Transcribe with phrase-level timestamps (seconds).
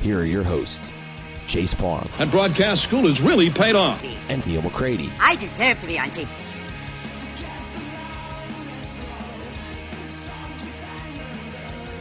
[0.00, 0.92] here are your hosts,
[1.46, 2.08] Chase Parham.
[2.18, 4.02] And broadcast school has really paid off.
[4.30, 5.10] and Neal McCready.
[5.20, 6.28] I deserve to be on TV.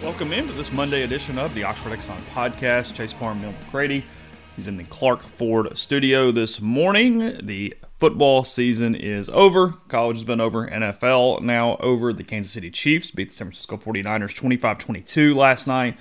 [0.01, 2.95] Welcome into this Monday edition of the Oxford Exxon podcast.
[2.95, 4.05] Chase Parham, Neal McCready.
[4.55, 7.37] He's in the Clark Ford studio this morning.
[7.45, 9.73] The football season is over.
[9.89, 10.67] College has been over.
[10.67, 12.13] NFL now over.
[12.13, 15.97] The Kansas City Chiefs beat the San Francisco 49ers 25 22 last night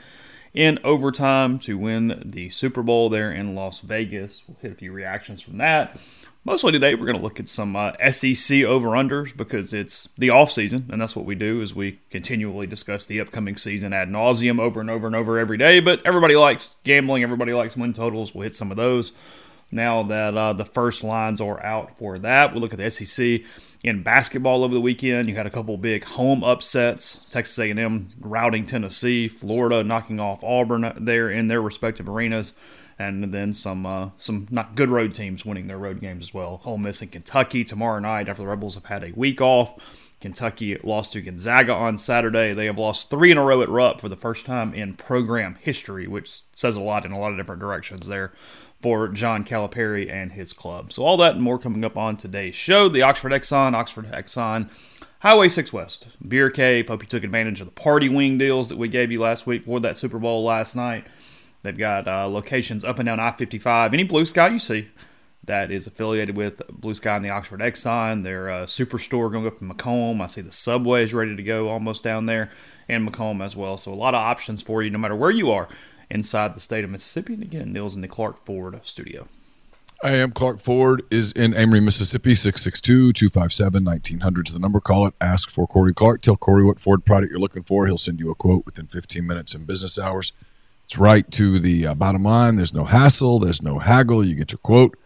[0.55, 4.43] in overtime to win the Super Bowl there in Las Vegas.
[4.47, 5.99] We'll hit a few reactions from that.
[6.45, 10.89] Mostly today, we're going to look at some uh, SEC over-unders because it's the off-season,
[10.91, 14.81] and that's what we do is we continually discuss the upcoming season ad nauseum over
[14.81, 15.81] and over and over every day.
[15.81, 17.23] But everybody likes gambling.
[17.23, 18.35] Everybody likes win totals.
[18.35, 19.13] We'll hit some of those
[19.71, 22.53] now that uh, the first lines are out for that.
[22.53, 23.43] We'll look at the SEC
[23.83, 25.29] in basketball over the weekend.
[25.29, 30.93] You had a couple big home upsets: Texas A&M routing Tennessee, Florida knocking off Auburn
[30.99, 32.55] there in their respective arenas,
[32.99, 36.61] and then some uh, some not good road teams winning their road games as well.
[36.65, 39.75] Ole Miss and Kentucky tomorrow night after the Rebels have had a week off.
[40.21, 42.53] Kentucky lost to Gonzaga on Saturday.
[42.53, 45.57] They have lost three in a row at Rupp for the first time in program
[45.61, 48.33] history, which says a lot in a lot of different directions there
[48.81, 50.93] for John Calipari and his club.
[50.93, 52.89] So all that and more coming up on today's show.
[52.89, 54.71] The Oxford Exxon, Oxford Exxon,
[55.21, 56.89] Highway 6 West, Beer Cave.
[56.89, 59.65] Hope you took advantage of the party wing deals that we gave you last week
[59.65, 61.07] for that Super Bowl last night.
[61.63, 63.93] They've got uh, locations up and down I-55.
[63.93, 64.89] Any blue sky you see
[65.45, 68.23] that is affiliated with Blue Sky and the Oxford Exxon.
[68.23, 70.21] Their uh, superstore going up in McComb.
[70.21, 72.51] I see the subway is ready to go almost down there
[72.89, 73.77] and McComb as well.
[73.77, 75.69] So a lot of options for you no matter where you are
[76.11, 77.35] inside the state of Mississippi.
[77.35, 79.29] And again, Neal's in the Clark Ford studio.
[80.03, 84.79] I am Clark Ford is in Amory, Mississippi, 662-257-1900 is the number.
[84.79, 86.23] Call it, ask for Corey Clark.
[86.23, 87.87] Tell Corey what Ford product you're looking for.
[87.87, 90.33] He'll send you a quote within 15 minutes in business hours.
[90.85, 92.55] It's right to the uh, bottom line.
[92.55, 93.41] There's no hassle.
[93.41, 94.25] There's no haggle.
[94.25, 94.97] You get your quote,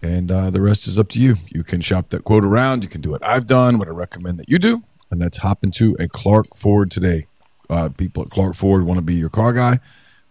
[0.00, 1.34] and uh, the rest is up to you.
[1.48, 2.84] You can shop that quote around.
[2.84, 5.64] You can do what I've done, what I recommend that you do, and that's hop
[5.64, 7.26] into a Clark Ford today.
[7.68, 9.80] Uh, people at Clark Ford want to be your car guy.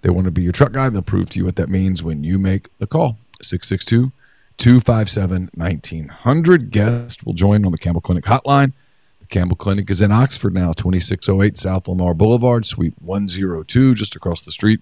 [0.01, 0.89] They want to be your truck guy.
[0.89, 3.17] They'll prove to you what that means when you make the call.
[3.41, 4.11] 662
[4.57, 6.71] 257 1900.
[6.71, 8.73] Guest will join on the Campbell Clinic hotline.
[9.19, 14.41] The Campbell Clinic is in Oxford now, 2608 South Lamar Boulevard, Suite 102, just across
[14.41, 14.81] the street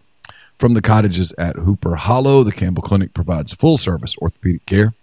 [0.57, 2.43] from the cottages at Hooper Hollow.
[2.43, 4.93] The Campbell Clinic provides full service orthopedic care,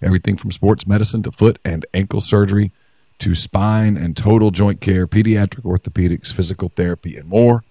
[0.00, 2.72] everything from sports medicine to foot and ankle surgery
[3.18, 7.62] to spine and total joint care, pediatric orthopedics, physical therapy, and more.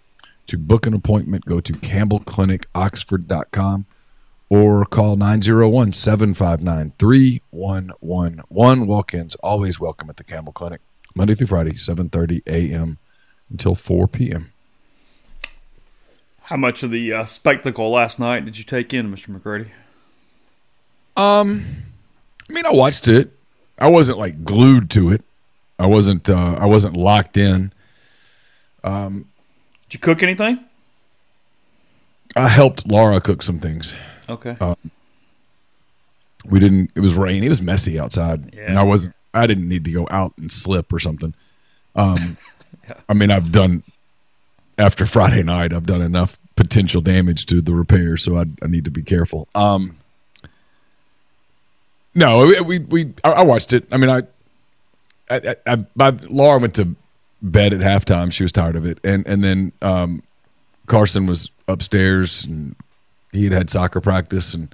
[0.49, 3.85] To book an appointment, go to campbellclinicoxford.com
[4.49, 8.87] or call 901 759 3111.
[8.87, 10.81] Walk ins always welcome at the Campbell Clinic,
[11.13, 12.97] Monday through Friday, 7.30 a.m.
[13.51, 14.51] until 4 p.m.
[16.41, 19.29] How much of the uh, spectacle last night did you take in, Mr.
[19.29, 19.69] McCready?
[21.15, 21.63] Um,
[22.49, 23.33] I mean, I watched it.
[23.77, 25.23] I wasn't like glued to it.
[25.77, 26.27] I wasn't.
[26.27, 27.71] Uh, I wasn't locked in.
[29.89, 30.63] Did you cook anything?
[32.35, 33.95] I helped Laura cook some things.
[34.29, 34.55] Okay.
[36.45, 36.91] We didn't.
[36.93, 37.43] It was rain.
[37.43, 39.15] It was messy outside, and I wasn't.
[39.33, 41.33] I didn't need to go out and slip or something.
[41.95, 42.37] Um,
[43.09, 43.81] I mean, I've done
[44.77, 45.73] after Friday night.
[45.73, 49.47] I've done enough potential damage to the repair, so I, I need to be careful.
[49.55, 49.97] Um,
[52.13, 53.87] no, we we, we I, I watched it.
[53.91, 54.21] I mean, I
[55.31, 56.95] I, I, I, Laura went to
[57.41, 58.31] bed at halftime.
[58.31, 60.23] She was tired of it, and and then um,
[60.89, 62.75] Carson was upstairs and
[63.31, 64.73] he had had soccer practice and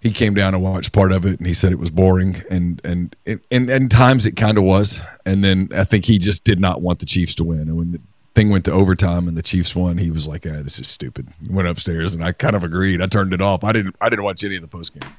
[0.00, 2.42] he came down and watched part of it and he said it was boring.
[2.50, 4.98] And and and and times it kind of was.
[5.24, 7.60] And then I think he just did not want the Chiefs to win.
[7.60, 8.00] And when the
[8.34, 11.28] thing went to overtime and the Chiefs won he was like ah, this is stupid.
[11.48, 13.00] Went upstairs and I kind of agreed.
[13.02, 13.62] I turned it off.
[13.62, 15.10] I didn't I didn't watch any of the post game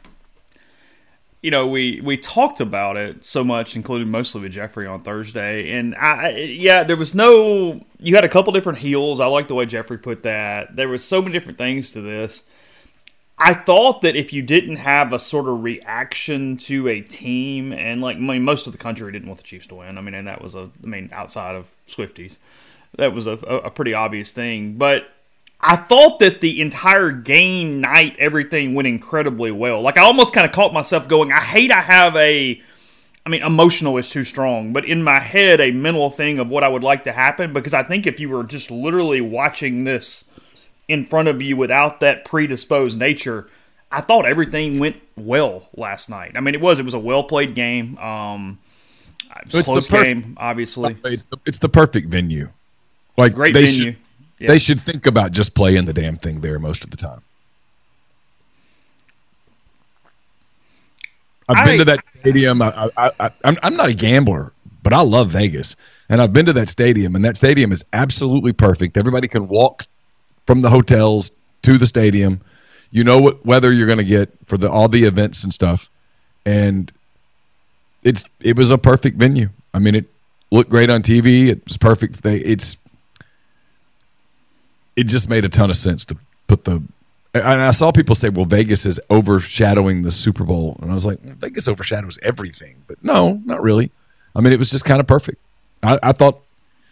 [1.47, 5.71] you know, we we talked about it so much, including mostly with Jeffrey on Thursday,
[5.71, 7.85] and I yeah, there was no.
[7.99, 9.21] You had a couple different heels.
[9.21, 10.75] I like the way Jeffrey put that.
[10.75, 12.43] There was so many different things to this.
[13.37, 18.01] I thought that if you didn't have a sort of reaction to a team, and
[18.01, 19.97] like I mean, most of the country didn't want the Chiefs to win.
[19.97, 22.39] I mean, and that was a, I mean, outside of Swifties,
[22.97, 24.73] that was a, a pretty obvious thing.
[24.73, 25.07] But
[25.59, 29.81] I thought that the entire game night, everything went incredibly well.
[29.81, 32.61] Like I almost kind of caught myself going, I hate I have a,
[33.25, 36.63] I mean, emotional is too strong, but in my head, a mental thing of what
[36.63, 40.25] I would like to happen because I think if you were just literally watching this
[40.87, 43.49] in front of you without that predisposed nature,
[43.91, 46.33] I thought everything went well last night.
[46.35, 47.97] I mean, it was it was a well played game.
[47.97, 48.59] Um,
[49.41, 50.97] it was a close perf- game, obviously.
[51.05, 52.49] It's the, it's the perfect venue.
[53.17, 53.71] Like great venue.
[53.71, 53.97] Should,
[54.39, 54.49] yeah.
[54.49, 57.21] They should think about just playing the damn thing there most of the time.
[61.49, 62.61] I've I, been to that stadium.
[62.61, 64.51] I, I, I, I'm, I'm not a gambler,
[64.83, 65.75] but I love Vegas,
[66.09, 68.97] and I've been to that stadium, and that stadium is absolutely perfect.
[68.97, 69.85] Everybody can walk
[70.45, 71.31] from the hotels
[71.63, 72.41] to the stadium.
[72.91, 75.89] You know what weather you're going to get for the all the events and stuff,
[76.45, 76.91] and
[78.03, 79.49] it's it was a perfect venue.
[79.73, 80.05] I mean, it
[80.51, 81.47] looked great on TV.
[81.47, 82.25] It was perfect.
[82.25, 82.77] It's
[84.97, 86.17] it just made a ton of sense to
[86.47, 86.81] put the.
[87.33, 91.05] And I saw people say, "Well, Vegas is overshadowing the Super Bowl," and I was
[91.05, 93.91] like, "Vegas overshadows everything," but no, not really.
[94.35, 95.39] I mean, it was just kind of perfect.
[95.83, 96.41] I, I thought,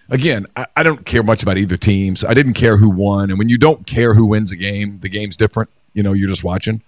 [0.09, 3.29] again, I, I, don't care much about either team, so I didn't care who won.
[3.29, 5.69] And when you don't care who wins a game, the game's different.
[5.93, 6.81] You know, you're just watching.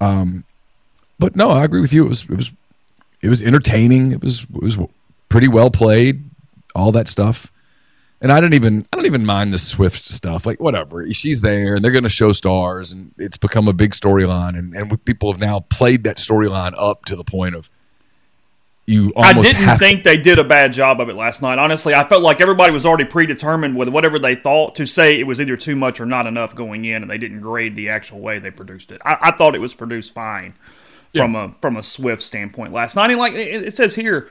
[0.00, 0.44] Um,
[1.18, 2.04] but no, I agree with you.
[2.04, 2.52] It was it was
[3.22, 4.12] it was entertaining.
[4.12, 4.78] It was it was
[5.28, 6.24] pretty well played.
[6.74, 7.50] All that stuff.
[8.20, 10.44] And I don't even I don't even mind the Swift stuff.
[10.44, 13.92] Like whatever, she's there, and they're going to show stars, and it's become a big
[13.92, 17.70] storyline, and and people have now played that storyline up to the point of
[18.86, 19.12] you.
[19.16, 21.58] I didn't think they did a bad job of it last night.
[21.58, 25.24] Honestly, I felt like everybody was already predetermined with whatever they thought to say it
[25.24, 28.18] was either too much or not enough going in, and they didn't grade the actual
[28.18, 29.00] way they produced it.
[29.04, 30.54] I, I thought it was produced fine
[31.12, 31.22] yeah.
[31.22, 33.10] from a from a Swift standpoint last night.
[33.10, 34.30] And like it, it says here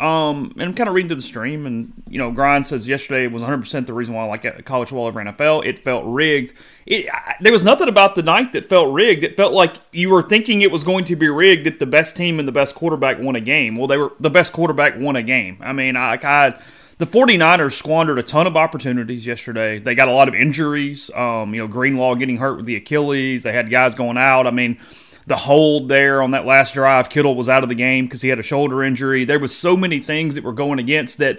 [0.00, 3.26] um, and I'm kind of reading to the stream, and you know, Grind says yesterday
[3.26, 5.66] was 100 percent the reason why I like college football over NFL.
[5.66, 6.54] It felt rigged.
[6.86, 9.24] It, I, there was nothing about the night that felt rigged.
[9.24, 12.16] It felt like you were thinking it was going to be rigged if the best
[12.16, 13.76] team and the best quarterback won a game.
[13.76, 15.58] Well, they were the best quarterback won a game.
[15.60, 16.58] I mean, I, I
[16.96, 19.80] the 49ers squandered a ton of opportunities yesterday.
[19.80, 21.10] They got a lot of injuries.
[21.14, 23.42] Um, you know, Greenlaw getting hurt with the Achilles.
[23.42, 24.46] They had guys going out.
[24.46, 24.78] I mean
[25.26, 27.08] the hold there on that last drive.
[27.08, 29.24] Kittle was out of the game because he had a shoulder injury.
[29.24, 31.38] There was so many things that were going against that.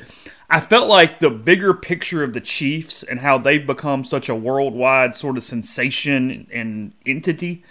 [0.50, 4.36] I felt like the bigger picture of the Chiefs and how they've become such a
[4.36, 7.64] worldwide sort of sensation and entity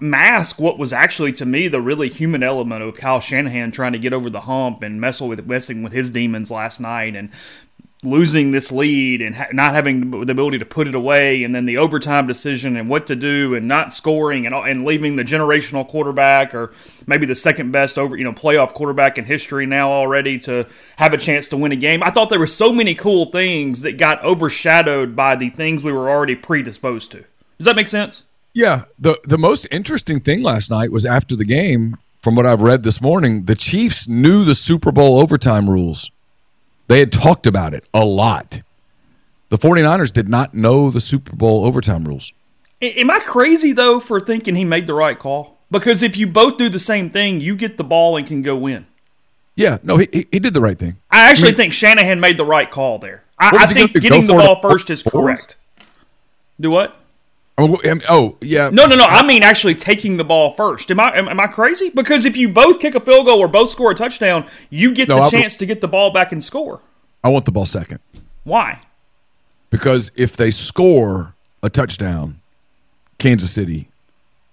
[0.00, 3.98] mask what was actually to me the really human element of Kyle Shanahan trying to
[3.98, 7.30] get over the hump and messing with messing with his demons last night and
[8.06, 11.66] losing this lead and ha- not having the ability to put it away, and then
[11.66, 15.86] the overtime decision and what to do, and not scoring and and leaving the generational
[15.86, 16.72] quarterback or
[17.06, 21.12] maybe the second best over you know playoff quarterback in history now already to have
[21.12, 22.02] a chance to win a game.
[22.02, 25.92] I thought there were so many cool things that got overshadowed by the things we
[25.92, 27.24] were already predisposed to.
[27.58, 28.24] Does that make sense?
[28.52, 28.84] Yeah.
[28.98, 31.96] the The most interesting thing last night was after the game.
[32.22, 36.10] From what I've read this morning, the Chiefs knew the Super Bowl overtime rules
[36.86, 38.60] they had talked about it a lot.
[39.48, 42.32] The 49ers did not know the Super Bowl overtime rules.
[42.82, 45.58] Am I crazy, though, for thinking he made the right call?
[45.70, 48.56] Because if you both do the same thing, you get the ball and can go
[48.56, 48.86] win.
[49.56, 50.96] Yeah, no, he, he did the right thing.
[51.10, 53.24] I actually I mean, think Shanahan made the right call there.
[53.38, 55.56] I, I think getting the ball first is correct.
[56.60, 56.96] Do what?
[57.56, 58.68] Oh, oh, yeah.
[58.70, 59.04] No, no, no.
[59.04, 60.90] I mean actually taking the ball first.
[60.90, 61.90] Am I am, am I crazy?
[61.90, 65.08] Because if you both kick a field goal or both score a touchdown, you get
[65.08, 66.80] no, the I, chance to get the ball back and score.
[67.22, 68.00] I want the ball second.
[68.42, 68.80] Why?
[69.70, 72.40] Because if they score a touchdown,
[73.18, 73.88] Kansas City,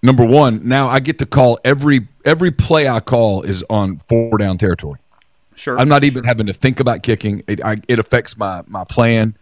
[0.04, 4.38] number one, now I get to call every every play I call is on four
[4.38, 5.00] down territory.
[5.56, 5.78] Sure.
[5.80, 7.44] I'm not even having to think about kicking.
[7.48, 9.36] It I, it affects my my plan.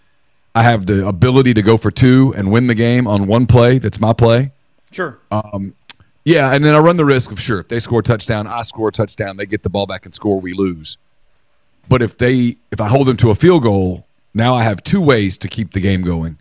[0.56, 3.78] I have the ability to go for two and win the game on one play.
[3.78, 4.52] That's my play.
[4.92, 5.20] Sure.
[5.32, 5.76] Um,
[6.26, 8.62] Yeah, and then I run the risk of sure if they score a touchdown, I
[8.64, 10.98] score a touchdown, they get the ball back and score, we lose.
[11.88, 15.02] But if they if I hold them to a field goal, now I have two
[15.02, 16.38] ways to keep the game going.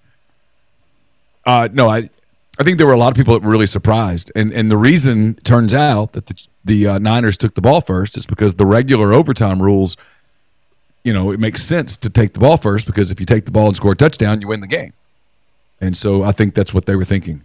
[1.46, 2.10] Uh, no, I
[2.58, 4.76] I think there were a lot of people that were really surprised, and and the
[4.76, 6.34] reason turns out that the
[6.64, 9.96] the uh, Niners took the ball first is because the regular overtime rules.
[11.08, 13.50] You know, it makes sense to take the ball first because if you take the
[13.50, 14.92] ball and score a touchdown, you win the game.
[15.80, 17.40] And so I think that's what they were thinking.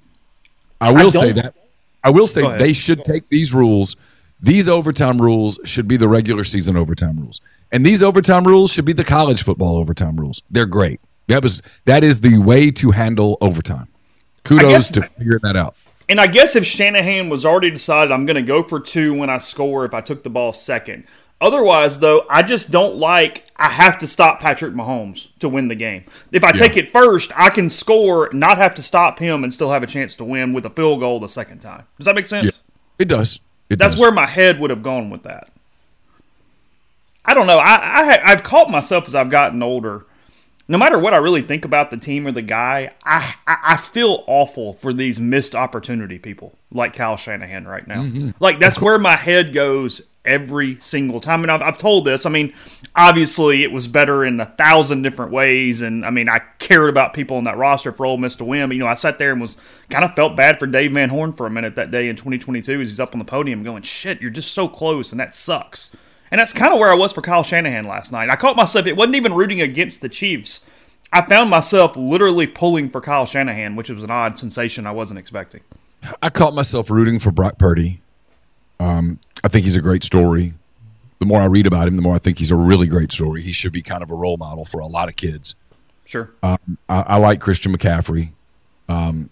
[0.82, 1.56] I will say that.
[2.04, 3.96] I will say they should take these rules.
[4.42, 7.40] These overtime rules should be the regular season overtime rules,
[7.72, 10.42] and these overtime rules should be the college football overtime rules.
[10.52, 11.00] They're great.
[11.28, 13.88] That was that is the way to handle overtime.
[14.44, 15.78] Kudos guess- to figuring that out.
[16.10, 19.30] And I guess if Shanahan was already decided I'm going to go for two when
[19.30, 21.06] I score if I took the ball second.
[21.44, 25.76] Otherwise, though, I just don't like I have to stop Patrick Mahomes to win the
[25.76, 26.06] game.
[26.32, 29.70] If I take it first, I can score, not have to stop him, and still
[29.70, 31.84] have a chance to win with a field goal the second time.
[31.98, 32.46] Does that make sense?
[32.46, 33.42] Yeah, it does.
[33.70, 34.02] It That's does.
[34.02, 35.50] where my head would have gone with that.
[37.26, 37.58] I don't know.
[37.58, 40.06] I, I I've caught myself as I've gotten older.
[40.70, 43.78] No matter what I really think about the team or the guy, I I, I
[43.78, 48.04] feel awful for these missed opportunity people like Kyle Shanahan right now.
[48.04, 48.30] Mm-hmm.
[48.40, 51.44] Like that's where my head goes every single time.
[51.44, 52.26] And I've, I've told this.
[52.26, 52.54] I mean,
[52.96, 57.14] obviously it was better in a thousand different ways, and I mean I cared about
[57.14, 58.70] people on that roster for to win.
[58.70, 59.58] But you know, I sat there and was
[59.90, 62.82] kind of felt bad for Dave Van Horn for a minute that day in 2022
[62.82, 65.92] as he's up on the podium going, "Shit, you're just so close, and that sucks."
[66.32, 68.30] And that's kind of where I was for Kyle Shanahan last night.
[68.30, 68.88] I caught myself.
[68.88, 70.62] It wasn't even rooting against the Chiefs.
[71.12, 75.20] I found myself literally pulling for Kyle Shanahan, which was an odd sensation I wasn't
[75.20, 75.62] expecting.
[76.24, 78.02] I caught myself rooting for Brock Purdy.
[78.80, 80.54] Um, I think he's a great story.
[81.20, 83.42] The more I read about him, the more I think he's a really great story.
[83.42, 85.56] He should be kind of a role model for a lot of kids.
[86.06, 86.32] Sure.
[86.42, 86.58] I,
[86.90, 88.32] I like Christian McCaffrey.
[88.90, 89.30] Um,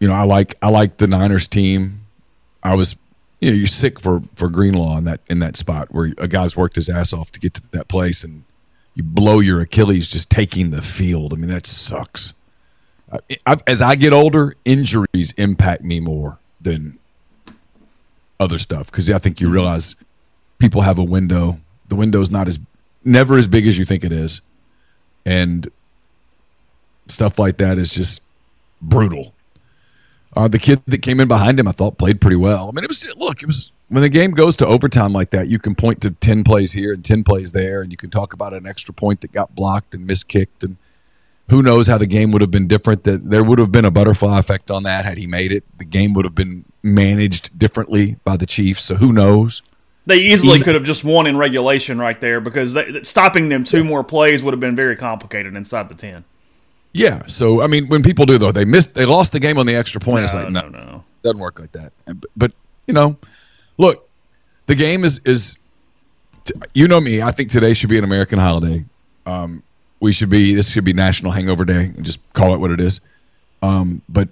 [0.00, 2.00] you know, I like I like the Niners team.
[2.62, 2.96] I was,
[3.40, 6.56] you know, you're sick for for Greenlaw in that in that spot where a guy's
[6.56, 8.44] worked his ass off to get to that place, and
[8.94, 11.32] you blow your Achilles just taking the field.
[11.32, 12.34] I mean, that sucks.
[13.10, 16.97] I, I, as I get older, injuries impact me more than
[18.40, 19.96] other stuff because I think you realize
[20.58, 21.58] people have a window.
[21.88, 22.58] The window's not as
[23.04, 24.40] never as big as you think it is
[25.24, 25.70] and
[27.06, 28.22] stuff like that is just
[28.80, 29.34] brutal.
[30.36, 32.68] Uh, the kid that came in behind him, I thought played pretty well.
[32.68, 35.48] I mean, it was look, it was when the game goes to overtime like that,
[35.48, 38.32] you can point to ten plays here and ten plays there, and you can talk
[38.32, 40.76] about an extra point that got blocked and miskicked, and
[41.50, 43.04] who knows how the game would have been different.
[43.04, 45.64] That there would have been a butterfly effect on that had he made it.
[45.78, 48.84] The game would have been managed differently by the Chiefs.
[48.84, 49.62] So who knows?
[50.04, 53.84] They easily could have just won in regulation right there because they, stopping them two
[53.84, 56.24] more plays would have been very complicated inside the 10.
[56.92, 57.22] Yeah.
[57.26, 59.74] So I mean, when people do though, they missed, they lost the game on the
[59.74, 60.24] extra point.
[60.24, 61.04] it's like no, no, no.
[61.22, 61.92] doesn't work like that.
[62.06, 62.52] But, but
[62.86, 63.16] you know,
[63.76, 64.08] look,
[64.66, 65.56] the game is is
[66.72, 67.20] you know me.
[67.20, 68.84] I think today should be an American holiday.
[69.26, 69.62] Um,
[70.00, 72.80] we should be this should be National Hangover Day and just call it what it
[72.80, 73.00] is.
[73.62, 74.28] Um, but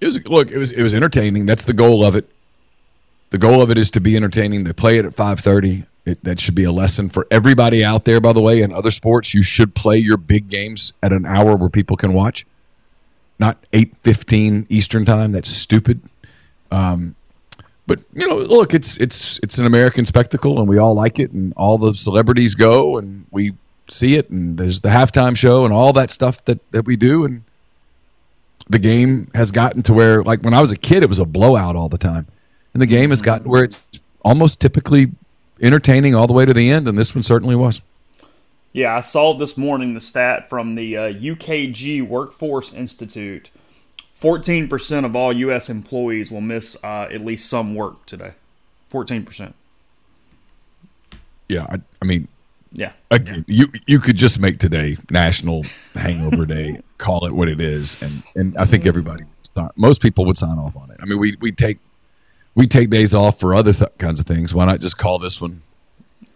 [0.00, 1.46] it was look, it was it was entertaining.
[1.46, 2.28] That's the goal of it.
[3.30, 4.64] The goal of it is to be entertaining.
[4.64, 5.84] They play it at five thirty.
[6.22, 8.20] That should be a lesson for everybody out there.
[8.20, 11.56] By the way, in other sports, you should play your big games at an hour
[11.56, 12.44] where people can watch
[13.38, 15.32] not eight fifteen Eastern time.
[15.32, 16.02] That's stupid.
[16.70, 17.14] Um,
[17.86, 21.32] but you know, look, it's it's it's an American spectacle, and we all like it,
[21.32, 23.54] and all the celebrities go, and we
[23.90, 27.24] see it, and there's the halftime show, and all that stuff that that we do,
[27.24, 27.44] and
[28.68, 31.24] the game has gotten to where, like when I was a kid, it was a
[31.24, 32.26] blowout all the time,
[32.72, 33.86] and the game has gotten where it's
[34.24, 35.12] almost typically
[35.60, 37.80] entertaining all the way to the end, and this one certainly was.
[38.72, 43.50] Yeah, I saw this morning the stat from the uh, UKG Workforce Institute.
[44.20, 45.68] 14% of all U.S.
[45.68, 48.32] employees will miss uh, at least some work today.
[48.90, 49.52] 14%.
[51.48, 52.26] Yeah, I, I mean,
[52.76, 52.92] Yeah.
[53.10, 55.64] again, you you could just make today National
[55.94, 59.24] Hangover Day, call it what it is, and and I think everybody,
[59.76, 60.96] most people would sign off on it.
[61.00, 61.78] I mean, we we take
[62.56, 64.52] we take days off for other th- kinds of things.
[64.52, 65.62] Why not just call this one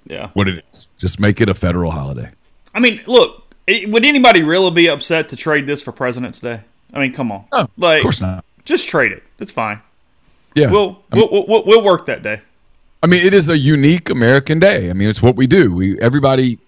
[0.07, 0.31] Yeah.
[0.35, 0.89] what it is?
[0.97, 2.31] Just make it a federal holiday.
[2.75, 6.61] I mean, look, it, would anybody really be upset to trade this for President's Day?
[6.93, 7.45] I mean, come on.
[7.53, 8.45] Oh, like, of course not.
[8.65, 9.23] Just trade it.
[9.39, 9.81] It's fine.
[10.55, 12.41] Yeah, We'll, I mean, we'll, we'll, we'll work that day.
[13.03, 14.91] I mean, it is a unique American day.
[14.91, 15.73] I mean, it's what we do.
[15.73, 16.59] We everybody,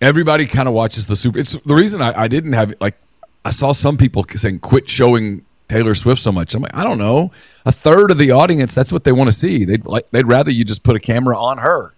[0.00, 1.38] everybody kind of watches the Super.
[1.38, 2.96] It's the reason I, I didn't have like
[3.44, 6.54] I saw some people saying quit showing Taylor Swift so much.
[6.54, 7.30] I'm like, I don't know.
[7.66, 9.64] A third of the audience, that's what they want to see.
[9.64, 11.94] They'd like they'd rather you just put a camera on her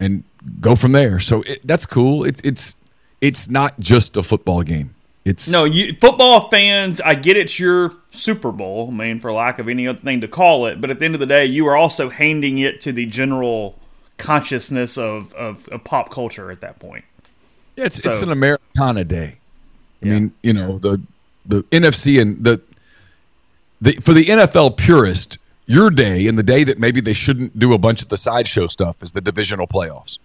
[0.00, 0.24] and
[0.60, 1.20] go from there.
[1.20, 2.24] So it, that's cool.
[2.24, 2.76] It's it's
[3.20, 4.93] it's not just a football game.
[5.24, 9.58] It's No, you football fans, I get it's your Super Bowl, I mean, for lack
[9.58, 11.66] of any other thing to call it, but at the end of the day, you
[11.66, 13.78] are also handing it to the general
[14.18, 17.04] consciousness of, of, of pop culture at that point.
[17.76, 19.36] it's it's So- an Americana day.
[20.02, 20.12] I Yeah.
[20.12, 21.00] mean, you know the
[21.46, 22.60] the NFC and the
[23.80, 27.72] the for the NFL purist, your day and the day that maybe they shouldn't do
[27.72, 30.18] a bunch of the sideshow stuff is the divisional playoffs.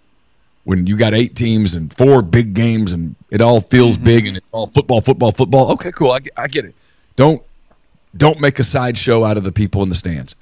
[0.64, 4.04] When you got eight teams and four big games and it all feels mm-hmm.
[4.04, 5.72] big and it's all football, football, football.
[5.72, 6.12] Okay, cool.
[6.12, 6.74] I, get- I get it.
[7.16, 7.42] Don't
[8.16, 10.34] don't make a sideshow out of the people in the stands.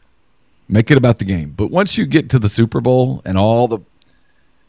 [0.68, 1.54] Make it about the game.
[1.56, 3.80] But once you get to the Super Bowl and all the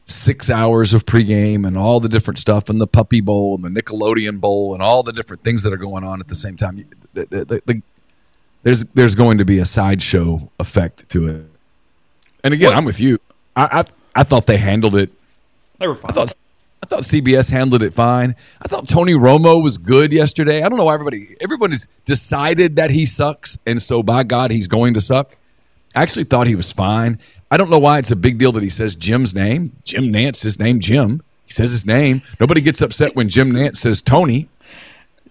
[0.06, 3.82] six hours of pregame and all the different stuff and the Puppy Bowl and the
[3.82, 6.86] Nickelodeon Bowl and all the different things that are going on at the same time.
[7.14, 7.82] The, the, the,
[8.64, 11.46] there's there's going to be a sideshow effect to it.
[12.44, 13.20] And again, I'm with you.
[13.56, 13.86] I, I
[14.22, 15.12] I thought they handled it.
[15.80, 16.12] They were fine.
[16.12, 16.36] I thought
[16.82, 18.36] I thought CBS handled it fine.
[18.62, 20.64] I thought Tony Romo was good yesterday.
[20.64, 24.68] I don't know why everybody everybody's decided that he sucks, and so by God he's
[24.68, 25.36] going to suck.
[25.96, 27.20] I actually thought he was fine.
[27.52, 29.72] I don't know why it's a big deal that he says Jim's name.
[29.84, 31.22] Jim Nantz, his name Jim.
[31.46, 32.22] He says his name.
[32.40, 34.48] Nobody gets upset when Jim Nantz says Tony.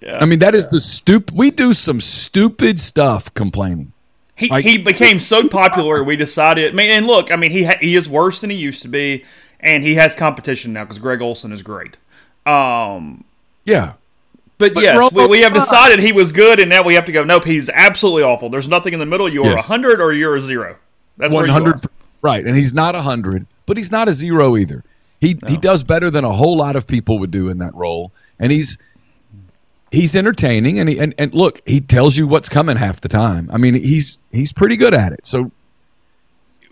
[0.00, 1.36] Yeah, I mean, that is the stupid.
[1.36, 3.92] We do some stupid stuff complaining.
[4.36, 6.72] He, Like- he became so popular, we decided.
[6.72, 8.88] I mean, and look, I mean, he ha- he is worse than he used to
[8.88, 9.24] be,
[9.60, 11.96] and he has competition now because Greg Olsen is great.
[12.46, 13.24] Um,
[13.64, 13.92] Yeah.
[14.58, 17.12] but, But yes, we, we have decided he was good, and now we have to
[17.12, 17.24] go.
[17.24, 18.48] Nope, he's absolutely awful.
[18.48, 19.28] There's nothing in the middle.
[19.28, 19.68] You are a Yes.
[19.68, 20.76] hundred or you're a zero.
[21.16, 21.80] That's where One you hundred
[22.22, 24.84] right, and he's not a hundred, but he's not a zero either.
[25.20, 28.12] He he does better than a whole lot of people would do in that role,
[28.38, 28.78] and he's
[29.90, 33.50] he's entertaining, and he and, and look, he tells you what's coming half the time.
[33.52, 35.26] I mean, he's he's pretty good at it.
[35.26, 35.50] So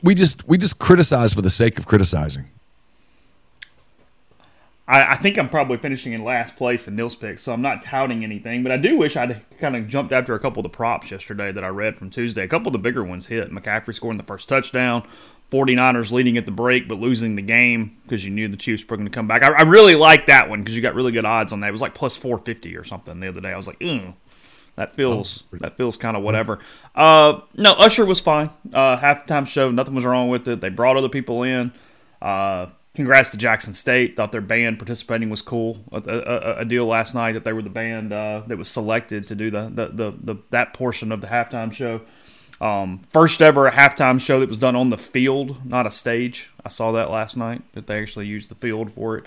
[0.03, 2.47] we just we just criticize for the sake of criticizing.
[4.89, 7.83] I, I think I'm probably finishing in last place in Neal's pick, so I'm not
[7.83, 8.63] touting anything.
[8.63, 11.51] But I do wish I'd kind of jumped after a couple of the props yesterday
[11.53, 12.45] that I read from Tuesday.
[12.45, 13.51] A couple of the bigger ones hit.
[13.51, 15.07] McCaffrey scoring the first touchdown.
[15.51, 18.97] 49ers leading at the break but losing the game because you knew the Chiefs were
[18.97, 19.45] going to come back.
[19.45, 21.69] I, I really like that one because you got really good odds on that.
[21.69, 23.53] It was like plus 450 or something the other day.
[23.53, 24.15] I was like, ooh,
[24.75, 26.59] that feels that feels kind of whatever.
[26.95, 28.51] Uh, no, Usher was fine.
[28.73, 30.61] Uh, halftime show, nothing was wrong with it.
[30.61, 31.73] They brought other people in.
[32.21, 34.17] Uh, congrats to Jackson State.
[34.17, 35.85] Thought their band participating was cool.
[35.93, 39.23] A, a, a deal last night that they were the band uh, that was selected
[39.25, 42.01] to do the, the, the, the that portion of the halftime show.
[42.61, 46.51] Um, first ever halftime show that was done on the field, not a stage.
[46.65, 49.27] I saw that last night that they actually used the field for it.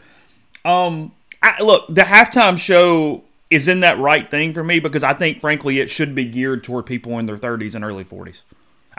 [0.65, 5.13] Um, I, look, the halftime show is in that right thing for me because I
[5.13, 8.41] think, frankly, it should be geared toward people in their 30s and early 40s.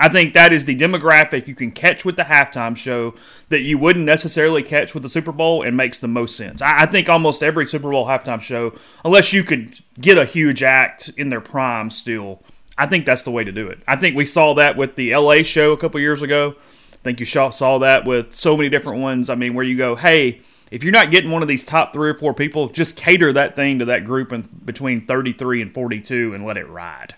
[0.01, 3.15] I think that is the demographic you can catch with the halftime show
[3.51, 6.63] that you wouldn't necessarily catch with the Super Bowl and makes the most sense.
[6.63, 8.73] I, I think almost every Super Bowl halftime show,
[9.05, 12.43] unless you could get a huge act in their prime still,
[12.79, 13.81] I think that's the way to do it.
[13.87, 16.55] I think we saw that with the LA show a couple years ago.
[16.95, 19.29] I think you saw saw that with so many different ones.
[19.29, 22.09] I mean, where you go, hey, if you're not getting one of these top three
[22.09, 26.33] or four people, just cater that thing to that group in between 33 and 42
[26.33, 27.17] and let it ride.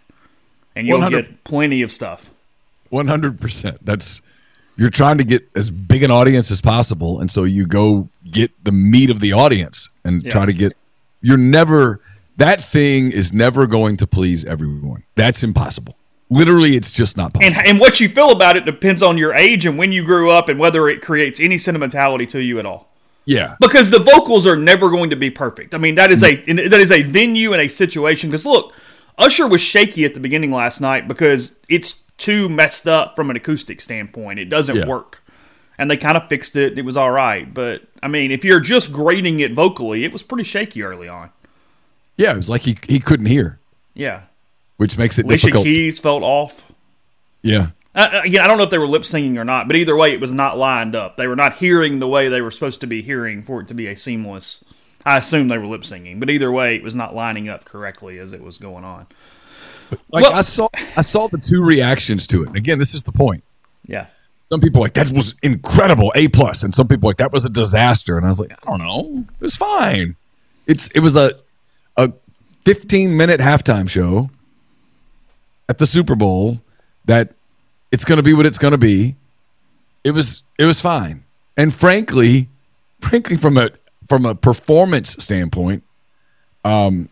[0.75, 2.31] And you'll 100 get plenty of stuff.
[2.93, 3.85] One hundred percent.
[3.85, 4.21] That's
[4.77, 8.51] you're trying to get as big an audience as possible, and so you go get
[8.65, 10.77] the meat of the audience and try to get.
[11.23, 12.01] You're never
[12.37, 15.05] that thing is never going to please everyone.
[15.15, 15.97] That's impossible.
[16.29, 17.57] Literally, it's just not possible.
[17.59, 20.31] And, and what you feel about it depends on your age and when you grew
[20.31, 22.89] up and whether it creates any sentimentality to you at all.
[23.25, 25.75] yeah, because the vocals are never going to be perfect.
[25.75, 28.31] I mean, that is a that is a venue and a situation.
[28.31, 28.75] Because look,
[29.17, 33.37] Usher was shaky at the beginning last night because it's too messed up from an
[33.37, 34.39] acoustic standpoint.
[34.39, 34.87] It doesn't Yeah.
[34.87, 35.23] work,
[35.79, 36.79] and they kind of fixed it.
[36.79, 40.23] It was all right, but I mean, if you're just grading it vocally, it was
[40.23, 41.31] pretty shaky early on.
[42.17, 42.33] yeah.
[42.33, 43.59] It was like he he couldn't hear,
[43.95, 44.21] Yeah,
[44.77, 45.65] which makes it Alicia difficult.
[45.65, 46.63] Keys felt off.
[47.43, 49.97] Yeah, Uh, again, I don't know if they were lip singing or not, but either
[49.97, 51.17] way, it was not lined up.
[51.17, 53.75] They were not hearing the way they were supposed to be hearing for it to
[53.75, 54.65] be a seamless.
[55.05, 58.19] I assume they were lip singing, but either way, it was not lining up correctly
[58.21, 59.07] as it was going on.
[60.11, 62.49] Like Well- I saw I saw the two reactions to it.
[62.49, 63.45] And again, this is the point.
[63.87, 64.07] Yeah,
[64.51, 67.49] Some people like that was incredible, a plus, and some people like that was a
[67.51, 68.17] disaster.
[68.17, 70.17] And I was like, I don't know, it was fine.
[70.67, 71.33] It's it was a
[71.97, 72.13] a
[72.65, 74.31] 15 minute halftime show
[75.69, 76.61] at the Super Bowl
[77.07, 77.33] that
[77.91, 79.17] it's going to be what it's going to be.
[80.05, 81.25] It was it was fine,
[81.57, 82.49] and frankly,
[83.01, 83.71] frankly from a
[84.09, 85.83] from a performance standpoint,
[86.65, 87.09] um,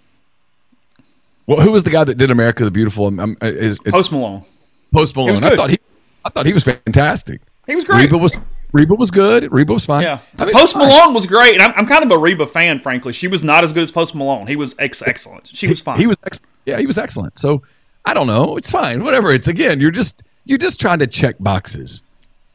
[1.51, 3.07] well, who was the guy that did America the Beautiful?
[3.07, 4.45] Um, is it's Post Malone.
[4.93, 5.43] Post Malone.
[5.43, 5.79] I thought he,
[6.25, 7.41] I thought he was fantastic.
[7.67, 8.03] He was great.
[8.03, 8.39] Reba was
[8.73, 9.53] Reba was good.
[9.53, 10.05] Reba was fine.
[10.05, 10.87] Yeah, I mean, Post fine.
[10.87, 13.13] Malone was great, and I'm, I'm kind of a Reba fan, frankly.
[13.13, 14.47] She was not as good as Post Malone.
[14.47, 15.49] He was ex- excellent.
[15.49, 15.99] She was fine.
[15.99, 17.37] He was ex- yeah, he was excellent.
[17.37, 17.63] So
[18.05, 18.57] I don't know.
[18.57, 19.03] It's fine.
[19.03, 19.33] Whatever.
[19.33, 22.05] It's again, you're just you're just trying to check boxes.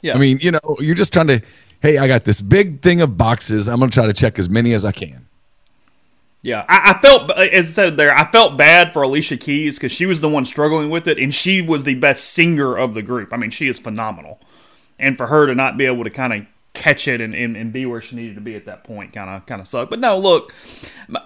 [0.02, 0.16] Yeah.
[0.16, 1.42] I mean, you know, you're just trying to.
[1.82, 3.68] Hey, I got this big thing of boxes.
[3.68, 5.28] I'm going to try to check as many as I can.
[6.46, 9.80] Yeah, I, I felt, uh, as I said there, I felt bad for Alicia Keys
[9.80, 12.94] because she was the one struggling with it, and she was the best singer of
[12.94, 13.34] the group.
[13.34, 14.40] I mean, she is phenomenal,
[15.00, 17.74] and for her to not be able to kind of catch it and, and, and
[17.74, 19.90] be where she needed to be at that point kind of kind of sucked.
[19.90, 20.54] But no, look,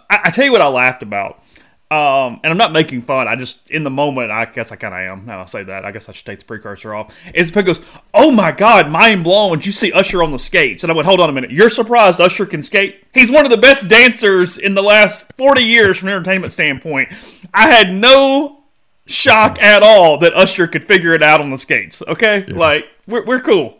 [0.09, 1.43] I, I tell you what I laughed about.
[1.91, 3.27] Um, and I'm not making fun.
[3.27, 5.25] I just, in the moment, I guess I kind of am.
[5.25, 7.15] Now I say that, I guess I should take the precursor off.
[7.33, 7.81] Is goes,
[8.13, 10.83] oh my god, mind blown you see Usher on the skates.
[10.83, 13.03] And I went, hold on a minute, you're surprised Usher can skate?
[13.11, 17.09] He's one of the best dancers in the last 40 years from an entertainment standpoint.
[17.55, 18.59] I had no
[19.07, 22.01] shock at all that Usher could figure it out on the skates.
[22.07, 23.77] Okay, like we're we're cool.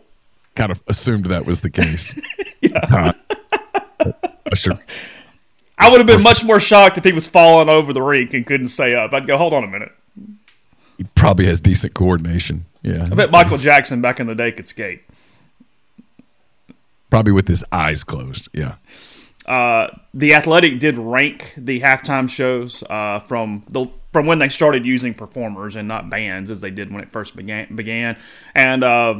[0.56, 2.12] Kind of assumed that was the case.
[2.60, 3.12] yeah.
[4.50, 4.78] Usher.
[5.80, 8.46] I would have been much more shocked if he was falling over the rink and
[8.46, 9.14] couldn't stay up.
[9.14, 9.92] I'd go, hold on a minute.
[10.98, 12.66] He probably has decent coordination.
[12.82, 13.08] Yeah.
[13.10, 15.02] I bet Michael Jackson back in the day could skate.
[17.08, 18.48] Probably with his eyes closed.
[18.52, 18.74] Yeah.
[19.46, 24.84] Uh, the Athletic did rank the halftime shows uh, from the from when they started
[24.84, 27.74] using performers and not bands as they did when it first began.
[27.74, 28.16] began.
[28.54, 29.14] And uh,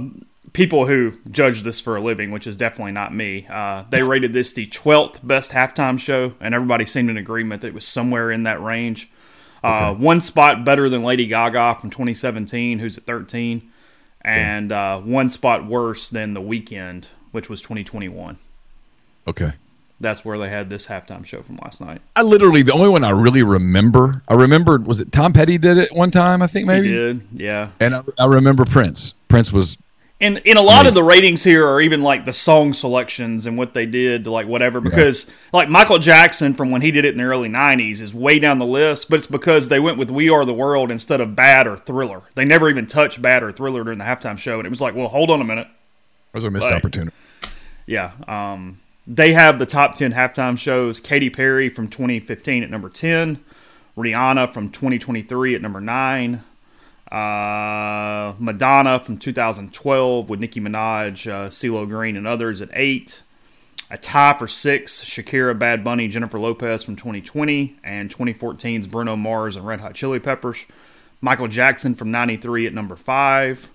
[0.52, 4.32] people who judge this for a living, which is definitely not me, uh, they rated
[4.32, 8.30] this the 12th best halftime show, and everybody seemed in agreement that it was somewhere
[8.30, 9.10] in that range.
[9.62, 13.70] Uh, one spot better than Lady Gaga from 2017, who's at 13,
[14.22, 18.38] and uh, one spot worse than The Weeknd, which was 2021.
[19.28, 19.52] Okay.
[20.00, 22.00] That's where they had this halftime show from last night.
[22.16, 24.22] I literally the only one I really remember.
[24.28, 26.40] I remembered was it Tom Petty did it one time.
[26.40, 26.88] I think maybe.
[26.88, 27.70] He did, yeah.
[27.78, 29.12] And I, I remember Prince.
[29.28, 29.76] Prince was
[30.22, 33.56] And in a lot of the ratings here are even like the song selections and
[33.56, 37.12] what they did to like whatever because like Michael Jackson from when he did it
[37.12, 40.10] in the early 90s is way down the list, but it's because they went with
[40.10, 42.20] We Are the World instead of Bad or Thriller.
[42.34, 44.94] They never even touched Bad or Thriller during the halftime show and it was like,
[44.94, 45.68] well, hold on a minute.
[46.34, 47.16] was a missed Like- opportunity.
[47.86, 48.12] Yeah.
[48.28, 53.40] Um, they have the top 10 halftime shows Katy Perry from 2015 at number 10,
[53.96, 56.44] Rihanna from 2023 at number 9,
[57.10, 63.22] uh, Madonna from 2012 with Nicki Minaj, uh, CeeLo Green, and others at 8.
[63.92, 69.56] A tie for 6, Shakira, Bad Bunny, Jennifer Lopez from 2020, and 2014's Bruno Mars
[69.56, 70.64] and Red Hot Chili Peppers.
[71.20, 73.68] Michael Jackson from 93 at number 5.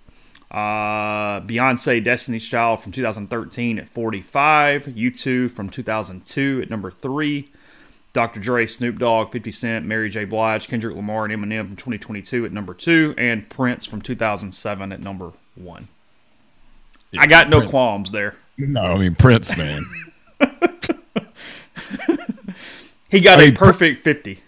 [0.50, 4.86] Uh, Beyonce, Destiny's Child from 2013 at 45.
[4.86, 7.52] U2 from 2002 at number 3.
[8.16, 8.40] Dr.
[8.40, 10.26] Dre, Snoop Dogg, 50 Cent, Mary J.
[10.26, 13.14] Blige, Kendrick Lamar, and Eminem from 2022 at number 2.
[13.18, 15.88] And Prince from 2007 at number 1.
[17.20, 17.70] I got no Prince.
[17.70, 18.36] qualms there.
[18.58, 19.86] No, I mean Prince, man.
[23.10, 24.40] He got I a mean, Pr- perfect 50.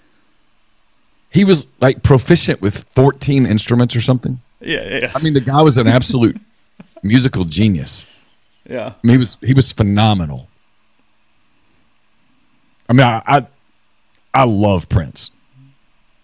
[1.30, 4.42] he was like proficient with 14 instruments or something.
[4.60, 6.38] Yeah, yeah, I mean, the guy was an absolute
[7.04, 8.06] musical genius.
[8.68, 8.88] yeah.
[8.88, 10.48] I mean, he was he was phenomenal.
[12.90, 13.48] I mean, I I,
[14.34, 15.32] I love Prince.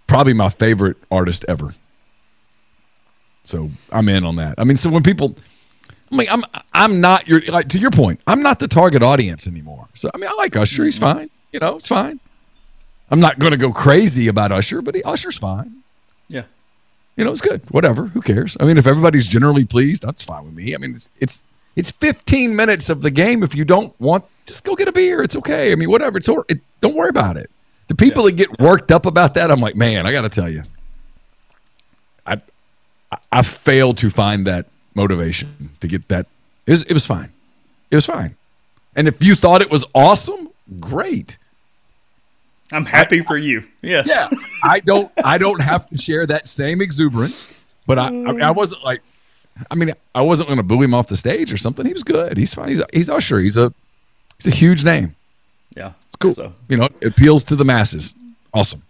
[0.07, 1.75] Probably my favorite artist ever.
[3.43, 4.55] So I'm in on that.
[4.57, 5.35] I mean, so when people,
[6.11, 8.21] I mean, I'm I'm not your like to your point.
[8.27, 9.87] I'm not the target audience anymore.
[9.93, 10.85] So I mean, I like Usher.
[10.85, 11.29] He's fine.
[11.51, 12.19] You know, it's fine.
[13.11, 15.83] I'm not going to go crazy about Usher, but he, Usher's fine.
[16.27, 16.43] Yeah.
[17.15, 17.61] You know, it's good.
[17.69, 18.05] Whatever.
[18.07, 18.57] Who cares?
[18.59, 20.73] I mean, if everybody's generally pleased, that's fine with me.
[20.73, 23.43] I mean, it's it's it's 15 minutes of the game.
[23.43, 25.21] If you don't want, just go get a beer.
[25.21, 25.71] It's okay.
[25.71, 26.17] I mean, whatever.
[26.17, 27.49] It's or it, don't worry about it.
[27.87, 30.49] The people that get worked up about that, I'm like, man, I got to tell
[30.49, 30.63] you,
[32.25, 32.33] I
[33.11, 34.65] I- I failed to find that
[34.95, 36.25] motivation to get that.
[36.65, 37.31] It was, it was fine.
[37.91, 38.35] It was fine.
[38.95, 41.37] And if you thought it was awesome, great.
[42.71, 43.63] I'm happy for you.
[43.81, 44.07] Yes.
[44.09, 44.29] Yeah,
[44.63, 45.11] I don't.
[45.23, 47.53] I don't have to share that same exuberance,
[47.85, 48.07] but I.
[48.07, 49.01] I, mean, I wasn't like.
[49.69, 51.85] I mean, I wasn't going to boo him off the stage or something.
[51.85, 52.37] He was good.
[52.37, 52.69] He's fine.
[52.69, 53.39] He's he's Usher.
[53.39, 53.71] He's a
[54.41, 55.15] he's a huge name.
[55.75, 55.91] Yeah.
[56.23, 56.33] Cool.
[56.33, 58.15] So, You know, it appeals to the masses.
[58.53, 58.83] Awesome.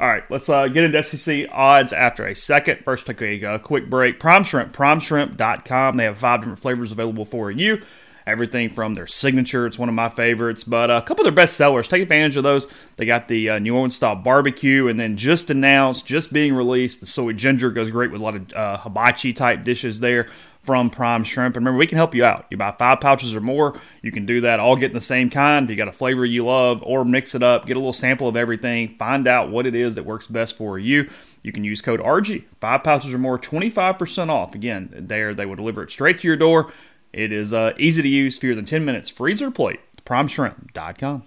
[0.00, 2.80] All right, let's uh, get into SEC odds after a second.
[2.82, 4.18] First, take a uh, quick break.
[4.18, 5.96] Prime Shrimp, primeshrimp.com.
[5.96, 7.82] They have five different flavors available for you.
[8.26, 11.44] Everything from their signature, it's one of my favorites, but uh, a couple of their
[11.44, 11.86] best sellers.
[11.86, 12.66] Take advantage of those.
[12.96, 17.00] They got the uh, New Orleans style barbecue, and then just announced, just being released,
[17.00, 20.28] the soy ginger goes great with a lot of uh, hibachi type dishes there
[20.62, 21.56] from Prime Shrimp.
[21.56, 22.46] And remember, we can help you out.
[22.50, 24.60] You buy five pouches or more, you can do that.
[24.60, 25.64] All getting the same kind.
[25.64, 28.28] If you got a flavor you love, or mix it up, get a little sample
[28.28, 31.10] of everything, find out what it is that works best for you.
[31.42, 34.54] You can use code RG, five pouches or more, 25% off.
[34.54, 36.72] Again, there they will deliver it straight to your door.
[37.12, 41.24] It is uh, easy to use, fewer than 10 minutes, freezer plate, primeshrimp.com.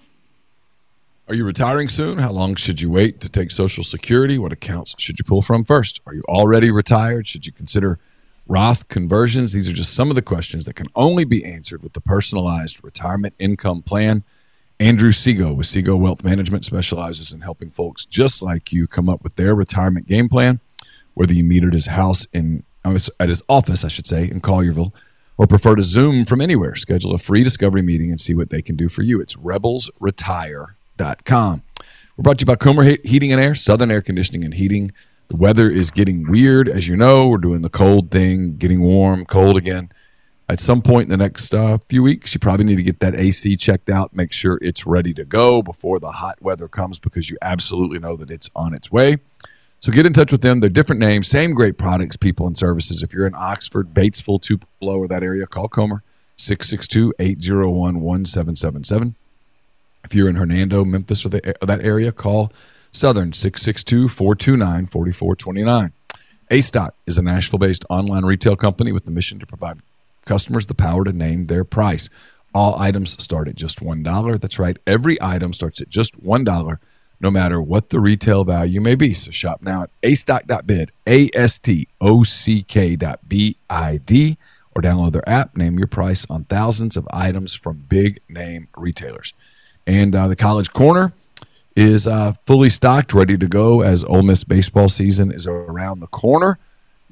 [1.27, 2.19] Are you retiring soon?
[2.19, 4.37] How long should you wait to take Social Security?
[4.37, 5.99] What accounts should you pull from first?
[6.05, 7.27] Are you already retired?
[7.27, 7.99] Should you consider
[8.47, 9.53] Roth conversions?
[9.53, 12.83] These are just some of the questions that can only be answered with the personalized
[12.83, 14.23] retirement income plan.
[14.79, 19.23] Andrew Seago with Seago Wealth Management specializes in helping folks just like you come up
[19.23, 20.59] with their retirement game plan.
[21.13, 24.41] Whether you meet at his house in uh, at his office, I should say, in
[24.41, 24.93] Collierville,
[25.37, 28.61] or prefer to Zoom from anywhere, schedule a free discovery meeting and see what they
[28.61, 29.21] can do for you.
[29.21, 31.63] It's rebelsretire.com.
[32.17, 34.91] We're brought to you by Comer Heating and Air, Southern Air Conditioning and Heating.
[35.27, 37.27] The weather is getting weird, as you know.
[37.27, 39.89] We're doing the cold thing, getting warm, cold again.
[40.47, 43.15] At some point in the next uh, few weeks, you probably need to get that
[43.15, 47.29] AC checked out, make sure it's ready to go before the hot weather comes because
[47.31, 49.17] you absolutely know that it's on its way.
[49.79, 50.59] So get in touch with them.
[50.59, 53.01] They're different names, same great products, people, and services.
[53.01, 56.03] If you're in Oxford, Batesville, Tupelo, or that area, call Comer
[56.37, 59.15] 662 801 1777.
[60.03, 62.51] If you're in Hernando, Memphis, or, the, or that area, call
[62.95, 65.91] Southern 662 429 4429.
[66.49, 69.79] A Stock is a Nashville based online retail company with the mission to provide
[70.25, 72.09] customers the power to name their price.
[72.53, 74.39] All items start at just $1.
[74.39, 76.79] That's right, every item starts at just $1
[77.19, 79.13] no matter what the retail value may be.
[79.13, 84.37] So shop now at astock.bid, A S T O C K dot B I D,
[84.73, 85.57] or download their app.
[85.57, 89.33] Name your price on thousands of items from big name retailers.
[89.87, 91.13] And uh, the College Corner
[91.75, 96.07] is uh, fully stocked, ready to go as Ole Miss baseball season is around the
[96.07, 96.57] corner.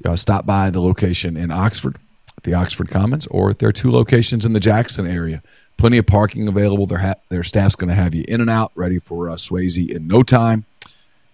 [0.05, 1.97] Uh, stop by the location in Oxford,
[2.37, 5.41] at the Oxford Commons, or at their two locations in the Jackson area.
[5.77, 6.85] Plenty of parking available.
[6.85, 9.89] Their ha- their staff's going to have you in and out, ready for uh, Swayze
[9.89, 10.65] in no time.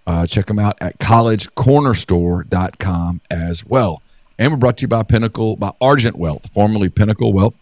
[0.08, 4.02] Uh, check them out at collegecornerstore.com as well.
[4.40, 7.56] And we're brought to you by Pinnacle, by Argent Wealth, formerly Pinnacle Wealth.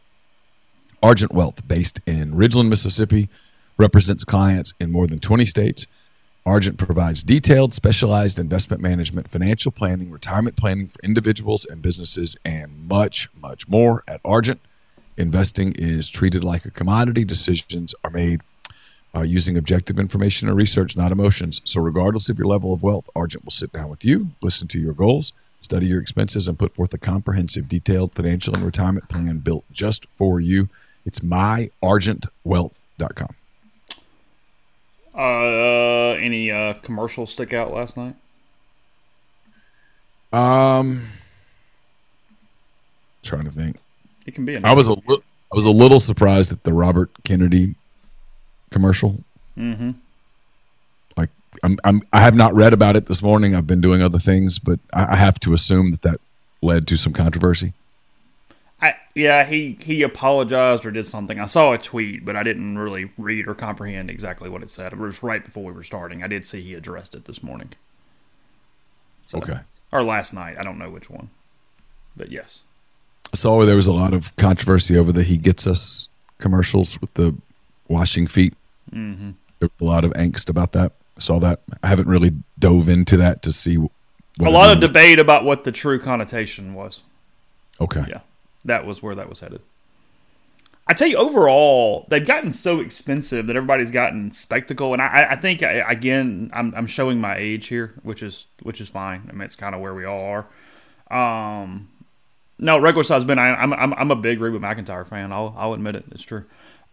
[1.04, 3.28] Argent Wealth, based in Ridgeland, Mississippi,
[3.78, 5.86] represents clients in more than 20 states.
[6.46, 12.88] Argent provides detailed, specialized investment management, financial planning, retirement planning for individuals and businesses, and
[12.88, 14.04] much, much more.
[14.08, 14.62] At Argent,
[15.18, 17.26] investing is treated like a commodity.
[17.26, 18.42] Decisions are made
[19.14, 21.60] uh, using objective information and research, not emotions.
[21.66, 24.80] So, regardless of your level of wealth, Argent will sit down with you, listen to
[24.80, 29.40] your goals, study your expenses, and put forth a comprehensive, detailed financial and retirement plan
[29.40, 30.70] built just for you.
[31.06, 33.36] It's myargentwealth.com.
[35.18, 38.16] Uh, any uh, commercials stick out last night?
[40.32, 41.08] Um,
[43.24, 43.78] trying to think.
[44.28, 44.62] It can be.
[44.64, 47.76] I was a li- I was a little surprised at the Robert Kennedy
[48.70, 49.22] commercial.
[49.58, 49.92] Mm-hmm.
[51.16, 51.30] Like
[51.64, 53.56] I'm, I'm I have not read about it this morning.
[53.56, 56.20] I've been doing other things, but I, I have to assume that that
[56.62, 57.74] led to some controversy.
[58.80, 61.40] I, yeah, he he apologized or did something.
[61.40, 64.94] I saw a tweet, but I didn't really read or comprehend exactly what it said.
[64.94, 66.24] It was right before we were starting.
[66.24, 67.70] I did see he addressed it this morning.
[69.26, 69.60] So, Okay.
[69.92, 70.58] Or last night.
[70.60, 71.30] I don't know which one.
[72.16, 72.64] But yes.
[73.34, 77.14] I saw there was a lot of controversy over the "He Gets Us" commercials with
[77.16, 77.36] the
[77.88, 78.54] washing feet.
[78.92, 79.32] Mm-hmm.
[79.60, 80.92] There was a lot of angst about that.
[81.18, 81.62] I saw that.
[81.82, 83.78] I haven't really dove into that to see.
[83.78, 83.92] What
[84.40, 87.02] A lot of debate about what the true connotation was.
[87.82, 88.06] Okay.
[88.08, 88.20] Yeah.
[88.68, 89.62] That was where that was headed.
[90.90, 95.36] I tell you, overall, they've gotten so expensive that everybody's gotten spectacle, and I, I
[95.36, 99.26] think I, again, I'm, I'm showing my age here, which is which is fine.
[99.30, 100.48] I mean, it's kind of where we all are.
[101.12, 101.90] Um,
[102.58, 105.34] no, regular size Ben, I, I'm, I'm I'm a big Reba McEntire fan.
[105.34, 106.06] I'll I'll admit it.
[106.12, 106.46] It's true.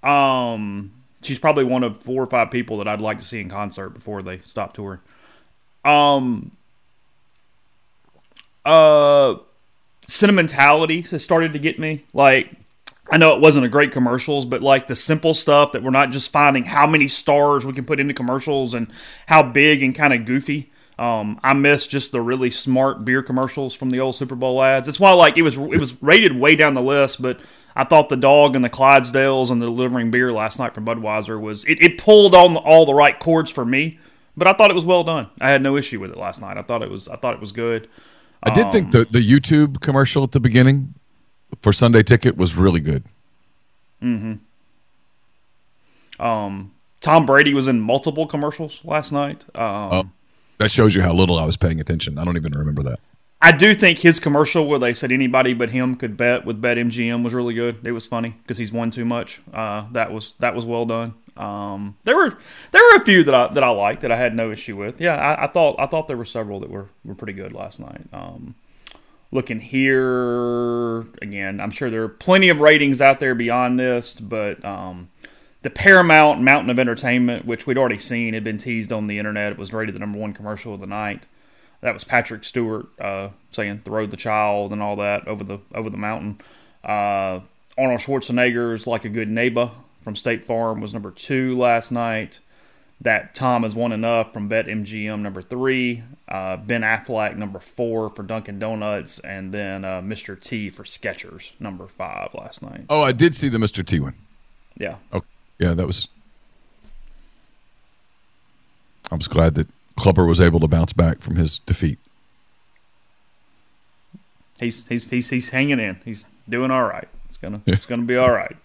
[0.03, 3.49] Um, she's probably one of four or five people that I'd like to see in
[3.49, 5.01] concert before they stop touring.
[5.85, 6.51] Um,
[8.65, 9.37] uh,
[10.07, 12.05] sentimentality has started to get me.
[12.13, 12.51] Like,
[13.11, 16.11] I know it wasn't a great commercials, but like the simple stuff that we're not
[16.11, 18.91] just finding how many stars we can put into commercials and
[19.27, 20.71] how big and kind of goofy.
[20.99, 24.89] Um, I miss just the really smart beer commercials from the old Super Bowl ads.
[24.89, 27.41] It's why like it was it was rated way down the list, but
[27.77, 31.41] I thought the dog and the Clydesdales and the delivering beer last night from Budweiser
[31.41, 33.99] was it, it pulled on all the right chords for me.
[34.37, 35.29] But I thought it was well done.
[35.41, 36.57] I had no issue with it last night.
[36.57, 37.89] I thought it was I thought it was good.
[38.45, 40.95] I did think the the YouTube commercial at the beginning
[41.63, 43.05] for Sunday Ticket was really good.
[44.03, 44.35] Mm-hmm.
[46.25, 49.45] Um, Tom Brady was in multiple commercials last night.
[49.55, 50.11] Um, Oh,
[50.59, 52.19] that shows you how little I was paying attention.
[52.19, 53.01] I don't even remember that.
[53.43, 57.23] I do think his commercial where they said anybody but him could bet with BetMGM
[57.23, 57.87] was really good.
[57.87, 59.43] It was funny because he's won too much.
[59.53, 61.15] Uh, that was that was well done.
[61.37, 62.39] Um, there were
[62.71, 65.01] there were a few that I that I liked that I had no issue with.
[65.01, 67.81] Yeah, I, I thought I thought there were several that were were pretty good last
[67.81, 68.03] night.
[68.13, 68.55] Um,
[69.33, 74.65] looking here again, I'm sure there are plenty of ratings out there beyond this, but
[74.65, 75.11] um,
[75.63, 79.53] the Paramount Mountain of Entertainment, which we'd already seen, had been teased on the internet.
[79.53, 81.25] It was rated the number one commercial of the night.
[81.81, 85.91] That was Patrick Stewart uh, saying "throw the child" and all that over the over
[85.91, 86.41] the mountain.
[86.83, 87.41] Uh,
[87.77, 89.71] Arnold Schwarzenegger's "Like a Good Neighbor"
[90.05, 92.39] from State Farm was number two last night.
[93.01, 96.03] That Tom has won enough from Bet MGM number three.
[96.29, 100.41] Uh, ben Affleck number four for Dunkin' Donuts, and then uh, Mr.
[100.41, 102.85] T for Skechers number five last night.
[102.89, 103.85] Oh, I did see the Mr.
[103.85, 104.15] T one.
[104.79, 104.97] Yeah.
[105.13, 105.23] Oh,
[105.59, 106.09] yeah, that was.
[109.11, 111.99] I was glad that Clubber was able to bounce back from his defeat.
[114.59, 116.01] He's he's he's he's hanging in.
[116.05, 117.09] He's doing all right.
[117.27, 118.57] It's gonna it's gonna be all right.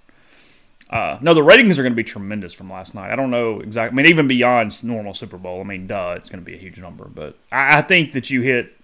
[0.90, 3.12] Uh, no, the ratings are going to be tremendous from last night.
[3.12, 3.94] I don't know exactly.
[3.94, 5.62] I mean, even beyond normal Super Bowl.
[5.62, 7.06] I mean, duh, it's going to be a huge number.
[7.06, 8.76] But I, I think that you hit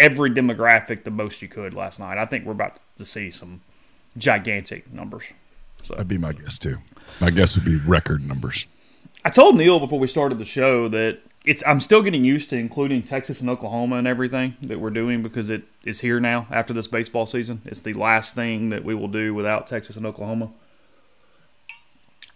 [0.00, 2.16] every demographic the most you could last night.
[2.16, 3.60] I think we're about to see some
[4.16, 5.32] gigantic numbers.
[5.82, 6.78] So That'd be my guess too.
[7.20, 8.66] My guess would be record numbers.
[9.24, 12.56] I told Neal before we started the show that it's I'm still getting used to
[12.56, 16.72] including Texas and Oklahoma and everything that we're doing because it is here now after
[16.72, 17.62] this baseball season.
[17.64, 20.50] It's the last thing that we will do without Texas and Oklahoma.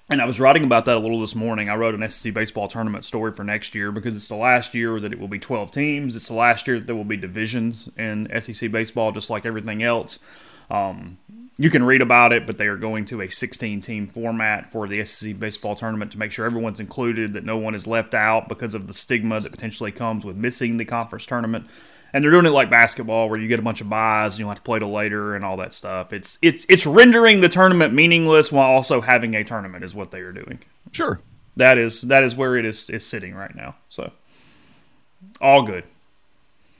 [0.09, 1.69] And I was writing about that a little this morning.
[1.69, 5.01] I wrote an SEC baseball tournament story for next year because it's the last year
[5.01, 6.14] that it will be 12 teams.
[6.14, 9.83] It's the last year that there will be divisions in SEC baseball, just like everything
[9.83, 10.21] else.
[10.71, 11.19] Um,
[11.59, 14.87] you can read about it, but they are going to a 16 team format for
[14.87, 18.49] the SEC baseball tournament to make sure everyone's included, that no one is left out
[18.49, 21.66] because of the stigma that potentially comes with missing the conference tournament
[22.12, 24.49] and they're doing it like basketball where you get a bunch of buys and you
[24.49, 26.12] have to play till later and all that stuff.
[26.12, 30.21] It's it's it's rendering the tournament meaningless while also having a tournament is what they
[30.21, 30.61] are doing.
[30.92, 31.21] Sure.
[31.57, 33.77] That is that is where it is is sitting right now.
[33.88, 34.12] So
[35.40, 35.85] all good.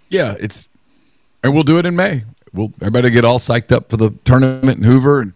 [0.09, 0.69] Yeah, it's
[1.43, 2.25] and we'll do it in May.
[2.53, 5.33] We'll everybody get all psyched up for the tournament in Hoover and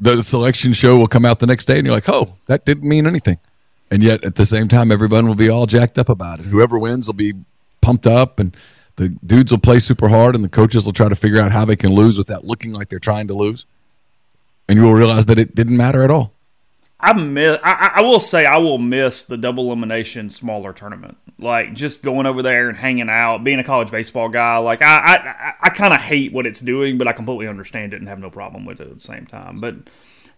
[0.00, 2.88] the selection show will come out the next day and you're like, "Oh, that didn't
[2.88, 3.38] mean anything."
[3.90, 6.46] And yet at the same time everyone will be all jacked up about it.
[6.46, 7.34] Whoever wins will be
[7.84, 8.56] pumped up and
[8.96, 11.64] the dudes will play super hard and the coaches will try to figure out how
[11.64, 13.66] they can lose without looking like they're trying to lose.
[14.68, 16.32] And you will realize that it didn't matter at all.
[16.98, 17.58] I miss.
[17.62, 21.18] I, I will say I will miss the double elimination smaller tournament.
[21.38, 24.56] Like just going over there and hanging out, being a college baseball guy.
[24.58, 28.00] Like I, I, I kind of hate what it's doing, but I completely understand it
[28.00, 29.56] and have no problem with it at the same time.
[29.60, 29.74] But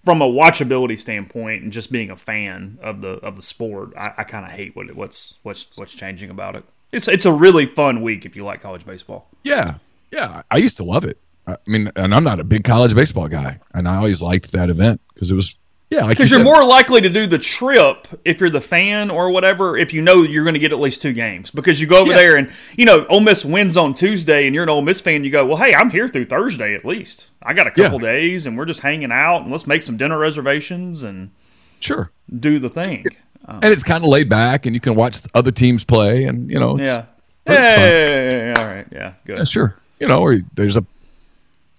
[0.05, 4.15] from a watchability standpoint and just being a fan of the of the sport, I,
[4.19, 6.65] I kind of hate what it, what's what's what's changing about it.
[6.93, 9.29] It's it's a really fun week if you like college baseball.
[9.43, 9.75] Yeah,
[10.11, 10.43] yeah.
[10.51, 11.19] I used to love it.
[11.47, 14.71] I mean, and I'm not a big college baseball guy, and I always liked that
[14.71, 15.57] event because it was
[15.91, 16.07] yeah.
[16.09, 19.77] Because you are more likely to do the trip if you're the fan or whatever
[19.77, 22.11] if you know you're going to get at least two games because you go over
[22.11, 22.17] yeah.
[22.17, 25.23] there and you know Ole Miss wins on Tuesday and you're an Ole Miss fan.
[25.23, 27.29] You go, well, hey, I'm here through Thursday at least.
[27.41, 28.13] I got a couple yeah.
[28.13, 31.31] days and we're just hanging out and let's make some dinner reservations and
[31.81, 33.05] sure do the thing.
[33.47, 36.51] Um, and it's kind of laid back, and you can watch other teams play, and
[36.51, 37.05] you know, yeah,
[37.47, 39.77] hey, all right, yeah, good, yeah, sure.
[40.01, 40.85] You know, or there's a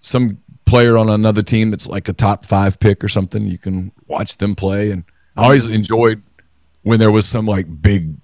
[0.00, 3.46] some player on another team that's like a top five pick or something.
[3.46, 5.04] You can watch them play, and
[5.36, 6.22] I always enjoyed
[6.82, 8.14] when there was some like big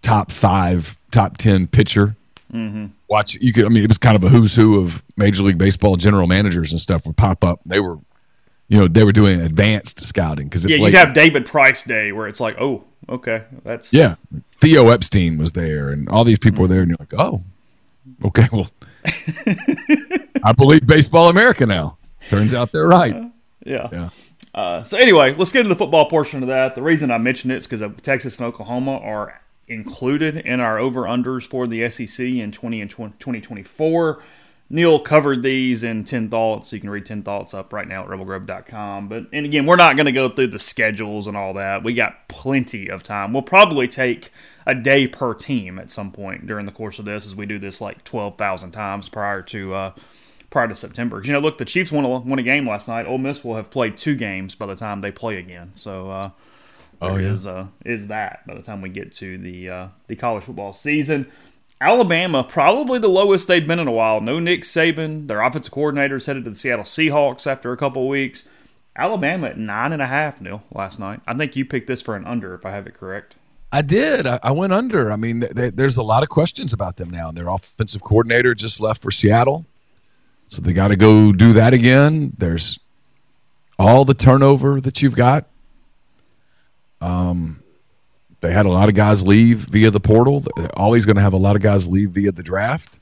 [0.00, 2.16] top five, top ten pitcher.
[2.52, 2.86] Mm-hmm.
[3.08, 3.66] Watch you could.
[3.66, 6.72] I mean, it was kind of a who's who of Major League Baseball general managers
[6.72, 7.60] and stuff would pop up.
[7.66, 7.98] They were
[8.68, 12.28] you know they were doing advanced scouting because yeah, you'd have David Price Day where
[12.28, 14.16] it's like, oh, okay, that's yeah.
[14.52, 17.42] Theo Epstein was there, and all these people were there, and you're like, oh,
[18.24, 18.70] okay, well,
[20.44, 21.98] I believe Baseball America now.
[22.28, 23.14] Turns out they're right.
[23.14, 23.28] Uh,
[23.64, 23.88] yeah.
[23.92, 24.10] Yeah.
[24.54, 26.74] Uh, so anyway, let's get to the football portion of that.
[26.74, 31.02] The reason I mentioned it is because Texas and Oklahoma are included in our over
[31.02, 34.22] unders for the SEC in 20 and 20, 2024.
[34.70, 36.72] Neal covered these in 10 Thoughts.
[36.72, 39.08] You can read 10 Thoughts up right now at rebelgrove.com.
[39.08, 41.82] But, and again, we're not going to go through the schedules and all that.
[41.82, 43.32] We got plenty of time.
[43.32, 44.30] We'll probably take
[44.66, 47.58] a day per team at some point during the course of this as we do
[47.58, 49.92] this like 12,000 times prior to, uh,
[50.50, 51.22] prior to September.
[51.24, 53.06] You know, look, the Chiefs won a, won a game last night.
[53.06, 55.72] Ole Miss will have played two games by the time they play again.
[55.76, 56.30] So, uh,
[57.00, 57.32] oh, yeah.
[57.32, 60.74] is, uh, is that by the time we get to the, uh, the college football
[60.74, 61.30] season.
[61.80, 64.20] Alabama, probably the lowest they've been in a while.
[64.20, 65.28] No Nick Saban.
[65.28, 68.48] Their offensive coordinator is headed to the Seattle Seahawks after a couple weeks.
[68.96, 71.20] Alabama at nine and a half Neal last night.
[71.26, 73.36] I think you picked this for an under, if I have it correct.
[73.70, 74.26] I did.
[74.26, 75.12] I, I went under.
[75.12, 77.30] I mean, they, there's a lot of questions about them now.
[77.30, 79.66] Their offensive coordinator just left for Seattle,
[80.48, 82.32] so they got to go do that again.
[82.36, 82.80] There's
[83.78, 85.46] all the turnover that you've got.
[87.00, 87.62] Um,
[88.40, 90.40] they had a lot of guys leave via the portal.
[90.56, 93.00] They're always going to have a lot of guys leave via the draft.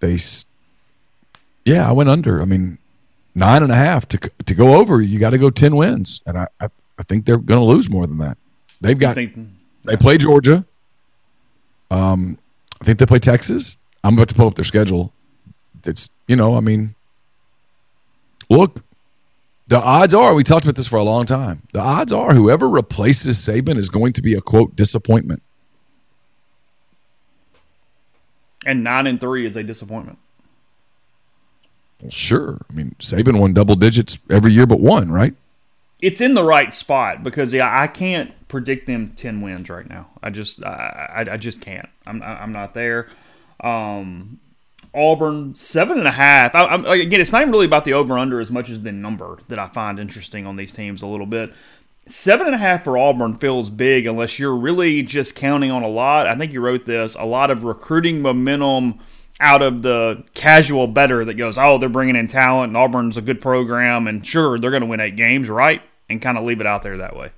[0.00, 0.44] they, s-
[1.64, 2.40] yeah, I went under.
[2.40, 2.78] I mean,
[3.34, 5.00] nine and a half to to go over.
[5.00, 6.68] You got to go ten wins, and I I,
[6.98, 8.38] I think they're going to lose more than that.
[8.80, 9.36] They've got think
[9.84, 10.64] they play Georgia.
[11.90, 12.38] Um,
[12.80, 13.76] I think they play Texas.
[14.04, 15.12] I'm about to pull up their schedule.
[15.84, 16.94] It's you know, I mean,
[18.48, 18.82] look,
[19.68, 21.62] the odds are we talked about this for a long time.
[21.72, 25.42] The odds are whoever replaces Saban is going to be a quote disappointment.
[28.68, 30.18] and nine and three is a disappointment.
[32.02, 32.60] Well, sure.
[32.70, 35.34] I mean, Saban won double digits every year but one, right?
[36.00, 40.10] It's in the right spot because yeah, I can't predict them ten wins right now.
[40.22, 41.88] I just I, I, I just can't.
[42.06, 43.08] I'm I'm not there.
[43.60, 44.38] Um,
[44.94, 46.54] Auburn seven and a half.
[46.54, 48.92] I, I'm, again, it's not even really about the over under as much as the
[48.92, 51.52] number that I find interesting on these teams a little bit.
[52.08, 55.88] Seven and a half for Auburn feels big unless you're really just counting on a
[55.88, 56.26] lot.
[56.26, 58.98] I think you wrote this a lot of recruiting momentum
[59.40, 63.22] out of the casual better that goes, oh, they're bringing in talent and Auburn's a
[63.22, 65.82] good program and sure they're going to win eight games, right?
[66.08, 67.30] And kind of leave it out there that way.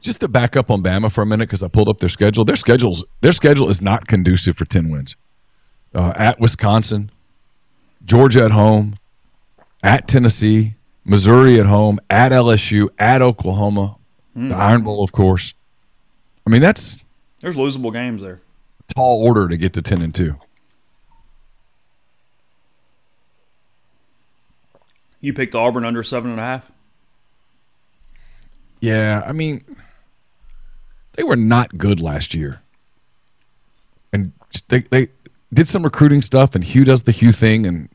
[0.00, 2.44] Just to back up on Bama for a minute because I pulled up their schedule.
[2.44, 5.16] Their schedules their schedule is not conducive for ten wins.
[5.94, 7.10] Uh, at Wisconsin,
[8.04, 8.98] Georgia at home,
[9.82, 10.74] at Tennessee,
[11.04, 13.96] Missouri at home, at LSU, at Oklahoma,
[14.34, 15.54] the Iron Bowl, of course.
[16.46, 16.98] I mean, that's
[17.40, 18.40] There's losable games there.
[18.94, 20.36] tall order to get to ten and two.
[25.20, 26.70] You picked Auburn under seven and a half.
[28.80, 29.64] Yeah, I mean,
[31.12, 32.60] they were not good last year,
[34.12, 34.32] and
[34.68, 35.08] they they
[35.54, 37.88] did some recruiting stuff, and Hugh does the Hugh thing, and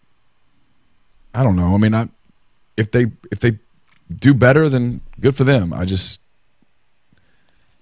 [1.33, 1.73] I don't know.
[1.73, 2.09] I mean, I
[2.77, 3.59] if they if they
[4.13, 5.73] do better, then good for them.
[5.73, 6.19] I just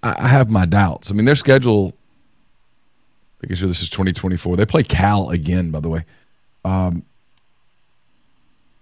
[0.04, 1.12] I, I have my doubts.
[1.12, 1.94] I mean, their schedule.
[3.42, 4.56] Making sure this is 2024.
[4.56, 6.06] They play Cal again, by the way.
[6.66, 7.04] Um,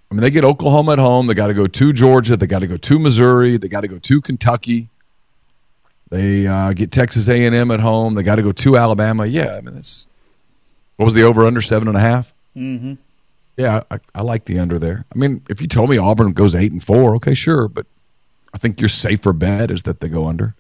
[0.10, 1.28] I mean, they get Oklahoma at home.
[1.28, 2.38] They got to go to Georgia.
[2.38, 3.58] They got to go to Missouri.
[3.58, 4.90] They got to go to Kentucky.
[6.10, 8.14] They uh, get Texas A and M at home.
[8.14, 9.26] They got to go to Alabama.
[9.26, 10.08] Yeah, I mean, that's
[10.98, 12.34] what was the over under seven and a half?
[12.56, 12.94] Mm-hmm.
[13.58, 15.06] Yeah, I, I like the under there.
[15.14, 17.86] I mean, if you told me Auburn goes eight and four, okay, sure, but
[18.54, 20.56] I think your safer bet is that they go under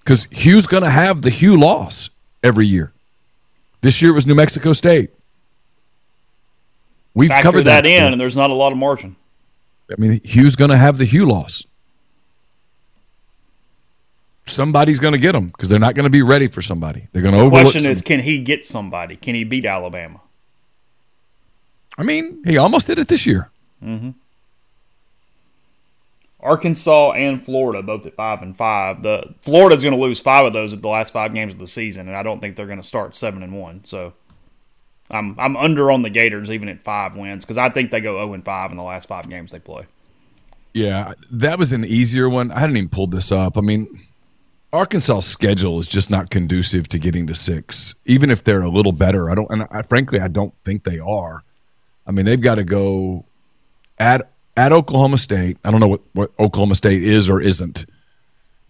[0.00, 2.10] because Hugh's going to have the Hugh loss
[2.42, 2.92] every year.
[3.80, 5.10] This year it was New Mexico State.
[7.14, 9.16] We've Factor covered that, that in, and there's not a lot of margin.
[9.90, 11.64] I mean, Hugh's going to have the Hugh loss.
[14.46, 17.08] Somebody's going to get them because they're not going to be ready for somebody.
[17.12, 17.72] They're going to over The overlook.
[17.72, 19.16] question is, can he get somebody?
[19.16, 20.20] Can he beat Alabama?
[21.96, 23.50] I mean, he almost did it this year.
[23.82, 24.10] Mm-hmm.
[26.40, 29.02] Arkansas and Florida both at five and five.
[29.02, 31.66] The Florida's going to lose five of those at the last five games of the
[31.66, 33.84] season, and I don't think they're going to start seven and one.
[33.84, 34.12] So
[35.10, 38.16] I'm I'm under on the Gators even at five wins because I think they go
[38.18, 39.86] zero and five in the last five games they play.
[40.74, 42.50] Yeah, that was an easier one.
[42.50, 43.56] I hadn't even pulled this up.
[43.56, 44.06] I mean,
[44.74, 48.90] Arkansas' schedule is just not conducive to getting to six, even if they're a little
[48.90, 49.30] better.
[49.30, 51.44] I don't, and I, frankly, I don't think they are.
[52.06, 53.24] I mean, they've got to go
[53.98, 55.58] at at Oklahoma State.
[55.64, 57.86] I don't know what, what Oklahoma State is or isn't.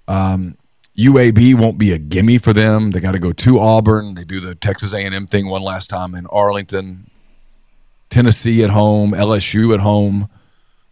[0.07, 0.59] Um,
[0.99, 2.91] UAB won't be a gimme for them.
[2.91, 4.15] They got to go to Auburn.
[4.15, 7.11] They do the Texas A&M thing one last time in Arlington.
[8.11, 10.29] Tennessee at home, LSU at home.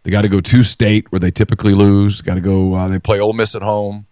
[0.03, 2.21] They got to go to state where they typically lose.
[2.21, 2.73] Got to go.
[2.73, 4.07] Uh, they play Ole Miss at home.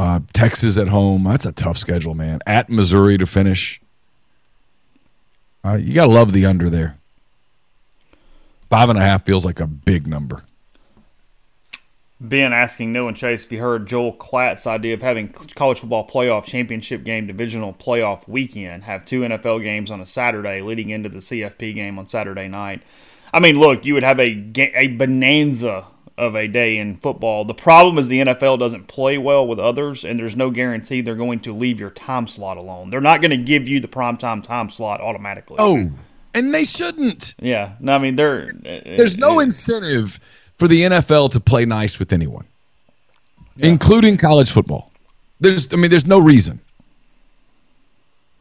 [0.00, 1.24] Uh, Texas at home.
[1.24, 2.40] That's a tough schedule, man.
[2.46, 3.82] At Missouri to finish.
[5.62, 6.96] Uh, you got to love the under there.
[8.70, 10.42] Five and a half feels like a big number.
[12.18, 16.08] Ben asking Noah and Chase if you heard Joel Klatt's idea of having college football
[16.08, 21.10] playoff championship game divisional playoff weekend, have two NFL games on a Saturday leading into
[21.10, 22.80] the CFP game on Saturday night.
[23.34, 25.88] I mean, look, you would have a a bonanza
[26.20, 27.44] of a day in football.
[27.46, 31.14] The problem is the NFL doesn't play well with others, and there's no guarantee they're
[31.14, 32.90] going to leave your time slot alone.
[32.90, 35.56] They're not going to give you the primetime time slot automatically.
[35.58, 35.90] Oh,
[36.34, 37.34] and they shouldn't.
[37.40, 37.72] yeah.
[37.80, 40.20] No, I mean, they're uh, There's no incentive
[40.58, 42.44] for the NFL to play nice with anyone,
[43.56, 44.92] including college football.
[45.40, 46.60] There's, I mean, there's no reason.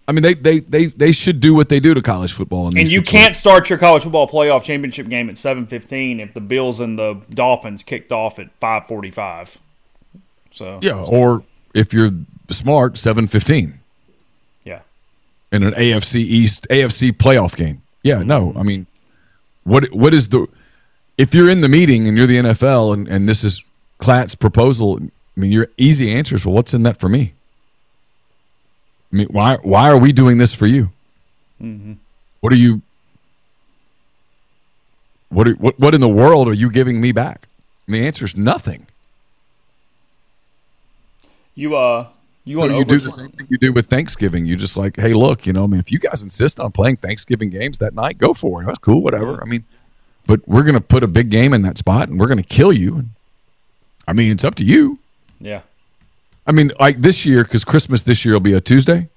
[0.09, 2.67] I mean, they they they they should do what they do to college football.
[2.67, 3.09] In And you situations.
[3.09, 6.97] can't start your college football playoff championship game at seven fifteen if the Bills and
[6.97, 9.59] the Dolphins kicked off at five forty five.
[10.49, 11.43] So Yeah, or
[11.75, 12.09] if you're
[12.49, 13.81] smart, seven fifteen
[14.63, 14.81] yeah.
[15.51, 17.83] in an AFC East AFC playoff game.
[18.01, 18.87] Yeah, no, I mean,
[19.63, 20.47] what what is the
[21.19, 23.63] if you're in the meeting and you're the NFL and, and this is
[23.99, 24.97] Klatt's proposal?
[24.99, 27.33] I mean, your easy answer is, well, what's in that for me?
[29.11, 30.89] I mean, why why are we doing this for you?
[32.41, 32.81] What are you?
[35.29, 37.47] What are, what what in the world are you giving me back?
[37.85, 38.87] And the answer is nothing.
[41.55, 42.07] You uh,
[42.45, 44.45] you So want you do the same thing you do with Thanksgiving.
[44.45, 46.97] You just like, hey, look, you know, I mean, if you guys insist on playing
[46.97, 48.65] Thanksgiving games that night, go for it.
[48.67, 49.41] That's cool, whatever.
[49.41, 49.65] I mean,
[50.25, 53.05] but we're gonna put a big game in that spot, and we're gonna kill you.
[54.07, 54.99] I mean, it's up to you.
[55.39, 55.61] Yeah.
[56.49, 59.07] I mean, like this year, because Christmas this year will be a Tuesday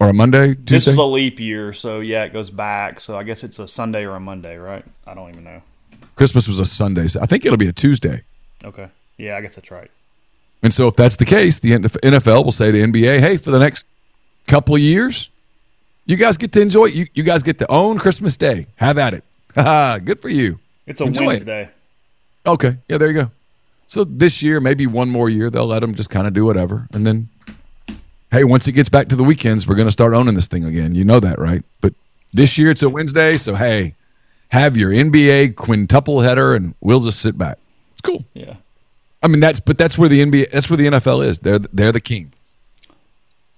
[0.00, 0.54] or a Monday.
[0.54, 2.98] This is a leap year, so yeah, it goes back.
[2.98, 4.84] So I guess it's a Sunday or a Monday, right?
[5.06, 5.62] I don't even know.
[6.16, 7.06] Christmas was a Sunday.
[7.06, 8.24] So I think it'll be a Tuesday.
[8.64, 8.88] Okay.
[9.18, 9.88] Yeah, I guess that's right.
[10.64, 13.60] And so, if that's the case, the NFL will say to NBA, "Hey, for the
[13.60, 13.86] next
[14.48, 15.30] couple of years,
[16.06, 16.86] you guys get to enjoy.
[16.86, 18.66] You you guys get to own Christmas Day.
[18.76, 19.24] Have at it.
[20.04, 20.58] Good for you.
[20.86, 21.68] It's a Enjoy it.
[22.44, 23.30] Okay, yeah, there you go.
[23.92, 26.88] So this year, maybe one more year, they'll let them just kind of do whatever,
[26.94, 27.28] and then,
[28.30, 30.64] hey, once it gets back to the weekends, we're going to start owning this thing
[30.64, 30.94] again.
[30.94, 31.62] You know that, right?
[31.82, 31.92] But
[32.32, 33.94] this year it's a Wednesday, so hey,
[34.48, 37.58] have your NBA quintuple header, and we'll just sit back.
[37.90, 38.24] It's cool.
[38.32, 38.54] Yeah.
[39.22, 41.40] I mean, that's but that's where the NBA, that's where the NFL is.
[41.40, 42.32] They're they're the king.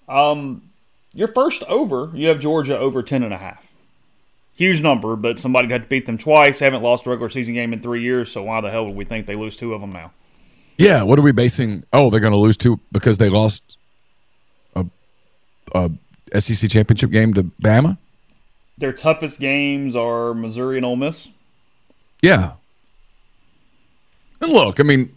[0.08, 0.68] Um,
[1.12, 3.72] your first over, you have Georgia over ten and a half.
[4.56, 6.58] Huge number, but somebody had to beat them twice.
[6.58, 8.96] They haven't lost a regular season game in three years, so why the hell would
[8.96, 10.10] we think they lose two of them now?
[10.76, 11.84] Yeah, what are we basing?
[11.92, 13.76] Oh, they're going to lose two because they lost
[14.74, 14.84] a,
[15.74, 15.90] a
[16.40, 17.98] SEC championship game to Bama.
[18.76, 21.28] Their toughest games are Missouri and Ole Miss.
[22.22, 22.54] Yeah.
[24.40, 25.14] And look, I mean,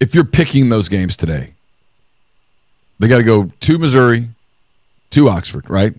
[0.00, 1.54] if you're picking those games today,
[2.98, 4.28] they got to go to Missouri,
[5.10, 5.94] to Oxford, right?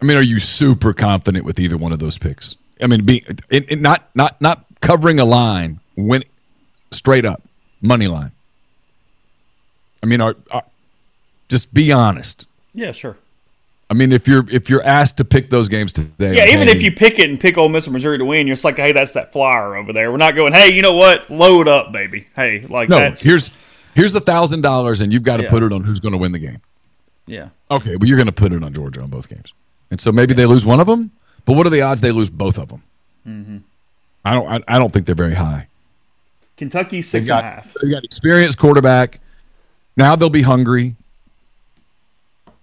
[0.00, 2.56] I mean, are you super confident with either one of those picks?
[2.80, 6.24] I mean, being it not not not covering a line, when
[6.90, 7.42] straight up
[7.80, 8.32] money line.
[10.02, 10.64] I mean, are, are
[11.48, 12.46] just be honest.
[12.74, 13.16] Yeah, sure.
[13.90, 16.74] I mean, if you're if you're asked to pick those games today, Yeah, even hey,
[16.76, 18.76] if you pick it and pick Ole Miss or Missouri to win, you're just like,
[18.76, 20.10] hey, that's that flyer over there.
[20.10, 21.30] We're not going, hey, you know what?
[21.30, 22.26] Load up, baby.
[22.34, 23.50] Hey, like no, that's here's
[23.94, 25.50] here's the thousand dollars, and you've got to Yeah.
[25.50, 26.60] put it on who's going to win the game.
[27.26, 27.48] yeah.
[27.70, 29.52] Okay, well, you're going to put it on Georgia on both games,
[29.90, 31.10] and so maybe they lose one of them.
[31.44, 32.82] But what are the odds they lose both of them?
[33.28, 33.56] Mm-hmm.
[34.24, 34.48] I don't.
[34.48, 35.68] I, I don't think they're very high.
[36.56, 37.74] Kentucky and got a half.
[37.82, 39.20] they got experienced quarterback.
[39.96, 40.96] Now they'll be hungry.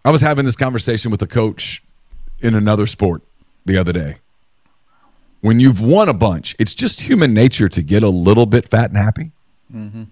[0.04, 1.84] I was having this conversation with a coach
[2.40, 3.22] in another sport
[3.66, 4.18] the other day.
[5.42, 8.90] When you've won a bunch, it's just human nature to get a little bit fat
[8.90, 9.32] and happy.
[9.74, 10.04] Mm-hmm.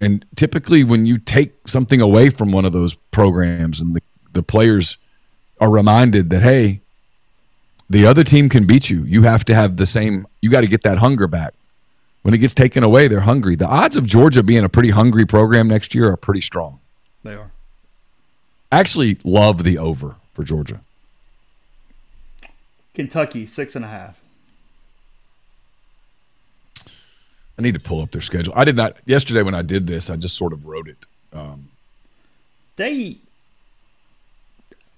[0.00, 4.02] And typically, when you take something away from one of those programs and the,
[4.32, 4.96] the players
[5.60, 6.80] are reminded that, hey,
[7.92, 10.66] the other team can beat you, you have to have the same, you got to
[10.66, 11.52] get that hunger back.
[12.22, 13.54] When it gets taken away, they're hungry.
[13.54, 16.80] The odds of Georgia being a pretty hungry program next year are pretty strong.
[17.22, 17.50] They are.
[18.70, 20.80] Actually love the over for Georgia.
[22.94, 24.20] Kentucky six and a half.
[27.58, 28.54] I need to pull up their schedule.
[28.56, 30.08] I did not yesterday when I did this.
[30.08, 31.06] I just sort of wrote it.
[31.32, 31.68] Um,
[32.76, 33.18] they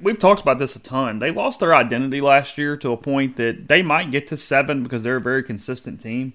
[0.05, 1.19] we've talked about this a ton.
[1.19, 4.83] They lost their identity last year to a point that they might get to seven
[4.83, 6.35] because they're a very consistent team,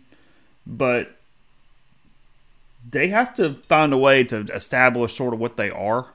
[0.66, 1.16] but
[2.90, 6.08] they have to find a way to establish sort of what they are.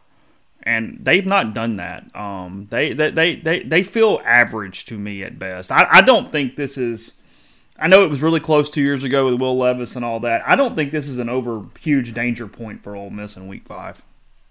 [0.64, 2.14] And they've not done that.
[2.16, 5.70] Um, they, they, they, they, they feel average to me at best.
[5.70, 7.14] I, I don't think this is.
[7.78, 10.48] I know it was really close two years ago with Will Levis and all that.
[10.48, 13.66] I don't think this is an over huge danger point for Ole Miss in Week
[13.66, 14.00] Five.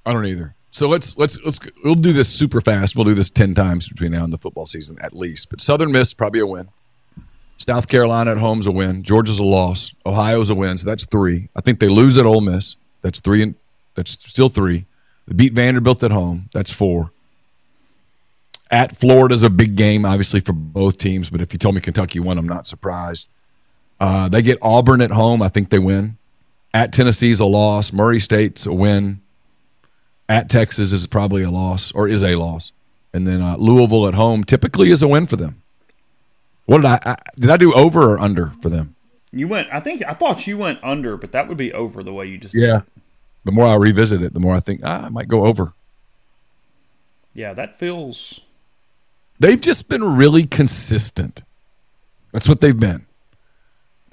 [0.05, 0.55] I don't either.
[0.73, 2.95] So let's let's let's we'll do this super fast.
[2.95, 5.51] We'll do this ten times between now and the football season at least.
[5.51, 6.69] But Southern Miss probably a win.
[7.57, 9.03] South Carolina at home's a win.
[9.03, 9.93] Georgia's a loss.
[10.03, 10.79] Ohio's a win.
[10.79, 11.47] So that's three.
[11.55, 12.75] I think they lose at Ole Miss.
[13.03, 13.53] That's three and
[13.93, 14.87] that's still three.
[15.27, 16.49] They beat Vanderbilt at home.
[16.53, 17.11] That's four.
[18.71, 21.29] At Florida's a big game, obviously for both teams.
[21.29, 23.27] But if you told me Kentucky won, I'm not surprised.
[23.99, 25.43] Uh, they get Auburn at home.
[25.43, 26.17] I think they win.
[26.73, 27.93] At Tennessee's a loss.
[27.93, 29.21] Murray State's a win.
[30.29, 32.71] At Texas is probably a loss or is a loss,
[33.13, 35.61] and then uh, Louisville at home typically is a win for them.
[36.65, 38.95] What did I, I did I do over or under for them?
[39.31, 39.67] You went.
[39.71, 42.37] I think I thought you went under, but that would be over the way you
[42.37, 42.55] just.
[42.55, 42.81] Yeah.
[43.45, 45.73] The more I revisit it, the more I think ah, I might go over.
[47.33, 48.41] Yeah, that feels.
[49.39, 51.43] They've just been really consistent.
[52.31, 53.05] That's what they've been.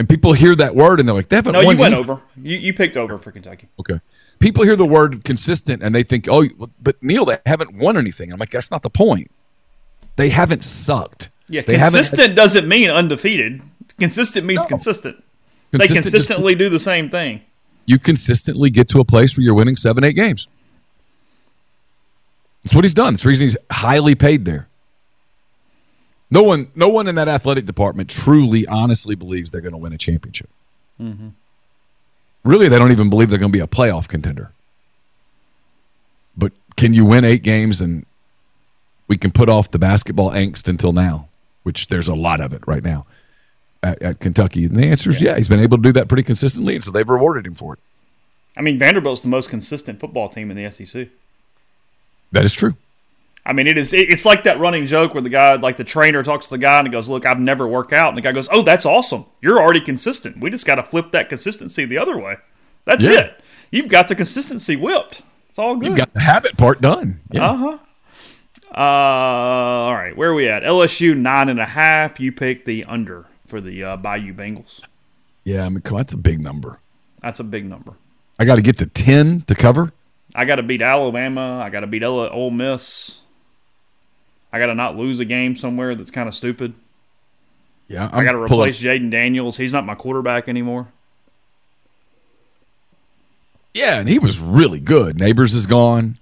[0.00, 2.00] And people hear that word and they're like, they haven't No, you went anything.
[2.10, 2.22] over.
[2.42, 3.68] You you picked over for Kentucky.
[3.78, 4.00] Okay.
[4.38, 6.48] People hear the word consistent and they think, oh,
[6.80, 8.32] but Neal, they haven't won anything.
[8.32, 9.30] I'm like, that's not the point.
[10.16, 11.28] They haven't sucked.
[11.50, 13.60] Yeah, they consistent doesn't mean undefeated.
[13.98, 15.22] Consistent means consistent.
[15.70, 17.42] They Consistent just- consistently do the same thing.
[17.84, 20.48] you consistently get to a place where you're winning seven, eight games.
[22.64, 23.12] That's what he's done.
[23.12, 24.66] That's the reason he's highly paid there.
[26.30, 29.92] No one, no one in that athletic department truly, honestly believes they're going to win
[29.92, 30.48] a championship.
[31.00, 31.28] Mm-hmm.
[32.44, 34.52] Really, they don't even believe they're going to be a playoff contender.
[36.36, 38.06] But can you win eight games and
[39.08, 41.28] we can put off the basketball angst until now,
[41.64, 43.06] which there's a lot of it right now
[43.82, 44.64] at, at Kentucky?
[44.64, 45.36] And the answer is yeah.
[45.36, 47.80] He's been able to do that pretty consistently, and so they've rewarded him for it.
[48.56, 51.08] I mean, Vanderbilt's the most consistent football team in the SEC.
[52.32, 52.74] That is true.
[53.50, 53.92] I mean, it is.
[53.92, 56.78] It's like that running joke where the guy, like the trainer, talks to the guy
[56.78, 59.24] and he goes, "Look, I've never worked out," and the guy goes, "Oh, that's awesome.
[59.42, 60.38] You're already consistent.
[60.40, 62.36] We just got to flip that consistency the other way.
[62.84, 63.12] That's Yeah.
[63.20, 63.40] it.
[63.72, 65.22] You've got the consistency whipped.
[65.48, 67.20] It's all good." You've got the habit part done.
[67.32, 67.50] Yeah.
[67.50, 67.78] Uh huh.
[68.72, 70.62] Uh, all right, where are we at?
[70.62, 72.20] LSU nine and a half.
[72.20, 74.80] You pick the under for the uh, Bayou Bengals.
[75.44, 76.78] Yeah, I mean, come on, that's a big number.
[77.20, 77.94] That's a big number.
[78.38, 79.92] I got to get to 10 to cover.
[80.34, 81.60] I got to beat Alabama.
[81.64, 83.18] I got to beat Ole Miss.
[84.52, 86.74] I got to not lose a game somewhere that's kind of stupid.
[87.88, 89.56] Yeah, i got to replace Jayden Daniels.
[89.56, 90.88] He's not my quarterback anymore.
[93.74, 95.16] Yeah, and he was really good.
[95.16, 96.18] Nabers is gone.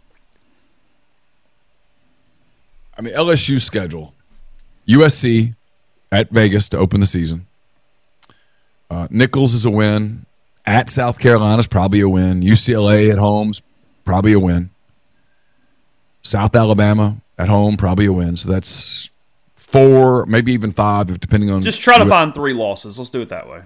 [2.97, 4.15] I mean, LSU schedule
[4.87, 5.55] USC
[6.11, 7.47] at Vegas to open the season.
[8.91, 10.25] Uh, Nicholls is a win.
[10.67, 12.43] At South Carolina is probably a win.
[12.43, 13.63] UCLA at home's
[14.05, 14.71] probably a win.
[16.23, 18.37] South Alabama at home probably a win.
[18.37, 19.11] So that's
[19.55, 21.63] four, maybe even five, if depending on.
[21.63, 22.99] Just try to find three losses.
[22.99, 23.63] Let's do it that way.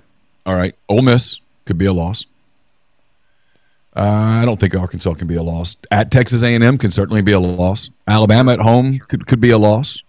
[0.46, 2.26] All right, Ole Miss could be a loss.
[3.94, 5.76] Uh, I don't think Arkansas can be a loss.
[5.90, 7.90] At Texas A&M can certainly be a loss.
[8.08, 10.02] Alabama at home could could be a loss.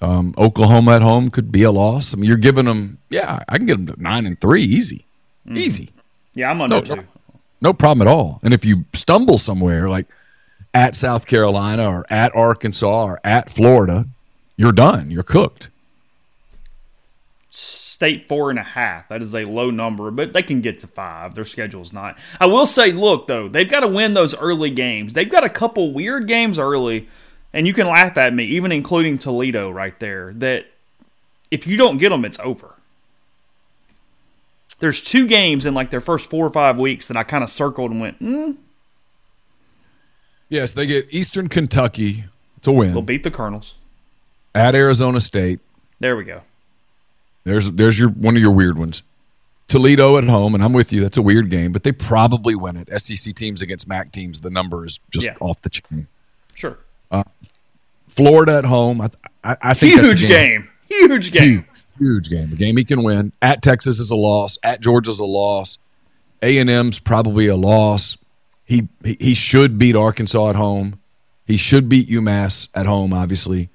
[0.00, 2.12] Um, Oklahoma at home could be a loss.
[2.12, 5.06] I mean, you're giving them, yeah, I can get them to nine and three, easy,
[5.50, 5.90] easy,
[6.34, 7.02] Yeah, I'm under No, two.
[7.62, 8.38] no problem at all.
[8.42, 10.06] And if you stumble somewhere like
[10.74, 14.06] at South Carolina or at Arkansas or at Florida,
[14.56, 15.10] you're done.
[15.10, 15.68] You're cooked.
[17.48, 19.08] State four and a half.
[19.08, 21.34] That is a low number, but they can get to five.
[21.34, 22.18] Their schedule's not.
[22.40, 25.12] I will say, look though, they've got to win those early games.
[25.12, 27.08] They've got a couple weird games early,
[27.52, 30.32] and you can laugh at me, even including Toledo right there.
[30.34, 30.66] That
[31.52, 32.74] if you don't get them, it's over.
[34.80, 37.48] There's two games in like their first four or five weeks that I kind of
[37.48, 38.56] circled and went, mm,
[40.54, 42.24] Yes, they get Eastern Kentucky.
[42.58, 42.92] It's a win.
[42.92, 43.74] they'll beat the Colonels.
[44.54, 45.58] At Arizona State.
[45.98, 46.42] There we go.
[47.42, 49.02] There's there's your one of your weird ones.
[49.66, 51.00] Toledo at home, and I'm with you.
[51.00, 52.88] That's a weird game, but they probably win it.
[53.00, 55.34] SEC teams against MAC teams, the number is just Yeah.
[55.40, 56.06] off the chain.
[56.54, 56.78] Sure.
[57.10, 57.24] Uh,
[58.08, 59.10] Florida at home, I
[59.42, 60.68] I, I think Huge game.
[60.88, 61.64] Huge game.
[61.64, 62.52] huge, huge game.
[62.52, 63.32] A game he can win.
[63.42, 64.58] At Texas is a loss.
[64.62, 65.78] At Georgia's a loss.
[66.42, 68.16] A and M's probably a loss.
[68.64, 71.00] He, he should beat Arkansas at home.
[71.46, 73.12] He should beat UMass at home.
[73.12, 73.68] Obviously,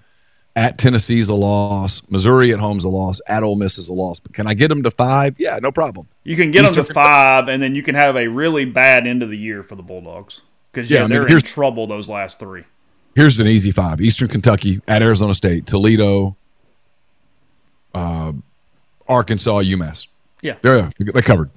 [0.55, 2.01] at Tennessee's a loss.
[2.09, 3.21] Missouri at home's a loss.
[3.27, 4.19] At Ole Miss is a loss.
[4.19, 5.39] But can I get him to five?
[5.39, 6.07] Yeah, no problem.
[6.23, 9.05] You can get them Eastern to five, and then you can have a really bad
[9.05, 10.41] end of the year for the Bulldogs.
[10.71, 12.63] Because yeah, Yeah, I mean, they're in trouble those last three.
[13.15, 16.35] Here's an easy five: Eastern Kentucky at Arizona State, Toledo,
[17.93, 18.33] uh,
[19.07, 20.07] Arkansas, UMass.
[20.41, 21.51] Yeah, They're they covered.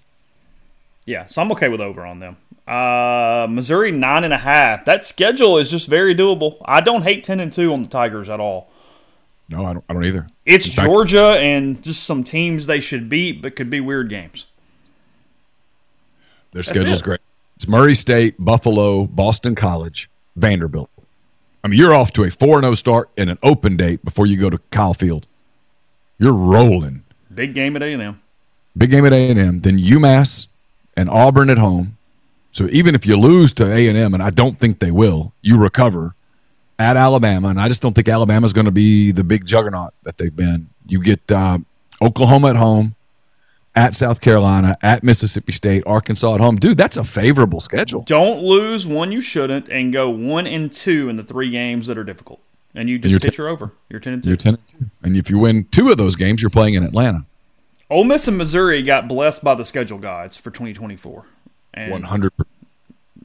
[1.06, 1.26] Yeah.
[1.26, 2.36] So I'm okay with over on them.
[2.66, 4.84] Uh, Missouri nine and a half.
[4.84, 6.58] That schedule is just very doable.
[6.64, 8.70] I don't hate ten and two on the Tigers at all.
[9.48, 9.84] No, I don't.
[9.88, 10.26] I don't either.
[10.46, 14.46] It's fact- Georgia and just some teams they should beat, but could be weird games.
[16.52, 17.20] Their schedule's great.
[17.56, 20.90] It's Murray State, Buffalo, Boston College, Vanderbilt.
[21.64, 24.36] I mean, you're off to a 4 0 start and an open date before you
[24.36, 25.26] go to Kyle Field.
[26.18, 27.04] You're rolling.
[27.32, 28.20] Big game at A and M.
[28.76, 30.46] Big game at A&M, then UMass
[30.96, 31.96] and Auburn at home.
[32.50, 36.14] So even if you lose to A&M, and I don't think they will, you recover
[36.78, 39.94] at Alabama, and I just don't think Alabama is going to be the big juggernaut
[40.02, 40.68] that they've been.
[40.86, 41.58] You get uh,
[42.02, 42.94] Oklahoma at home,
[43.74, 46.56] at South Carolina, at Mississippi State, Arkansas at home.
[46.56, 48.02] Dude, that's a favorable schedule.
[48.02, 51.96] Don't lose one you shouldn't, and go one and two in the three games that
[51.96, 52.40] are difficult,
[52.74, 53.72] and you just you're hit ten- your over.
[53.88, 54.28] You're ten and two.
[54.28, 54.76] You're 10 and 2.
[55.04, 57.24] And if you win two of those games, you're playing in Atlanta.
[57.92, 61.26] Ole Miss and Missouri got blessed by the schedule gods for 2024,
[61.74, 62.32] and 100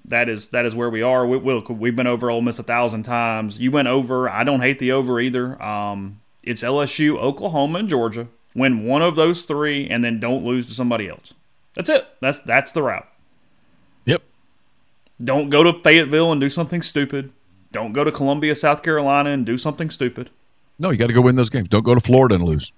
[0.03, 1.25] that is that is where we are.
[1.25, 3.57] We, we, we've been over Ole Miss a thousand times.
[3.59, 4.29] You went over.
[4.29, 5.61] I don't hate the over either.
[5.63, 8.27] Um, it's LSU, Oklahoma, and Georgia.
[8.53, 11.33] Win one of those three, and then don't lose to somebody else.
[11.73, 12.05] That's it.
[12.19, 13.07] That's that's the route.
[14.03, 14.21] Yep.
[15.23, 17.31] Don't go to Fayetteville and do something stupid.
[17.71, 20.29] Don't go to Columbia, South Carolina, and do something stupid.
[20.77, 21.69] No, you got to go win those games.
[21.69, 22.73] Don't go to Florida and lose.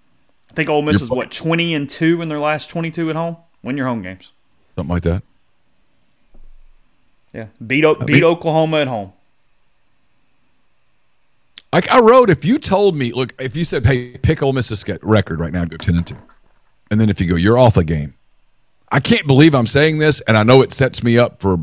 [0.50, 3.16] I think Ole Miss You're is what twenty and two in their last twenty-two at
[3.16, 3.38] home.
[3.64, 4.32] Win your home games.
[4.76, 5.24] Something like that.
[7.34, 9.14] Yeah, beat O- beat Oklahoma at home.
[11.72, 14.84] Like I wrote, if you told me, look, if you said, "Hey, pick Ole Miss's
[15.04, 16.18] record right now, go ten and two,
[16.90, 18.16] and then if you go, "You're off a game,"
[18.92, 21.60] I can't believe I'm saying this, and I know it sets me up for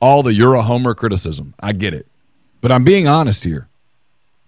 [0.00, 1.54] all the "you're a homer" criticism.
[1.60, 2.06] I get it,
[2.60, 3.68] but I'm being honest here.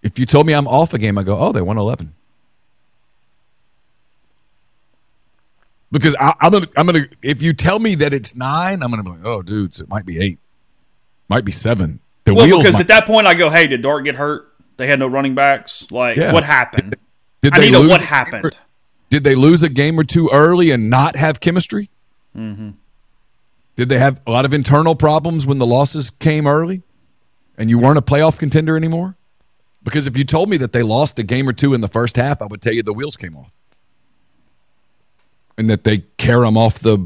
[0.03, 2.13] If you told me I'm off a game, I go, "Oh, they won 11."
[5.93, 7.07] Because I, am gonna, I'm gonna.
[7.23, 10.05] If you tell me that it's nine, I'm gonna be like, "Oh, dudes, it might
[10.05, 10.39] be eight,
[11.29, 12.01] might be seven.
[12.25, 14.53] The well, because might- at that point I go, "Hey, did Dart get hurt?
[14.77, 15.91] They had no running backs.
[15.91, 16.33] Like, yeah.
[16.33, 16.97] what happened?
[17.41, 18.45] Did, did I need what happened?
[18.45, 18.51] Or,
[19.11, 21.89] did they lose a game or two early and not have chemistry?
[22.37, 22.71] Mm-hmm.
[23.77, 26.83] Did they have a lot of internal problems when the losses came early,
[27.57, 29.17] and you weren't a playoff contender anymore?
[29.85, 32.17] Because if you told me that they lost a game or two in the first
[32.17, 33.53] half, I would tell you the wheels came off
[35.59, 36.99] and that they carry them off the.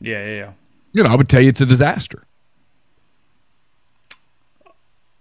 [0.00, 0.52] Yeah, yeah, yeah.
[0.92, 2.24] You know, I would tell you it's a disaster.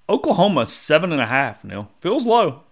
[0.09, 1.63] Oklahoma seven and a half.
[1.63, 2.63] Neal feels low.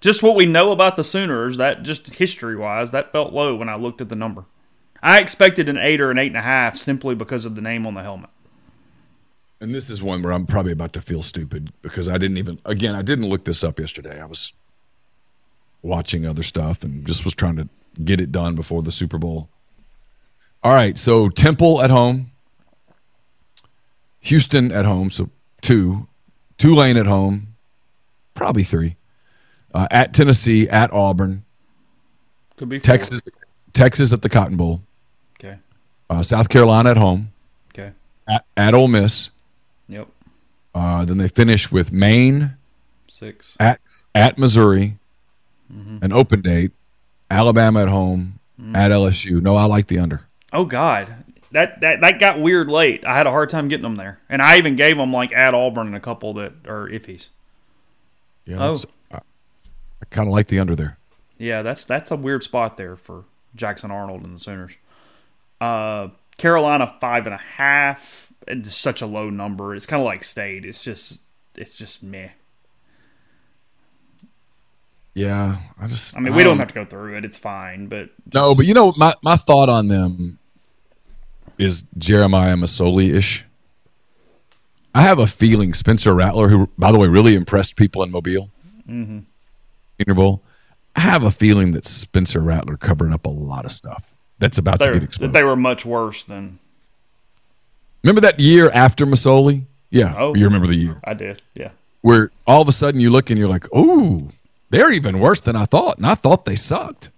[0.00, 3.68] Just what we know about the Sooners, that just history wise, that felt low when
[3.68, 4.44] I looked at the number.
[5.02, 7.86] I expected an eight or an eight and a half simply because of the name
[7.86, 8.30] on the helmet.
[9.60, 12.58] And this is one where I'm probably about to feel stupid because I didn't even
[12.64, 14.20] again I didn't look this up yesterday.
[14.20, 14.52] I was
[15.82, 17.68] watching other stuff and just was trying to
[18.02, 19.48] get it done before the Super Bowl.
[20.62, 22.30] All right, so Temple at home,
[24.20, 25.28] Houston at home, so
[25.60, 26.06] two,
[26.56, 27.48] Tulane at home,
[28.34, 28.96] probably three.
[29.74, 31.44] Uh, at Tennessee, at Auburn,
[32.56, 32.84] could be four.
[32.84, 33.22] Texas,
[33.72, 34.80] Texas at the Cotton Bowl.
[35.38, 35.58] Okay.
[36.08, 37.32] Uh, South Carolina at home.
[37.72, 37.92] Okay.
[38.28, 39.30] At, at Ole Miss.
[39.88, 40.08] Yep.
[40.74, 42.56] Uh, then they finish with Maine.
[43.08, 43.56] Six.
[43.60, 43.80] At
[44.14, 44.96] at Missouri.
[45.72, 45.98] Mm-hmm.
[46.02, 46.72] An open date.
[47.30, 48.76] Alabama at home mm.
[48.76, 49.40] at LSU.
[49.40, 50.22] No, I like the under.
[50.52, 51.14] Oh God,
[51.52, 53.04] that that that got weird late.
[53.04, 55.54] I had a hard time getting them there, and I even gave them like at
[55.54, 57.28] Auburn and a couple that are iffies.
[58.44, 58.76] Yeah, oh.
[59.10, 60.98] I, I kind of like the under there.
[61.38, 64.76] Yeah, that's that's a weird spot there for Jackson Arnold and the Sooners.
[65.60, 68.32] Uh, Carolina five and a half.
[68.46, 69.74] It's such a low number.
[69.74, 70.64] It's kind of like state.
[70.64, 71.20] It's just
[71.56, 72.30] it's just meh.
[75.14, 76.16] Yeah, I just.
[76.16, 77.24] I mean, we don't have to go through it.
[77.24, 78.54] It's fine, but just, no.
[78.54, 80.38] But you know, my my thought on them
[81.56, 83.44] is Jeremiah Masoli ish.
[84.94, 88.50] I have a feeling Spencer Rattler, who by the way really impressed people in Mobile,
[88.88, 90.12] mm-hmm.
[90.12, 90.42] Bowl.
[90.96, 94.78] I have a feeling that Spencer Rattler covered up a lot of stuff that's about
[94.78, 95.32] They're, to get exposed.
[95.32, 96.58] That they were much worse than.
[98.02, 99.64] Remember that year after Masoli?
[99.90, 100.98] Yeah, oh, you remember the year?
[101.04, 101.40] I did.
[101.54, 101.70] Yeah.
[102.02, 104.30] Where all of a sudden you look and you're like, "Ooh,
[104.74, 107.12] they're even worse than I thought, and I thought they sucked.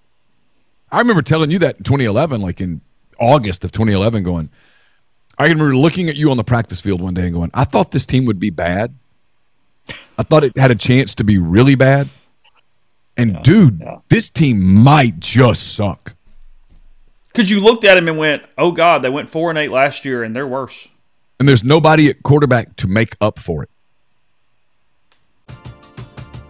[0.92, 2.82] I remember telling you that in 2011, like in
[3.18, 4.50] August of 2011, going,
[5.38, 7.92] I remember looking at you on the practice field one day and going, I thought
[7.92, 8.94] this team would be bad.
[10.18, 12.08] I thought it had a chance to be really bad.
[13.16, 13.98] And yeah, dude, yeah.
[14.10, 16.14] this team might just suck.
[17.28, 20.04] Because you looked at him and went, "Oh God, they went four and eight last
[20.04, 20.88] year, and they're worse."
[21.38, 23.70] And there's nobody at quarterback to make up for it.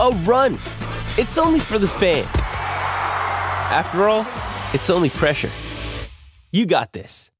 [0.00, 0.54] a run.
[1.18, 2.28] It's only for the fans.
[3.70, 4.26] After all,
[4.74, 5.50] it's only pressure.
[6.50, 7.30] You got this.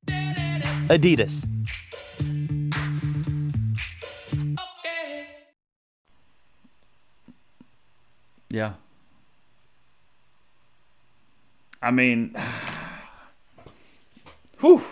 [0.89, 1.47] Adidas.
[8.51, 8.75] Yeah.
[11.81, 12.37] I mean,
[14.61, 14.83] Whew.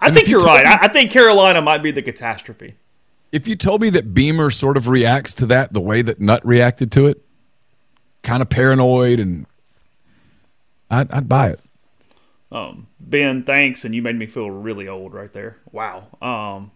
[0.00, 0.66] I think you are right.
[0.66, 2.74] I, I think Carolina might be the catastrophe.
[3.34, 6.46] If you told me that Beamer sort of reacts to that the way that Nutt
[6.46, 7.20] reacted to it,
[8.22, 9.46] kind of paranoid, and
[10.88, 11.60] I'd, I'd buy it.
[12.52, 15.56] Um, ben, thanks, and you made me feel really old right there.
[15.72, 16.06] Wow.
[16.22, 16.70] Um,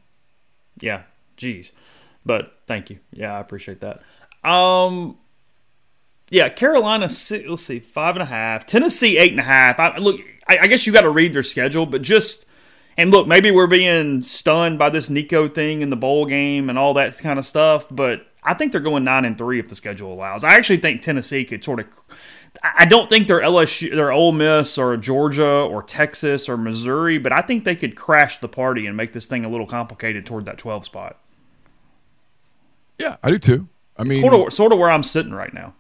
[0.80, 1.02] yeah,
[1.36, 1.72] geez,
[2.26, 2.98] but thank you.
[3.12, 4.02] Yeah, I appreciate that.
[4.42, 5.16] Um,
[6.28, 7.04] yeah, Carolina.
[7.04, 8.66] Let's see, five and a half.
[8.66, 9.78] Tennessee eight and a half.
[9.78, 12.46] I, look, I, I guess you got to read their schedule, but just
[12.98, 16.76] and look, maybe we're being stunned by this Nico thing in the bowl game and
[16.76, 19.76] all that kind of stuff, but I think they're going nine and three if the
[19.76, 20.42] schedule allows.
[20.42, 21.86] I actually think Tennessee could sort of.
[22.62, 27.30] I don't think they're LSU, they're Ole Miss or Georgia or Texas or Missouri, but
[27.30, 30.46] I think they could crash the party and make this thing a little complicated toward
[30.46, 31.20] that twelve spot.
[32.98, 33.68] Yeah, I do too.
[33.96, 35.74] I mean, sort of, sort of where I'm sitting right now.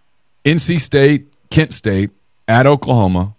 [0.44, 2.10] NC State, Kent State,
[2.46, 3.34] at Oklahoma,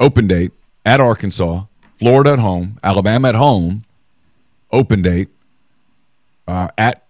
[0.00, 0.50] open date
[0.84, 1.64] at Arkansas,
[1.98, 3.84] Florida at home, Alabama at home,
[4.70, 5.28] open date,
[6.48, 7.04] uh, at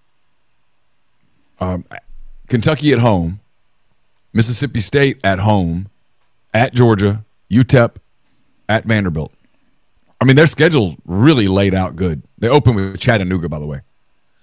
[1.61, 1.85] um,
[2.49, 3.41] Kentucky at home,
[4.33, 5.89] Mississippi State at home,
[6.53, 7.97] at Georgia, UTEP,
[8.69, 9.33] at Vanderbilt.
[10.21, 12.23] I mean, their schedule really laid out good.
[12.39, 13.81] They open with Chattanooga, by the way.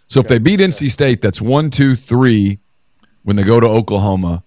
[0.07, 2.59] So if they beat NC State, that's one, two, three.
[3.23, 4.43] When they go to Oklahoma,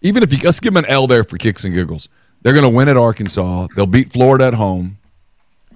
[0.00, 2.08] even if you let's give them an L there for kicks and giggles,
[2.42, 3.66] they're going to win at Arkansas.
[3.74, 4.98] They'll beat Florida at home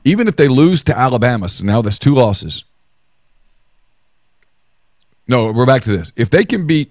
[0.05, 2.65] even if they lose to Alabama, so now that's two losses.
[5.29, 6.13] No, we're back to this.
[6.17, 6.91] If they can beat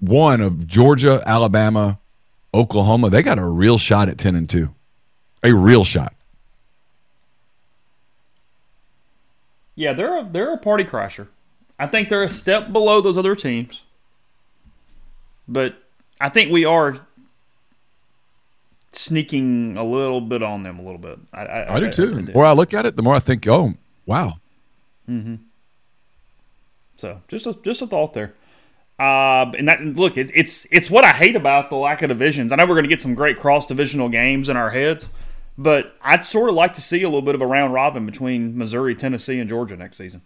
[0.00, 1.98] one of Georgia, Alabama,
[2.52, 4.68] Oklahoma, they got a real shot at 10 and 2.
[5.44, 6.14] A real shot.
[9.74, 11.28] Yeah, they're a, they're a party crasher.
[11.78, 13.84] I think they're a step below those other teams.
[15.48, 15.76] But
[16.20, 17.00] I think we are
[18.92, 21.18] sneaking a little bit on them a little bit.
[21.32, 22.22] I, I, I do too.
[22.22, 23.74] the more I look at it, the more I think, oh,
[24.06, 24.34] wow.
[25.08, 25.36] Mm-hmm.
[26.96, 28.34] So just a, just a thought there.
[28.98, 32.52] Uh, and that look, it's it's it's what I hate about the lack of divisions.
[32.52, 35.08] I know we're going to get some great cross divisional games in our heads,
[35.56, 38.58] but I'd sort of like to see a little bit of a round robin between
[38.58, 40.20] Missouri, Tennessee, and Georgia next season.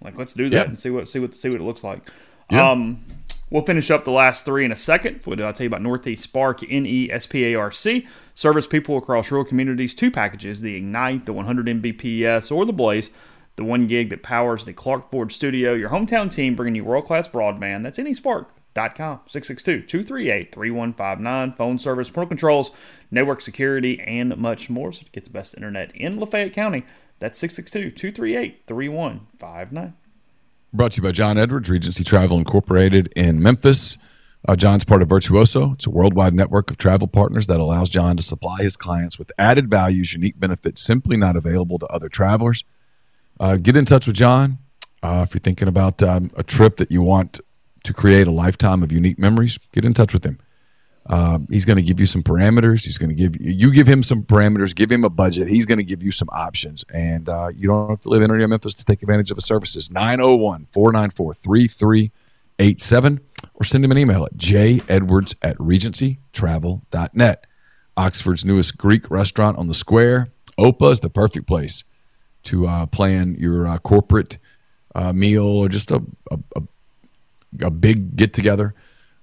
[0.00, 0.62] Like, let's do that yeah.
[0.62, 2.08] and see what see what see what it looks like.
[2.50, 2.70] Yeah.
[2.70, 3.04] Um,
[3.50, 5.20] We'll finish up the last three in a second.
[5.24, 8.06] What did I tell you about Northeast Spark, N E S P A R C?
[8.34, 9.94] Service people across rural communities.
[9.94, 13.10] Two packages the Ignite, the 100 Mbps, or the Blaze,
[13.56, 15.72] the one gig that powers the Clark Ford studio.
[15.72, 17.84] Your hometown team bringing you world class broadband.
[17.84, 21.52] That's nespark.com, 662 238 3159.
[21.52, 22.70] Phone service, parental controls,
[23.10, 24.92] network security, and much more.
[24.92, 26.84] So to get the best internet in Lafayette County,
[27.18, 29.94] that's 662 238 3159.
[30.70, 33.96] Brought to you by John Edwards, Regency Travel Incorporated in Memphis.
[34.46, 35.72] Uh, John's part of Virtuoso.
[35.72, 39.32] It's a worldwide network of travel partners that allows John to supply his clients with
[39.38, 42.64] added values, unique benefits simply not available to other travelers.
[43.40, 44.58] Uh, get in touch with John
[45.02, 47.40] uh, if you're thinking about um, a trip that you want
[47.84, 49.58] to create a lifetime of unique memories.
[49.72, 50.38] Get in touch with him.
[51.08, 52.84] Uh, he's going to give you some parameters.
[52.84, 55.48] He's going to give you, you give him some parameters, give him a budget.
[55.48, 56.84] He's going to give you some options.
[56.92, 59.38] And uh, you don't have to live in or near Memphis to take advantage of
[59.38, 59.90] his services.
[59.90, 63.20] 901 494 3387
[63.54, 67.46] or send him an email at jedwards at regencytravel.net.
[67.96, 70.28] Oxford's newest Greek restaurant on the square.
[70.58, 71.84] Opa is the perfect place
[72.44, 74.38] to uh, plan your uh, corporate
[74.94, 76.62] uh, meal or just a, a, a,
[77.66, 78.74] a big get together.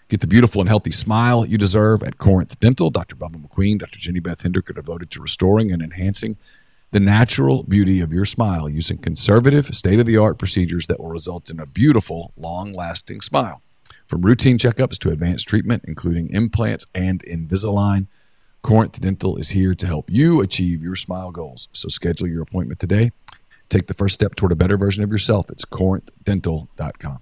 [0.09, 2.91] Get the beautiful and healthy smile you deserve at Corinth Dental.
[2.91, 3.16] Dr.
[3.16, 3.99] Bubba McQueen, Dr.
[3.99, 6.37] Jenny Beth Hendrick are devoted to restoring and enhancing
[6.93, 11.09] the natural beauty of your smile using conservative, state of the art procedures that will
[11.09, 13.62] result in a beautiful, long lasting smile.
[14.11, 18.09] From routine checkups to advanced treatment, including implants and Invisalign,
[18.61, 21.69] Corinth Dental is here to help you achieve your smile goals.
[21.73, 23.13] So schedule your appointment today.
[23.69, 25.49] Take the first step toward a better version of yourself.
[25.49, 27.21] It's corinthdental.com.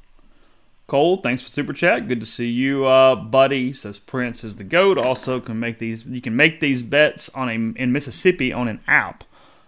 [0.86, 2.08] Cole, thanks for super chat.
[2.08, 3.74] Good to see you, uh, buddy.
[3.74, 4.96] Says Prince is the goat.
[4.96, 6.06] Also, can make these.
[6.06, 9.24] You can make these bets on a in Mississippi on an app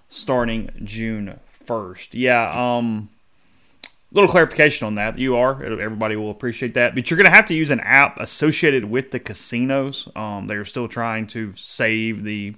[0.09, 2.15] starting June first.
[2.15, 2.51] Yeah.
[2.51, 3.11] Um.
[4.13, 5.19] Little clarification on that.
[5.19, 5.63] You are.
[5.63, 6.95] Everybody will appreciate that.
[6.95, 10.09] But you're going to have to use an app associated with the casinos.
[10.17, 10.49] Um.
[10.49, 12.55] They are still trying to save the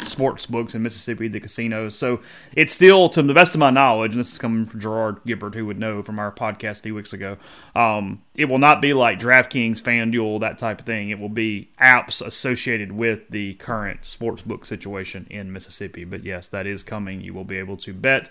[0.00, 1.96] sports books in Mississippi, the casinos.
[1.96, 2.20] So
[2.54, 5.54] it's still, to the best of my knowledge, and this is coming from Gerard Gibbert,
[5.54, 7.38] who would know from our podcast a few weeks ago,
[7.74, 11.10] um, it will not be like DraftKings, FanDuel, that type of thing.
[11.10, 16.04] It will be apps associated with the current sports book situation in Mississippi.
[16.04, 17.22] But yes, that is coming.
[17.22, 18.28] You will be able to bet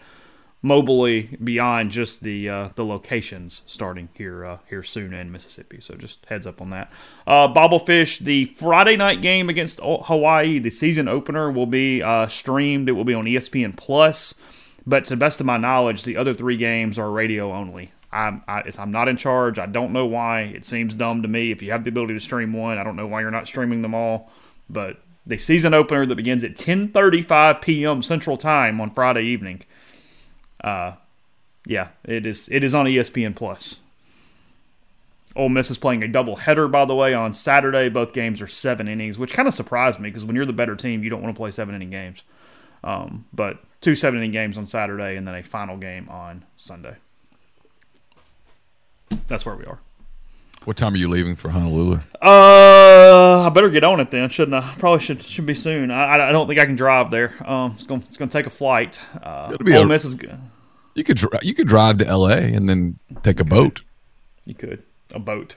[0.66, 5.80] mobily beyond just the uh, the locations starting here uh, here soon in Mississippi.
[5.80, 6.92] So just heads up on that.
[7.28, 12.90] Uh, Bobblefish, the Friday night game against Hawaii, the season opener will be uh, streamed.
[12.90, 14.34] It will be on ESPN Plus.
[14.88, 17.92] But to the best of my knowledge, the other three games are radio only.
[18.12, 19.60] I'm, I, am not in charge.
[19.60, 20.42] I don't know why.
[20.42, 21.52] It seems dumb to me.
[21.52, 23.82] If you have the ability to stream one, I don't know why you're not streaming
[23.82, 24.30] them all.
[24.70, 28.04] But the season opener that begins at 10:35 p.m.
[28.04, 29.64] Central Time on Friday evening
[30.66, 30.96] uh,
[31.66, 32.50] yeah, it is.
[32.52, 33.80] It is on ESPN Plus.
[35.36, 37.90] Ole Miss is playing a double header, by the way, on Saturday.
[37.90, 40.76] Both games are seven innings, which kind of surprised me because when you're the better
[40.76, 42.24] team, you don't want to play seven inning games.
[42.84, 46.96] Um, but two seven inning games on Saturday and then a final game on Sunday.
[49.28, 49.80] That's where we are.
[50.66, 52.00] What time are you leaving for Honolulu?
[52.22, 54.74] Uh, I better get on it then, shouldn't I?
[54.80, 55.92] Probably should should be soon.
[55.92, 57.36] I, I don't think I can drive there.
[57.48, 59.00] Um, it's gonna it's going to take a flight.
[59.22, 60.40] Uh, It'll be Ole Miss is good.
[60.96, 62.38] You could you could drive to L.A.
[62.38, 63.82] and then take a you boat.
[64.46, 64.84] You could
[65.14, 65.56] a boat,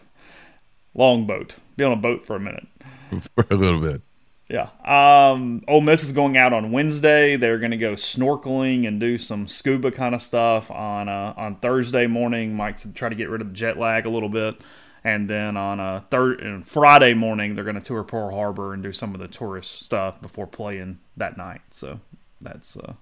[0.95, 1.55] long boat.
[1.76, 2.66] Be on a boat for a minute.
[3.34, 4.03] For a little bit.
[4.51, 4.68] Yeah.
[4.84, 7.36] Um, Ole Miss is going out on Wednesday.
[7.36, 11.57] They're going to go snorkeling and do some scuba kind of stuff on uh, on
[11.57, 12.55] Thursday morning.
[12.55, 14.61] Mike's try to get rid of the jet lag a little bit
[15.05, 18.82] and then on a third and Friday morning they're going to tour Pearl Harbor and
[18.82, 21.62] do some of the tourist stuff before playing that night.
[21.70, 22.01] So
[22.41, 22.95] that's uh,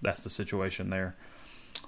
[0.00, 1.16] that's the situation there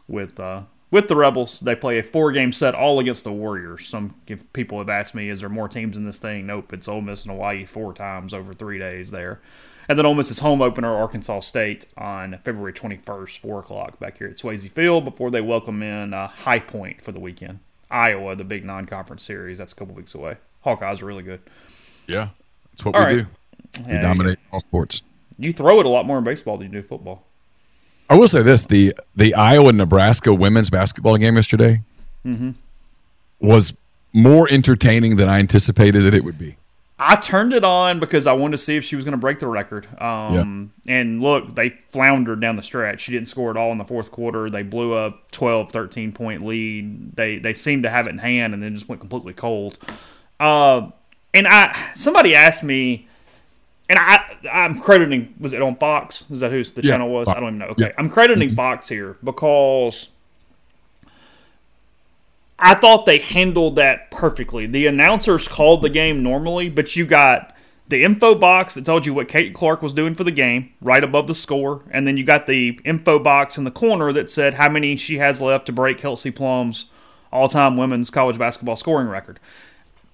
[0.09, 1.61] with uh, with the Rebels.
[1.61, 3.89] They play a four game set all against the Warriors.
[3.89, 4.15] Some
[4.53, 6.47] people have asked me, is there more teams in this thing?
[6.47, 9.41] Nope, it's Ole Miss and Hawaii four times over three days there.
[9.89, 14.29] And then Ole Miss's home opener, Arkansas State, on February 21st, 4 o'clock back here
[14.29, 17.59] at Swayze Field before they welcome in uh, High Point for the weekend.
[17.91, 19.59] Iowa, the big non-conference series.
[19.59, 20.37] That's a couple weeks away.
[20.65, 21.41] Hawkeyes are really good.
[22.07, 22.29] Yeah,
[22.71, 23.27] that's what all we right.
[23.75, 23.83] do.
[23.87, 25.03] We yeah, dominate all sports.
[25.37, 27.27] You throw it a lot more in baseball than you do football.
[28.13, 31.81] I will say this: the the Iowa Nebraska women's basketball game yesterday
[32.27, 32.51] mm-hmm.
[33.41, 33.73] was
[34.13, 36.57] more entertaining than I anticipated that it would be.
[36.99, 39.41] I turned it on because I wanted to see if she was going to break
[39.41, 39.87] the record.
[39.99, 40.95] Um, yeah.
[40.95, 43.01] And look, they floundered down the stretch.
[43.01, 44.51] She didn't score at all in the fourth quarter.
[44.51, 47.17] They blew a 12, 13 point lead.
[47.17, 49.79] They they seemed to have it in hand and then just went completely cold.
[50.39, 50.91] Uh,
[51.33, 53.09] and I somebody asked me,
[53.89, 56.25] and I I'm crediting was it on Fox?
[56.31, 56.93] Is that who the yeah.
[56.93, 57.29] channel was?
[57.29, 57.67] I don't even know.
[57.67, 57.93] Okay, yeah.
[57.99, 58.57] I'm crediting mm-hmm.
[58.57, 60.09] Fox here because
[62.59, 64.67] I thought they handled that perfectly.
[64.67, 67.57] The announcers called the game normally, but you got
[67.89, 71.03] the info box that told you what Caitlin Clark was doing for the game right
[71.03, 74.55] above the score, and then you got the info box in the corner that said
[74.55, 76.87] how many she has left to break Kelsey Plum's
[77.33, 79.41] all-time women's college basketball scoring record.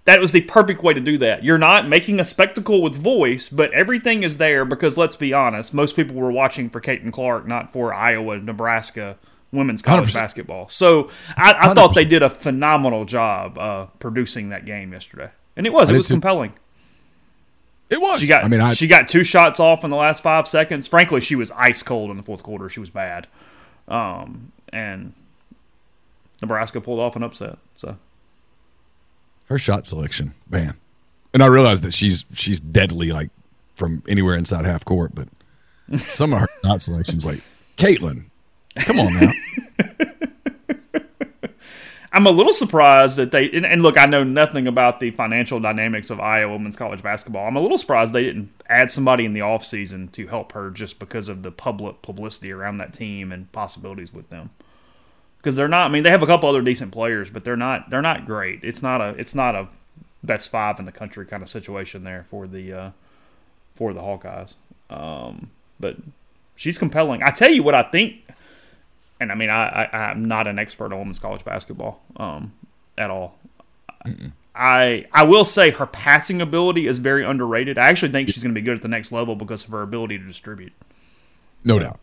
[0.09, 1.45] That was the perfect way to do that.
[1.45, 5.75] You're not making a spectacle with voice, but everything is there because let's be honest,
[5.75, 9.19] most people were watching for Caitlin Clark, not for Iowa, Nebraska,
[9.53, 10.15] women's college 100%.
[10.15, 10.67] basketball.
[10.69, 15.29] So I, I thought they did a phenomenal job uh, producing that game yesterday,
[15.59, 16.15] and it was it was too.
[16.15, 16.55] compelling.
[17.91, 18.21] It was.
[18.21, 18.45] She got.
[18.45, 20.89] I mean, I, she got two shots off in the last five seconds.
[20.89, 22.71] Frankly, she was ice cold in the fourth quarter.
[22.71, 23.27] She was bad,
[23.89, 25.13] um, and
[26.41, 27.59] Nebraska pulled off an upset.
[27.77, 27.99] So
[29.49, 30.75] her shot selection, man,
[31.35, 33.31] and I realized that she's she's deadly, like
[33.75, 35.15] from anywhere inside half court.
[35.15, 35.29] But
[36.01, 37.43] some of her shot selections, like
[37.77, 38.25] Caitlin,
[38.77, 39.33] Come on now.
[42.11, 43.99] I'm a little surprised that they and, and, look.
[43.99, 47.47] I know nothing about the financial dynamics of Iowa women's college basketball.
[47.47, 50.99] I'm a little surprised they didn't add somebody in the offseason to help her just
[50.99, 54.51] because of the public publicity around that team and possibilities with them.
[55.39, 55.87] Because they're not.
[55.87, 57.91] I mean, they have a couple other decent players, but they're not.
[57.91, 58.61] They're not great.
[58.63, 59.11] It's not a.
[59.11, 59.69] It's not a
[60.23, 62.91] best five in the country kind of situation there for the uh,
[63.75, 64.55] for the Hawkeyes.
[64.91, 65.97] Um, but
[66.57, 67.23] she's compelling.
[67.23, 68.17] I tell you what I think,
[69.21, 72.53] and I mean I, I am not an expert on women's college basketball um,
[72.97, 73.39] at all.
[74.05, 74.33] Mm-mm.
[74.55, 77.79] I I will say her passing ability is very underrated.
[77.79, 79.83] I actually think she's going to be good at the next level because of her
[79.83, 80.73] ability to distribute.
[81.65, 82.01] No doubt.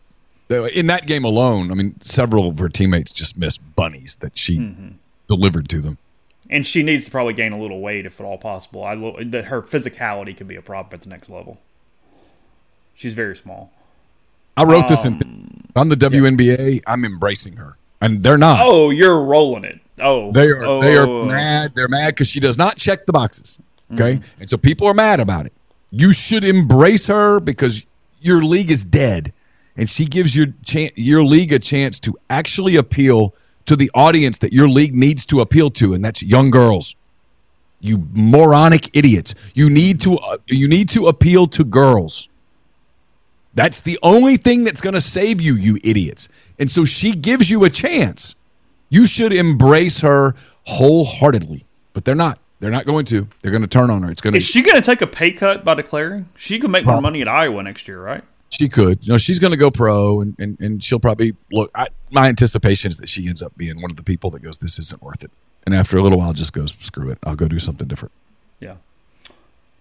[0.48, 4.58] In that game alone, I mean, several of her teammates just missed bunnies that she
[4.58, 4.88] mm-hmm.
[5.26, 5.98] delivered to them.
[6.48, 8.84] And she needs to probably gain a little weight if at all possible.
[8.84, 11.58] I her physicality could be a problem at the next level.
[12.94, 13.72] She's very small.
[14.56, 16.74] I wrote um, this in um, on the WNBA.
[16.76, 16.80] Yeah.
[16.86, 18.60] I'm embracing her, and they're not.
[18.62, 19.80] Oh, you're rolling it.
[20.00, 20.64] Oh, they are.
[20.64, 20.80] Oh.
[20.80, 21.74] They are mad.
[21.74, 23.58] They're mad because she does not check the boxes.
[23.92, 24.40] Okay, mm-hmm.
[24.40, 25.52] and so people are mad about it.
[25.90, 27.84] You should embrace her because
[28.20, 29.32] your league is dead,
[29.76, 33.34] and she gives your chan- your league a chance to actually appeal
[33.66, 36.96] to the audience that your league needs to appeal to, and that's young girls.
[37.80, 39.34] You moronic idiots!
[39.54, 42.28] You need to uh, you need to appeal to girls.
[43.54, 46.28] That's the only thing that's going to save you, you idiots.
[46.58, 48.34] And so she gives you a chance.
[48.90, 52.38] You should embrace her wholeheartedly, but they're not.
[52.60, 53.28] They're not going to.
[53.42, 54.10] They're going to turn on her.
[54.10, 54.38] It's going to.
[54.38, 56.28] Is she going to take a pay cut by declaring?
[56.36, 58.24] She can make more money at Iowa next year, right?
[58.50, 58.98] She could.
[59.02, 61.70] You know, she's going to go pro, and, and, and she'll probably look.
[61.74, 64.58] I, my anticipation is that she ends up being one of the people that goes,
[64.58, 65.30] "This isn't worth it,"
[65.66, 68.12] and after a little while, just goes, "Screw it, I'll go do something different."
[68.60, 68.76] Yeah.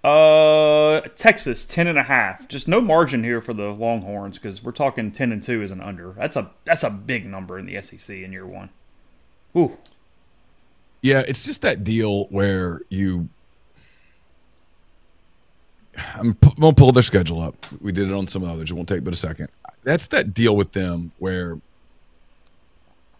[0.03, 2.47] Uh, Texas ten and a half.
[2.47, 5.81] Just no margin here for the Longhorns because we're talking ten and two is an
[5.81, 6.13] under.
[6.13, 8.69] That's a that's a big number in the SEC in year one.
[9.55, 9.77] Ooh.
[11.01, 13.29] Yeah, it's just that deal where you.
[16.15, 17.55] I'm, gonna pull their schedule up.
[17.81, 18.71] We did it on some others.
[18.71, 19.49] It won't take but a second.
[19.83, 21.59] That's that deal with them where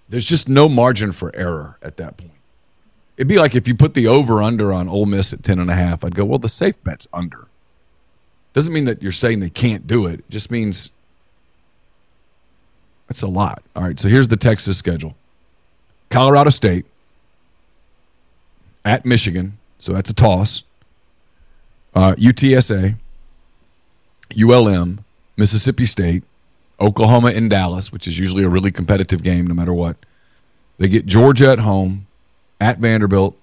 [0.10, 2.32] there's just no margin for error at that point.
[3.18, 5.70] It'd be like if you put the over under on Ole Miss at ten and
[5.70, 6.04] a half.
[6.04, 7.48] I'd go, well, the safe bet's under.
[8.54, 10.20] Doesn't mean that you're saying they can't do it.
[10.20, 10.92] It just means
[13.08, 13.64] that's a lot.
[13.76, 15.16] All right, so here's the Texas schedule:
[16.10, 16.86] Colorado State
[18.84, 20.64] at Michigan, so that's a toss.
[21.96, 22.96] Uh, UTSA,
[24.38, 25.06] ULM,
[25.38, 26.24] Mississippi State,
[26.80, 29.98] Oklahoma, and Dallas, which is usually a really competitive game no matter what.
[30.78, 32.08] They get Georgia at home,
[32.60, 33.38] at Vanderbilt,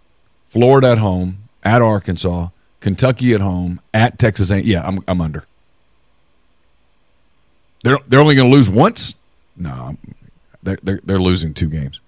[0.50, 2.48] Florida at home, at Arkansas,
[2.80, 4.62] Kentucky at home, at Texas A.
[4.62, 5.46] Yeah, I'm I'm under.
[7.84, 9.14] They're they're only going to lose once.
[9.56, 9.96] No,
[10.62, 12.00] they're, they're they're losing two games.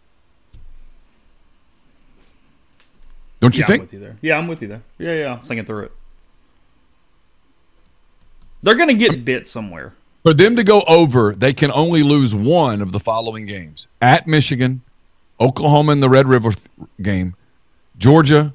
[3.41, 3.81] Don't you yeah, think?
[3.81, 4.17] I'm with you there.
[4.21, 4.83] Yeah, I'm with you there.
[4.99, 5.93] Yeah, yeah, I'm thinking through it.
[8.65, 9.93] They're going to get bit somewhere.
[10.23, 14.27] For them to go over, they can only lose one of the following games: at
[14.27, 14.81] Michigan,
[15.39, 16.53] Oklahoma in the Red River
[17.01, 17.37] game,
[17.99, 18.55] Georgia,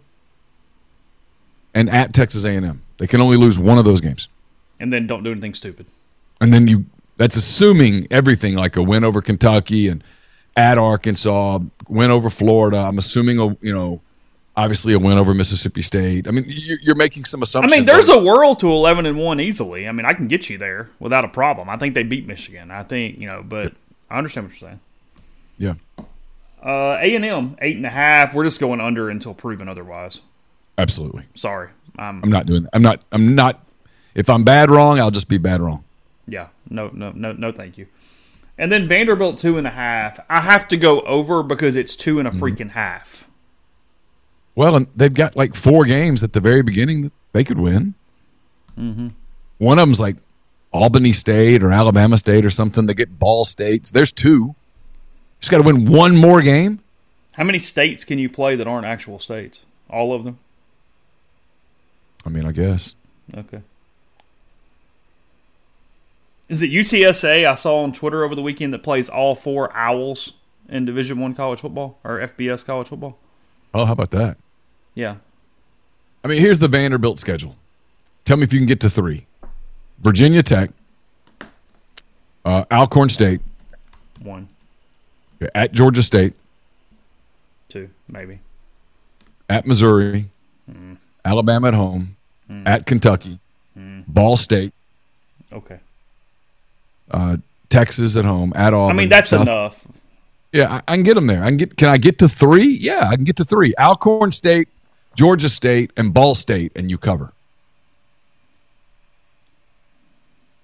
[1.76, 2.82] and at Texas A&M.
[2.98, 4.28] They can only lose one of those games.
[4.80, 5.86] And then don't do anything stupid.
[6.42, 6.86] And then you
[7.18, 10.04] that's assuming everything like a win over Kentucky and
[10.56, 12.78] at Arkansas, win over Florida.
[12.78, 14.02] I'm assuming a you know
[14.56, 16.28] obviously a win over Mississippi State.
[16.28, 17.74] I mean, you're making some assumptions.
[17.74, 19.88] I mean, there's a world to 11 and one easily.
[19.88, 21.70] I mean, I can get you there without a problem.
[21.70, 22.72] I think they beat Michigan.
[22.72, 23.74] I think you know, but
[24.10, 24.80] I understand what you're saying.
[25.58, 25.74] Yeah.
[26.64, 28.34] Uh, A and M eight and a half.
[28.34, 30.22] We're just going under until proven otherwise.
[30.78, 31.26] Absolutely.
[31.34, 32.24] Sorry, I'm.
[32.24, 32.70] I'm not doing that.
[32.74, 33.02] I'm not.
[33.12, 33.66] I'm not.
[34.16, 35.86] If I'm bad wrong, I'll just be bad wrong.
[36.28, 36.48] Yeah.
[36.70, 36.90] No.
[36.94, 37.12] No.
[37.12, 37.32] No.
[37.32, 37.52] No.
[37.52, 37.88] Thank you.
[38.58, 40.20] And then Vanderbilt two and a half.
[40.30, 42.44] I have to go over because it's two and a mm-hmm.
[42.44, 42.70] freaking mm-hmm.
[42.70, 43.26] half.
[44.60, 47.94] Well, and they've got like four games at the very beginning that they could win.
[48.78, 49.08] Mm-hmm.
[49.58, 50.18] One of them's like
[50.74, 52.86] Albany State or Alabama State or something.
[52.86, 53.90] They get Ball States.
[53.90, 54.56] There's two.
[55.40, 56.82] Just got to win one more game.
[57.32, 59.66] How many states can you play that aren't actual states?
[59.90, 60.40] All of them?
[62.26, 62.96] I mean, I guess.
[63.34, 63.62] Okay.
[66.50, 70.34] Is it UTSA I saw on Twitter over the weekend that plays all four Owls
[70.68, 73.18] in Division One college football or FBS college football?
[73.74, 74.36] Oh, how about that?
[75.00, 75.16] Yeah.
[76.26, 77.56] I mean, here's the Vanderbilt schedule.
[78.26, 79.26] Tell me if you can get to three:
[80.00, 80.72] Virginia Tech,
[82.44, 83.40] uh, Alcorn State,
[84.22, 84.50] one,
[85.56, 86.34] at Georgia State.
[87.70, 88.40] Two, maybe.
[89.48, 90.26] At Missouri.
[90.70, 90.98] Mm.
[91.24, 92.18] Alabama at home.
[92.52, 92.68] Mm.
[92.68, 93.40] At Kentucky.
[93.78, 94.04] Mm.
[94.06, 94.74] Ball State.
[95.54, 95.80] Okay.
[97.10, 97.38] Uh,
[97.70, 98.52] Texas at home.
[98.54, 98.90] At all.
[98.90, 99.88] I mean, that's South- enough.
[100.52, 101.44] Yeah, I, I, can get them there.
[101.44, 101.78] I can get.
[101.78, 102.78] Can I get to three?
[102.82, 103.74] Yeah, I can get to three.
[103.78, 104.68] Alcorn State,
[105.20, 107.34] Georgia State, and Ball State, and you cover.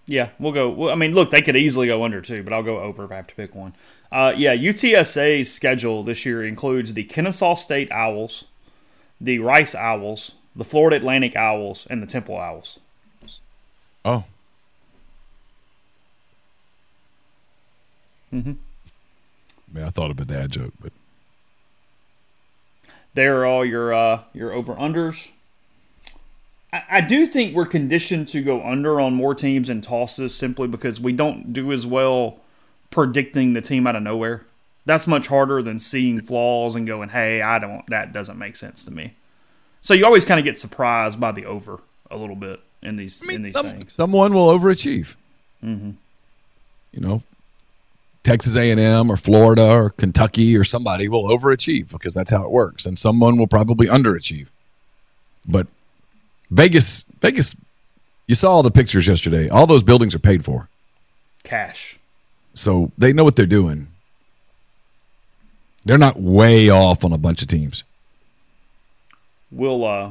[0.05, 0.69] Yeah, we'll go.
[0.69, 3.11] Well, I mean, look, they could easily go under two, but I'll go over if
[3.11, 3.73] I have to pick one.
[4.13, 8.45] Uh, yeah, UTSA's schedule this year includes the Kennesaw State Owls,
[9.19, 12.79] the Rice Owls, the Florida Atlantic Owls and the Temple Owls.
[14.05, 14.23] Oh.
[18.33, 18.51] Mm-hmm.
[18.51, 20.93] I mean, I thought of a dad joke, but
[23.15, 25.31] there are all your uh, your over unders.
[26.71, 30.67] I, I do think we're conditioned to go under on more teams and tosses simply
[30.67, 32.37] because we don't do as well
[32.91, 34.45] predicting the team out of nowhere.
[34.85, 37.85] That's much harder than seeing flaws and going, "Hey, I don't.
[37.87, 39.13] That doesn't make sense to me."
[39.81, 41.79] So you always kind of get surprised by the over
[42.11, 43.93] a little bit in these I mean, in these some- things.
[43.93, 45.15] someone will overachieve.
[45.63, 45.91] Mm-hmm.
[46.91, 47.23] You know,
[48.25, 52.85] Texas A&M or Florida or Kentucky or somebody will overachieve because that's how it works,
[52.85, 54.47] and someone will probably underachieve.
[55.47, 55.67] But
[56.49, 57.55] Vegas, Vegas,
[58.27, 59.47] you saw all the pictures yesterday.
[59.47, 60.67] All those buildings are paid for,
[61.43, 61.99] Cash.
[62.55, 63.87] so they know what they're doing.
[65.85, 67.83] They're not way off on a bunch of teams.
[69.51, 70.09] We'll uh,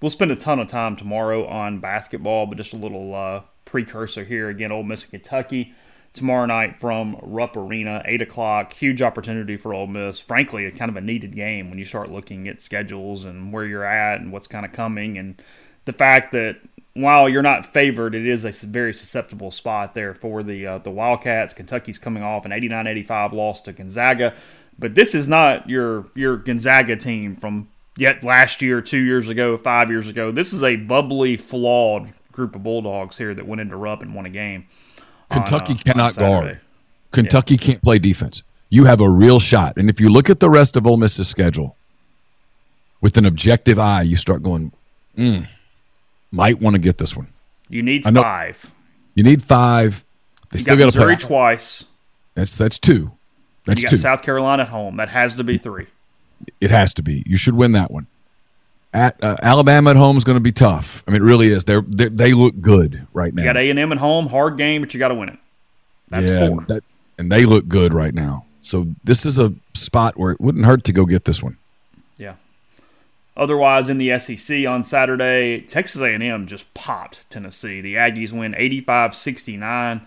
[0.00, 4.24] we'll spend a ton of time tomorrow on basketball, but just a little uh, precursor
[4.24, 4.48] here.
[4.48, 5.74] Again, Ole Miss and Kentucky
[6.12, 8.72] tomorrow night from Rupp Arena, eight o'clock.
[8.74, 10.20] Huge opportunity for Ole Miss.
[10.20, 13.64] Frankly, a kind of a needed game when you start looking at schedules and where
[13.64, 15.40] you're at and what's kind of coming, and
[15.84, 16.56] the fact that
[16.94, 20.90] while you're not favored, it is a very susceptible spot there for the uh, the
[20.90, 21.54] Wildcats.
[21.54, 24.34] Kentucky's coming off an 89-85 loss to Gonzaga,
[24.78, 29.56] but this is not your your Gonzaga team from yet last year, two years ago,
[29.56, 30.30] five years ago.
[30.30, 34.26] This is a bubbly, flawed group of Bulldogs here that went into Rupp and won
[34.26, 34.66] a game.
[35.32, 36.60] Kentucky on cannot guard.
[37.10, 38.42] Kentucky can't play defense.
[38.70, 39.76] You have a real shot.
[39.76, 41.76] And if you look at the rest of Ole Miss's schedule
[43.00, 44.72] with an objective eye, you start going,
[45.16, 45.46] mm,
[46.30, 47.28] might want to get this one.
[47.68, 48.72] You need five.
[49.14, 50.04] You need five.
[50.50, 51.16] They You still got to play.
[51.16, 51.84] Twice.
[52.34, 53.12] That's that's two.
[53.66, 53.96] That's you got two.
[53.98, 54.96] South Carolina at home.
[54.96, 55.86] That has to be three.
[56.60, 57.22] It has to be.
[57.26, 58.06] You should win that one.
[58.94, 61.02] At uh, Alabama at home is going to be tough.
[61.08, 61.64] I mean, it really is.
[61.64, 63.42] They're, they they look good right now.
[63.42, 65.38] You got A and M at home, hard game, but you got to win it.
[66.10, 66.64] That's yeah, four.
[66.68, 66.84] that-
[67.18, 68.46] and they look good right now.
[68.60, 71.56] So this is a spot where it wouldn't hurt to go get this one.
[72.16, 72.34] Yeah.
[73.36, 77.80] Otherwise, in the SEC on Saturday, Texas A&M just popped Tennessee.
[77.80, 80.02] The Aggies win 85-69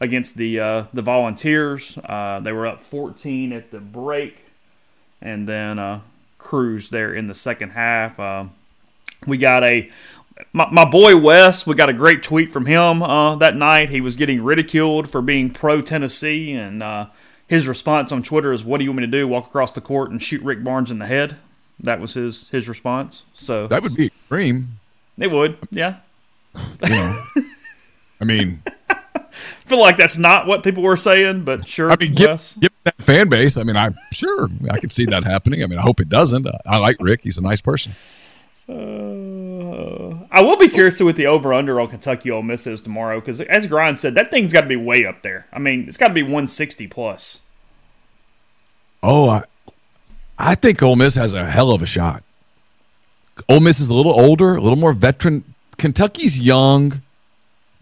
[0.00, 1.98] against the uh, the Volunteers.
[2.04, 4.44] Uh, they were up 14 at the break,
[5.20, 5.78] and then
[6.38, 8.18] cruised there in the second half.
[8.18, 8.46] Uh,
[9.26, 9.90] we got a
[10.52, 11.66] my, my boy Wes.
[11.66, 13.90] We got a great tweet from him uh, that night.
[13.90, 17.06] He was getting ridiculed for being pro Tennessee, and uh,
[17.46, 19.26] his response on Twitter is, "What do you want me to do?
[19.28, 21.36] Walk across the court and shoot Rick Barnes in the head?"
[21.80, 23.24] That was his his response.
[23.34, 24.78] So That would be extreme.
[25.18, 25.96] it would, yeah.
[26.54, 27.22] You know,
[28.20, 29.24] I mean, I
[29.66, 32.58] feel like that's not what people were saying, but sure, I mean, get, Wes.
[33.06, 33.56] Fan base.
[33.56, 35.62] I mean, I sure I can see that happening.
[35.62, 36.46] I mean, I hope it doesn't.
[36.46, 37.92] I, I like Rick; he's a nice person.
[38.68, 42.80] Uh, I will be curious to what the over under on Kentucky Ole Miss is
[42.80, 45.46] tomorrow because, as Grind said, that thing's got to be way up there.
[45.52, 47.42] I mean, it's got to be 160 plus.
[49.02, 49.44] Oh, I,
[50.38, 52.24] I think Ole Miss has a hell of a shot.
[53.48, 55.54] Ole Miss is a little older, a little more veteran.
[55.78, 57.02] Kentucky's young.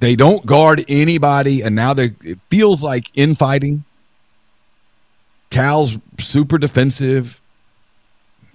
[0.01, 3.85] They don't guard anybody, and now they it feels like infighting.
[5.55, 7.41] Cal's super defensive.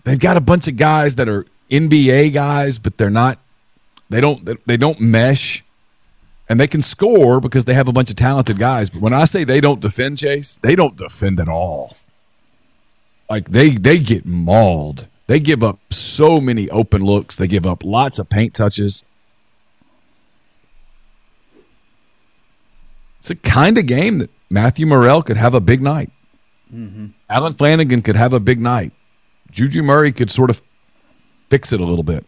[0.03, 3.39] They've got a bunch of guys that are NBA guys, but they're not.
[4.09, 4.65] They don't.
[4.65, 5.63] They don't mesh,
[6.47, 8.89] and they can score because they have a bunch of talented guys.
[8.89, 11.95] But when I say they don't defend, Chase, they don't defend at all
[13.29, 15.07] like they they get mauled.
[15.27, 17.35] They give up so many open looks.
[17.35, 19.03] They give up lots of paint touches.
[23.19, 26.09] It's a kind of game that Matthew Murrell could have a big night.
[27.29, 28.91] Allen Flanigan could have a big night.
[29.51, 30.61] Juju Murray could sort of
[31.49, 32.25] fix it a little bit.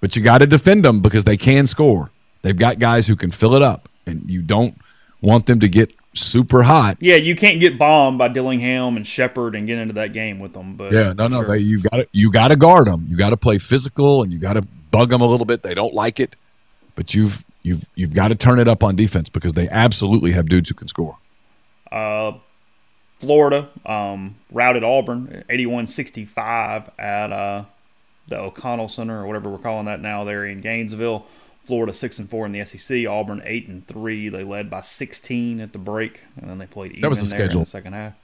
[0.00, 2.10] But you got to defend them because they can score.
[2.42, 4.76] They've got guys who can fill it up, and you don't
[5.20, 9.54] want them to get super hot Yeah, you can't get bombed by Dillingham and Sheppard
[9.54, 10.76] and get into that game with them.
[10.76, 11.48] But Yeah, no, no, sure.
[11.48, 13.06] they, you got to you got to guard them.
[13.08, 15.62] You got to play physical, and you got to bug them a little bit.
[15.62, 16.36] They don't like it,
[16.96, 20.48] but you've you've you've got to turn it up on defense because they absolutely have
[20.48, 21.16] dudes who can score.
[21.90, 22.32] Uh,
[23.22, 27.64] Florida um, routed Auburn 81-65 at uh,
[28.28, 31.24] the O'Connell Center or whatever we're calling that now there in Gainesville.
[31.64, 33.06] Florida six and four in the SEC.
[33.06, 34.28] Auburn eight and three.
[34.28, 37.26] They led by sixteen at the break, and then they played even That was the
[37.28, 37.60] there in schedule.
[37.62, 38.14] the second half.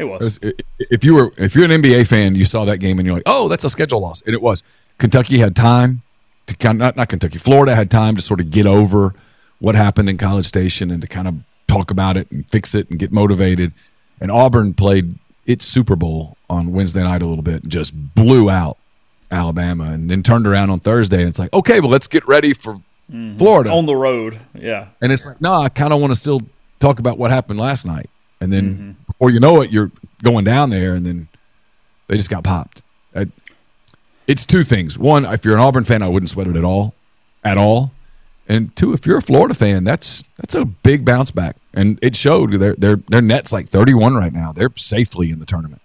[0.00, 0.38] It was.
[0.38, 0.44] It
[0.78, 3.14] was- If you were if you're an NBA fan, you saw that game and you're
[3.14, 4.64] like, oh, that's a schedule loss, and it was.
[4.98, 6.02] Kentucky had time
[6.48, 9.14] to kind not not Kentucky, Florida had time to sort of get over
[9.60, 11.34] what happened in College Station and to kind of
[11.68, 13.72] talk about it and fix it and get motivated.
[14.20, 18.48] And Auburn played its Super Bowl on Wednesday night a little bit and just blew
[18.50, 18.78] out
[19.30, 22.52] Alabama, and then turned around on Thursday, and it's like, okay, well, let's get ready
[22.54, 22.74] for
[23.10, 23.36] mm-hmm.
[23.36, 23.70] Florida.
[23.70, 24.38] on the road.
[24.54, 26.42] Yeah, And it's like, no, I kind of want to still
[26.78, 28.08] talk about what happened last night.
[28.40, 28.90] And then mm-hmm.
[29.06, 29.90] before you know it, you're
[30.22, 31.28] going down there, and then
[32.06, 32.82] they just got popped.
[33.14, 33.26] I-
[34.26, 34.98] It's two things.
[34.98, 36.94] One, if you're an Auburn fan, I wouldn't sweat it at all,
[37.42, 37.92] at all.
[38.48, 42.14] And two, if you're a Florida fan, that's that's a big bounce back, and it
[42.14, 42.52] showed.
[42.52, 44.52] Their their their net's like 31 right now.
[44.52, 45.82] They're safely in the tournament.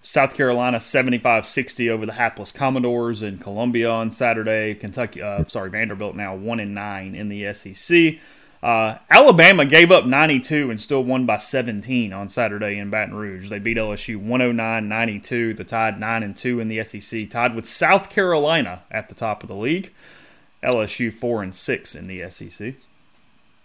[0.00, 4.72] South Carolina 75-60 over the hapless Commodores in Columbia on Saturday.
[4.76, 8.20] Kentucky, uh, sorry, Vanderbilt now one and nine in the SEC.
[8.62, 13.48] Uh, Alabama gave up 92 and still won by 17 on Saturday in Baton Rouge.
[13.48, 15.56] They beat LSU 109-92.
[15.56, 19.42] The tied 9 and 2 in the SEC, tied with South Carolina at the top
[19.42, 19.92] of the league.
[20.66, 22.74] LSU 4 and 6 in the SEC.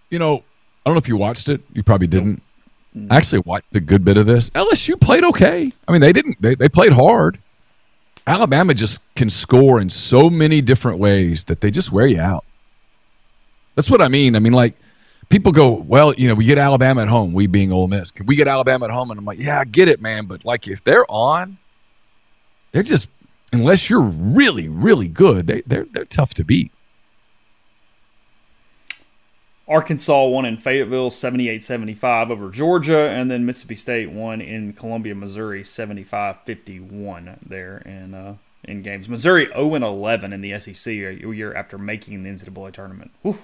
[0.10, 1.62] You know, I don't know if you watched it.
[1.74, 2.42] You probably didn't.
[3.10, 4.50] I actually watched a good bit of this.
[4.52, 5.72] LSU played okay.
[5.88, 6.42] I mean, they didn't.
[6.42, 7.40] They they played hard.
[8.28, 12.44] Alabama just can score in so many different ways that they just wear you out.
[13.76, 14.36] That's what I mean.
[14.36, 14.76] I mean, like
[15.30, 17.32] people go, well, you know, we get Alabama at home.
[17.32, 19.10] We being Ole Miss, can we get Alabama at home?
[19.10, 20.26] And I'm like, yeah, I get it, man.
[20.26, 21.58] But like, if they're on,
[22.74, 23.10] they're just
[23.54, 26.72] unless you're really, really good, they they're they're tough to beat.
[29.72, 35.64] Arkansas won in Fayetteville 78-75 over Georgia, and then Mississippi State won in Columbia, Missouri
[35.64, 38.36] 75-51 there in uh,
[38.66, 39.10] in games.
[39.10, 43.12] Missouri 0-11 in the SEC a year after making the NCAA tournament.
[43.24, 43.40] Whew.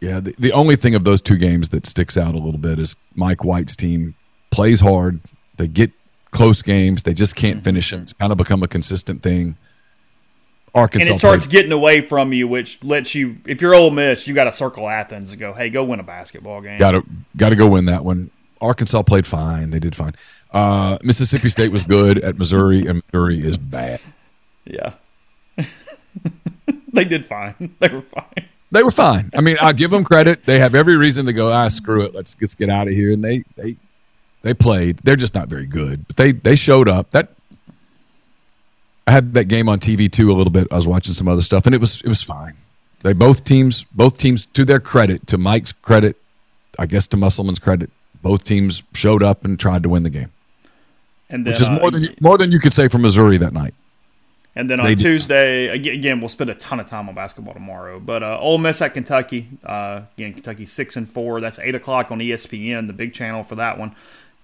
[0.00, 2.78] Yeah, the, the only thing of those two games that sticks out a little bit
[2.78, 4.14] is Mike White's team
[4.50, 5.20] plays hard.
[5.56, 5.92] They get
[6.30, 7.04] close games.
[7.04, 8.02] They just can't finish them.
[8.02, 9.56] It's kind of become a consistent thing.
[10.74, 13.90] Arkansas And it starts played- getting away from you, which lets you, if you're Ole
[13.90, 16.78] Miss, you got to circle Athens and go, hey, go win a basketball game.
[16.78, 17.04] got to
[17.36, 18.30] got to go win that one.
[18.60, 19.70] Arkansas played fine.
[19.70, 20.14] They did fine.
[20.52, 24.00] Uh, Mississippi State was good at Missouri, and Missouri is bad.
[24.64, 24.94] Yeah.
[26.92, 27.54] they did fine.
[27.80, 28.48] They were fine.
[28.70, 29.30] They were fine.
[29.36, 30.44] I mean, I give them credit.
[30.44, 31.52] They have every reason to go.
[31.52, 32.14] Ah, screw it.
[32.14, 33.12] Let's let's get out of here.
[33.12, 33.76] And they they
[34.42, 34.98] they played.
[35.04, 37.10] They're just not very good, but they they showed up.
[37.12, 37.30] That
[39.06, 40.68] I had that game on TV too a little bit.
[40.70, 42.54] I was watching some other stuff, and it was it was fine.
[43.02, 46.16] They both teams both teams to their credit, to Mike's credit,
[46.78, 47.90] I guess to Musselman's credit,
[48.22, 50.32] both teams showed up and tried to win the game,
[51.28, 53.36] And then, which is uh, more than you, more than you could say for Missouri
[53.38, 53.74] that night.
[54.56, 54.94] And then on They.
[54.94, 57.98] Tuesday, ag- again, we'll spend a ton of time on basketball tomorrow.
[57.98, 61.40] But uh, Ole Miss at Kentucky, uh, again, Kentucky six and four.
[61.40, 63.94] That's eight o'clock on ESPN, the big channel for that one.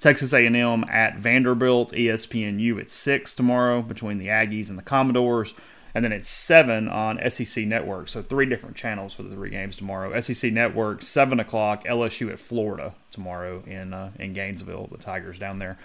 [0.00, 5.54] Texas A&M at Vanderbilt, ESPNU at six tomorrow between the Aggies and the Commodores,
[5.94, 8.08] and then at seven on SEC Network.
[8.08, 10.18] So three different channels for the three games tomorrow.
[10.20, 11.84] SEC Network seven o'clock.
[11.84, 14.88] LSU at Florida tomorrow in uh, in Gainesville.
[14.90, 15.78] The Tigers down there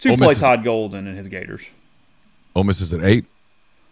[0.00, 1.68] to Ole play is- Todd Golden and his Gators.
[2.54, 3.26] Ole Miss is at eight.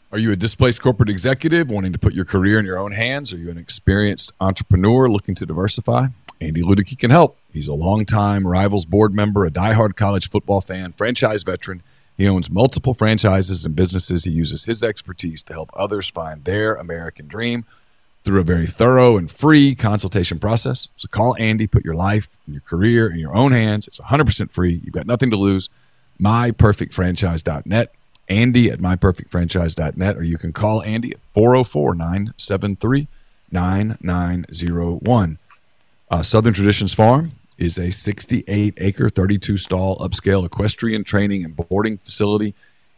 [0.10, 3.34] Are you a displaced corporate executive wanting to put your career in your own hands?
[3.34, 6.08] Are you an experienced entrepreneur looking to diversify?
[6.40, 7.38] Andy Ludicky can help.
[7.52, 11.84] He's a longtime Rivals board member, a diehard college football fan, franchise veteran.
[12.16, 14.24] He owns multiple franchises and businesses.
[14.24, 17.66] He uses his expertise to help others find their American dream
[18.24, 20.88] through a very thorough and free consultation process.
[20.96, 23.90] So call Andy, put your life and your career in your own hands.
[23.90, 24.82] It's 100% free.
[24.86, 25.68] You've got nothing to lose.
[26.22, 27.92] MyPerfectFranchise.net.
[28.30, 33.08] Andy at myperfectfranchise.net, or you can call Andy at 404 973
[33.52, 35.38] 9901.
[36.10, 41.98] Uh, Southern Traditions Farm is a 68 acre, 32 stall upscale equestrian training and boarding
[41.98, 42.54] facility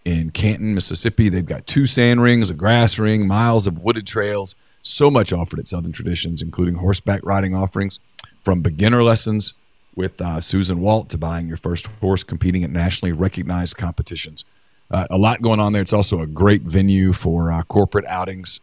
[0.06, 1.30] in Canton, Mississippi.
[1.30, 5.60] They've got two sand rings, a grass ring, miles of wooded trails, so much offered
[5.60, 8.00] at Southern Traditions, including horseback riding offerings
[8.44, 9.54] from beginner lessons
[9.96, 14.46] with uh, Susan Walt to buying your first horse competing at nationally recognized competitions.
[14.92, 15.82] Uh, a lot going on there.
[15.82, 18.60] It's also a great venue for uh, corporate outings,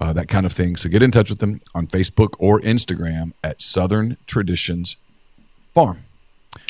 [0.00, 0.76] uh, that kind of thing.
[0.76, 4.96] So get in touch with them on Facebook or Instagram at Southern Traditions
[5.74, 6.04] Farm.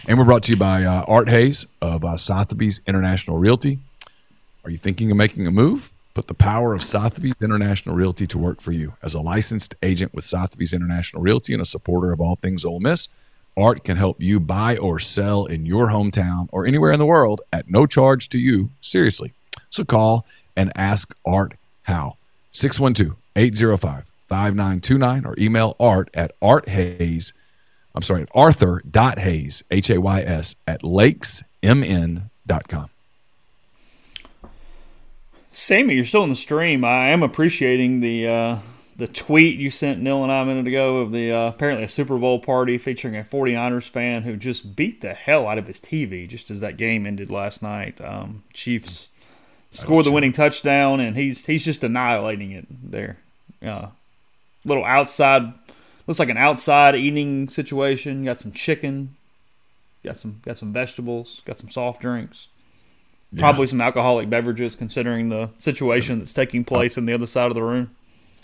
[0.06, 3.78] And we're brought to you by uh, Art Hayes of uh, Sotheby's International Realty.
[4.64, 5.90] Are you thinking of making a move?
[6.14, 8.94] Put the power of Sotheby's International Realty to work for you.
[9.02, 12.80] As a licensed agent with Sotheby's International Realty and a supporter of all things Ole
[12.80, 13.08] Miss,
[13.56, 17.42] Art can help you buy or sell in your hometown or anywhere in the world
[17.52, 18.70] at no charge to you.
[18.80, 19.32] Seriously.
[19.70, 20.26] So call
[20.56, 22.16] and ask Art how.
[22.52, 27.32] 612 805 5929 or email art at arthays.
[27.94, 32.88] I'm sorry, at arthur.hayes, H A Y S, at lakesmn.com.
[35.54, 36.82] Sammy, you're still in the stream.
[36.82, 38.58] I am appreciating the uh,
[38.96, 41.88] the tweet you sent Neal and I a minute ago of the uh, apparently a
[41.88, 45.80] Super Bowl party featuring a 49ers fan who just beat the hell out of his
[45.80, 48.00] TV just as that game ended last night.
[48.00, 49.08] Um, Chiefs
[49.70, 53.18] scored the winning touchdown, and he's he's just annihilating it there.
[53.64, 53.88] Uh,
[54.64, 55.52] little outside,
[56.06, 58.24] looks like an outside eating situation.
[58.24, 59.16] Got some chicken,
[60.04, 62.48] got some got some vegetables, got some soft drinks
[63.38, 67.54] probably some alcoholic beverages considering the situation that's taking place in the other side of
[67.54, 67.90] the room.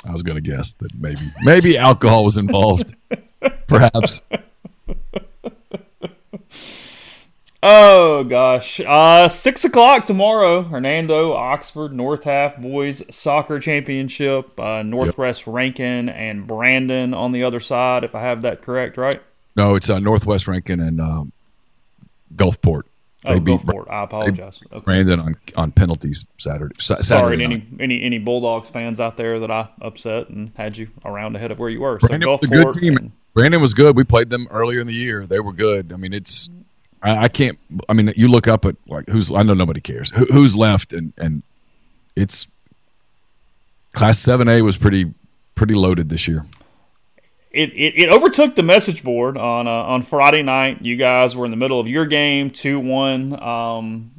[0.05, 2.95] I was going to guess that maybe maybe alcohol was involved,
[3.66, 4.23] perhaps.
[7.61, 10.62] Oh gosh, uh, six o'clock tomorrow.
[10.62, 14.59] Hernando, Oxford, North Half boys soccer championship.
[14.59, 15.55] Uh, Northwest yep.
[15.55, 18.05] Rankin and Brandon on the other side.
[18.05, 19.20] If I have that correct, right?
[19.57, 21.33] No, it's uh, Northwest Rankin and um,
[22.37, 22.83] Gulfport.
[23.29, 23.91] Oh, they beat Gulfport.
[23.91, 24.61] I apologize.
[24.73, 24.85] Okay.
[24.85, 26.75] Brandon on, on penalties Saturday.
[26.79, 27.45] Saturday Sorry, night.
[27.45, 31.51] any any any Bulldogs fans out there that I upset and had you around ahead
[31.51, 31.99] of where you were.
[31.99, 32.97] Brandon so was a good team.
[32.97, 33.95] And, Brandon was good.
[33.97, 35.27] We played them earlier in the year.
[35.27, 35.93] They were good.
[35.93, 36.49] I mean, it's
[37.03, 37.59] I, I can't.
[37.89, 39.31] I mean, you look up at like who's.
[39.31, 41.43] I know nobody cares Who, who's left, and and
[42.17, 42.47] it's
[43.93, 45.13] class seven A was pretty
[45.55, 46.47] pretty loaded this year
[47.51, 50.83] it, it, it, overtook the message board on uh, on Friday night.
[50.83, 54.11] You guys were in the middle of your game, two one um,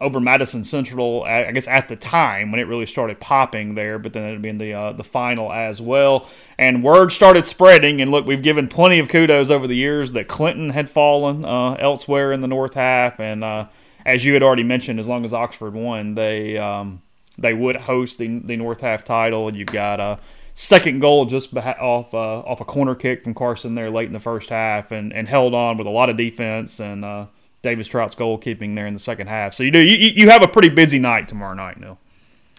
[0.00, 1.22] over Madison Central.
[1.22, 4.58] I guess at the time when it really started popping there, but then it'd been
[4.58, 6.28] the uh, the final as well.
[6.58, 8.00] And word started spreading.
[8.00, 11.74] And look, we've given plenty of kudos over the years that Clinton had fallen uh,
[11.74, 13.66] elsewhere in the North Half, and uh,
[14.04, 17.00] as you had already mentioned, as long as Oxford won, they um,
[17.38, 19.46] they would host the the North Half title.
[19.46, 20.16] And you've got a uh,
[20.54, 24.20] second goal just off uh, off a corner kick from Carson there late in the
[24.20, 27.26] first half, and, and held on with a lot of defense and uh,
[27.62, 29.54] Davis Trout's goalkeeping there in the second half.
[29.54, 31.98] So you do you, you have a pretty busy night tomorrow night, Neal.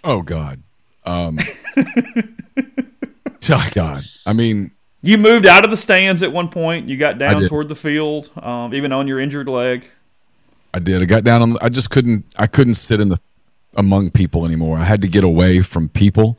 [0.04, 0.62] Oh God,
[1.06, 1.40] um,
[3.50, 4.04] oh God.
[4.26, 6.88] I mean, you moved out of the stands at one point.
[6.88, 9.86] You got down toward the field, um, even on your injured leg.
[10.74, 11.02] I did.
[11.02, 11.58] I got down on.
[11.62, 12.26] I just couldn't.
[12.38, 13.20] I couldn't sit in the
[13.76, 14.78] among people anymore.
[14.78, 16.38] I had to get away from people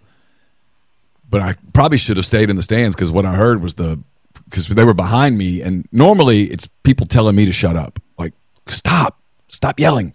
[1.32, 3.98] but I probably should have stayed in the stands because what I heard was the
[4.44, 8.34] because they were behind me, and normally it's people telling me to shut up, like
[8.68, 9.18] stop,
[9.48, 10.14] stop yelling,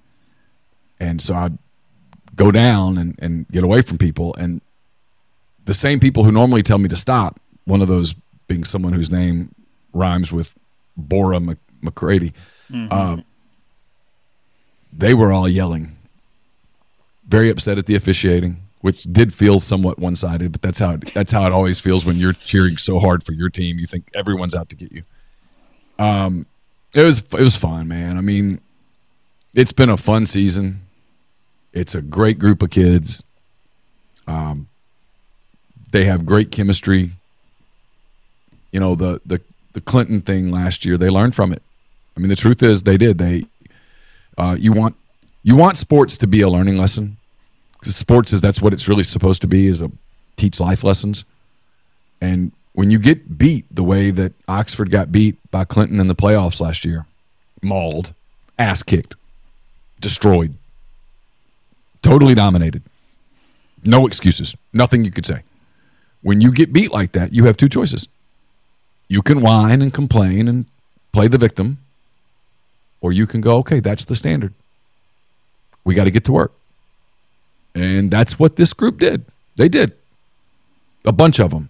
[0.99, 1.49] and so I
[2.35, 4.61] go down and and get away from people, and
[5.65, 8.13] the same people who normally tell me to stop, one of those
[8.47, 9.53] being someone whose name
[9.93, 10.53] rhymes with
[10.95, 11.39] Bora
[11.81, 12.31] McCready,
[12.71, 12.87] mm-hmm.
[12.91, 13.17] uh,
[14.93, 15.97] they were all yelling,
[17.27, 21.31] very upset at the officiating which did feel somewhat one-sided, but that's how it, that's
[21.31, 23.79] how it always feels when you're cheering so hard for your team.
[23.79, 25.03] You think everyone's out to get you.
[25.99, 26.45] Um,
[26.93, 28.17] it was it was fun, man.
[28.17, 28.61] I mean,
[29.55, 30.81] it's been a fun season.
[31.73, 33.23] It's a great group of kids.
[34.27, 34.67] Um,
[35.91, 37.11] they have great chemistry.
[38.71, 39.41] You know the the
[39.73, 40.97] the Clinton thing last year.
[40.97, 41.63] They learned from it.
[42.15, 43.17] I mean, the truth is they did.
[43.17, 43.45] They
[44.37, 44.95] uh, you want
[45.43, 47.17] you want sports to be a learning lesson
[47.83, 49.91] sports is that's what it's really supposed to be is a
[50.35, 51.23] teach life lessons.
[52.21, 56.13] And when you get beat the way that oxford got beat by clinton in the
[56.13, 57.07] playoffs last year
[57.63, 58.13] mauled
[58.59, 59.15] ass kicked
[59.99, 60.53] destroyed
[62.03, 62.83] totally dominated
[63.83, 65.41] no excuses nothing you could say.
[66.21, 68.07] When you get beat like that you have two choices.
[69.07, 70.65] You can whine and complain and
[71.13, 71.79] play the victim
[73.01, 74.53] or you can go okay that's the standard.
[75.83, 76.53] We got to get to work
[77.77, 79.23] and that's what this group did.
[79.55, 79.93] They did.
[81.05, 81.69] A bunch of them.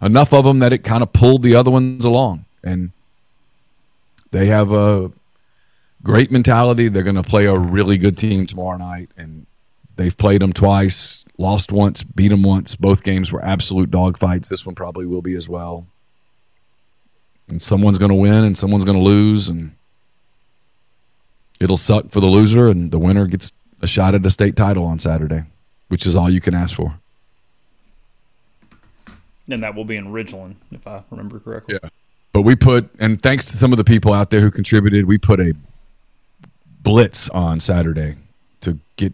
[0.00, 2.44] Enough of them that it kind of pulled the other ones along.
[2.62, 2.90] And
[4.30, 5.10] they have a
[6.02, 6.88] great mentality.
[6.88, 9.10] They're going to play a really good team tomorrow night.
[9.16, 9.46] And
[9.96, 12.76] they've played them twice, lost once, beat them once.
[12.76, 14.48] Both games were absolute dogfights.
[14.48, 15.86] This one probably will be as well.
[17.48, 19.48] And someone's going to win and someone's going to lose.
[19.48, 19.72] And
[21.58, 23.52] it'll suck for the loser, and the winner gets
[23.82, 25.44] a shot at a state title on Saturday,
[25.88, 26.94] which is all you can ask for.
[29.50, 31.78] And that will be in Ridgeland, if I remember correctly.
[31.82, 31.88] Yeah.
[32.32, 35.18] but we put, and thanks to some of the people out there who contributed, we
[35.18, 35.52] put a
[36.80, 38.16] blitz on Saturday
[38.60, 39.12] to get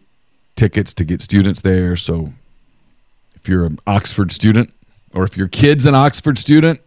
[0.55, 1.97] tickets to get students there.
[1.97, 2.35] So
[3.35, 4.73] if you're an Oxford student
[5.15, 6.81] or if your kid's an Oxford student,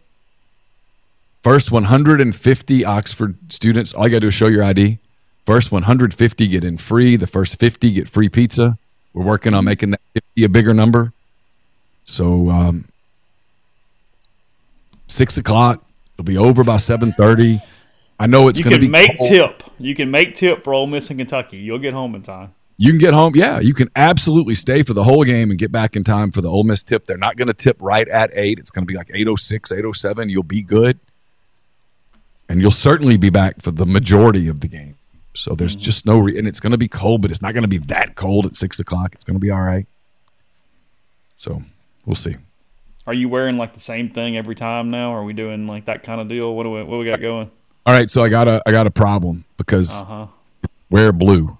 [1.42, 4.98] first 150 Oxford students, all you got to do is show your ID.
[5.46, 7.16] First 150 get in free.
[7.16, 8.78] The first 50 get free pizza.
[9.12, 11.12] We're working on making that 50 a bigger number.
[12.04, 12.84] So um,
[15.08, 15.84] six o'clock.
[16.14, 17.60] It'll be over by 7:30.
[18.20, 19.28] I know it's You going to can make cold.
[19.28, 19.62] tip.
[19.78, 21.56] You can make tip for Ole Miss and Kentucky.
[21.58, 22.54] You'll get home in time.
[22.76, 23.34] You can get home.
[23.34, 26.40] Yeah, you can absolutely stay for the whole game and get back in time for
[26.40, 27.06] the Ole Miss tip.
[27.06, 28.58] They're not going to tip right at eight.
[28.58, 30.28] It's going to be like 806, 807.
[30.28, 30.98] You'll be good.
[32.48, 34.96] And you'll certainly be back for the majority of the game.
[35.34, 37.62] So there's just no, re- and it's going to be cold, but it's not going
[37.62, 39.14] to be that cold at six o'clock.
[39.14, 39.86] It's going to be all right.
[41.38, 41.62] So
[42.04, 42.36] we'll see.
[43.06, 45.12] Are you wearing like the same thing every time now?
[45.12, 46.54] Are we doing like that kind of deal?
[46.54, 47.50] What do we what we got going?
[47.86, 48.08] All right.
[48.08, 50.26] So I got a, I got a problem because Uh huh.
[50.90, 51.56] wear blue.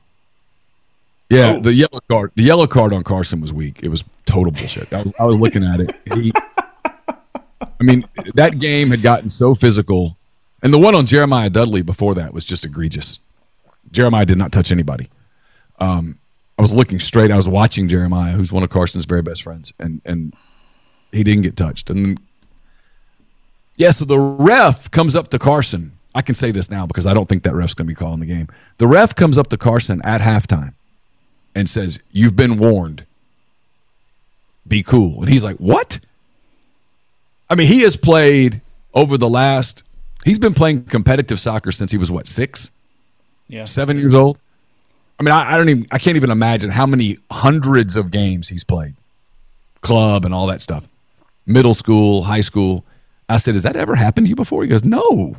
[1.31, 1.61] Yeah, Oh.
[1.61, 2.31] the yellow card.
[2.37, 3.81] The yellow card on Carson was weak.
[3.83, 4.93] It was total bullshit.
[4.93, 5.97] I was, I was looking at it.
[6.13, 6.31] He,
[7.09, 8.05] I mean,
[8.35, 10.19] that game had gotten so physical,
[10.63, 13.19] and the one on Jeremiah Dudley before that was just egregious.
[13.93, 15.09] Jeremiah did not touch anybody.
[15.79, 16.19] Um,
[16.59, 17.31] I was looking straight.
[17.31, 20.35] I was watching Jeremiah, who's one of Carson's very best friends, and and
[21.13, 21.91] he didn't get touched.
[21.91, 22.19] And
[23.77, 25.93] yeah, so the ref comes up to Carson.
[26.15, 28.21] I can say this now because I don't think that ref's going to be calling
[28.21, 28.49] the game.
[28.79, 30.75] The ref comes up to Carson at halftime
[31.55, 33.07] and says, You've been warned.
[34.67, 35.21] Be cool.
[35.21, 36.01] And he's like, What?
[37.49, 38.61] I mean, he has played
[38.95, 39.83] over the last,
[40.25, 42.71] he's been playing competitive soccer since he was what, six,
[43.49, 43.65] Yeah.
[43.65, 44.39] seven years old?
[45.21, 48.49] I mean, I, I don't even, I can't even imagine how many hundreds of games
[48.49, 48.95] he's played,
[49.83, 50.87] club and all that stuff,
[51.47, 52.85] middle school, high school.
[53.29, 54.63] I said, Has that ever happened to you before?
[54.63, 55.37] He goes, No.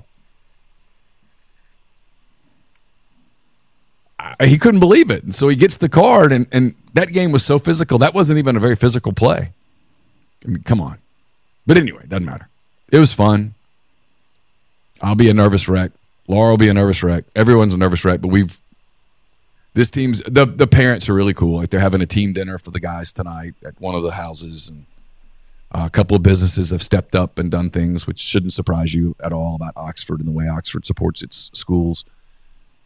[4.20, 5.24] I- he couldn't believe it.
[5.24, 7.98] And so he gets the card, and, and that game was so physical.
[7.98, 9.52] That wasn't even a very physical play.
[10.46, 10.98] I mean, come on.
[11.68, 12.48] But anyway, doesn't matter.
[12.92, 13.54] It was fun.
[15.02, 15.92] I'll be a nervous wreck.
[16.28, 17.26] Laura will be a nervous wreck.
[17.36, 18.60] Everyone's a nervous wreck, but we've
[19.74, 21.58] this team's the the parents are really cool.
[21.58, 24.70] Like they're having a team dinner for the guys tonight at one of the houses,
[24.70, 24.86] and
[25.74, 29.16] uh, a couple of businesses have stepped up and done things which shouldn't surprise you
[29.24, 32.06] at all about Oxford and the way Oxford supports its schools.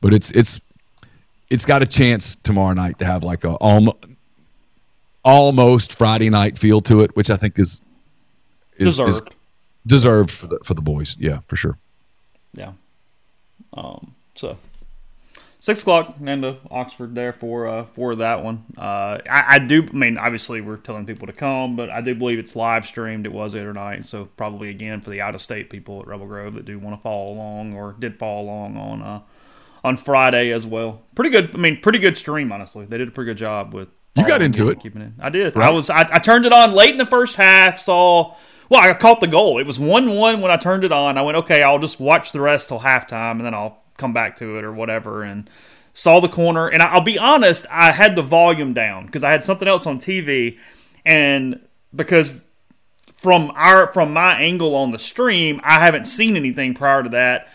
[0.02, 0.60] But it's it's
[1.50, 3.98] it's got a chance tomorrow night to have like a almost,
[5.24, 7.82] almost Friday night feel to it, which I think is
[8.78, 9.34] is, is Deserved.
[9.86, 11.16] deserved for the for the boys.
[11.20, 11.78] Yeah, for sure.
[12.54, 12.72] Yeah.
[13.74, 14.58] Um, so
[15.60, 18.66] six o'clock into Oxford there for uh, for that one.
[18.78, 19.86] Uh, I, I do.
[19.88, 23.26] I mean, obviously we're telling people to come, but I do believe it's live streamed.
[23.26, 26.08] It was the other night, so probably again for the out of state people at
[26.08, 29.22] Rebel Grove that do want to follow along or did follow along on uh,
[29.84, 31.02] on Friday as well.
[31.16, 31.54] Pretty good.
[31.54, 32.52] I mean, pretty good stream.
[32.52, 33.90] Honestly, they did a pretty good job with.
[34.16, 34.80] You got into it.
[34.80, 35.12] keeping it.
[35.20, 35.56] I did.
[35.56, 35.92] I was.
[35.92, 37.78] I, I turned it on late in the first half.
[37.78, 38.36] Saw.
[38.70, 39.60] Well, I caught the goal.
[39.60, 41.18] It was one-one when I turned it on.
[41.18, 44.36] I went, okay, I'll just watch the rest till halftime, and then I'll come back
[44.38, 45.24] to it or whatever.
[45.24, 45.50] And
[45.98, 46.68] saw the corner.
[46.68, 50.00] And I'll be honest, I had the volume down because I had something else on
[50.00, 50.58] TV,
[51.06, 51.60] and
[51.96, 52.46] because
[53.20, 57.48] from our from my angle on the stream, I haven't seen anything prior to that.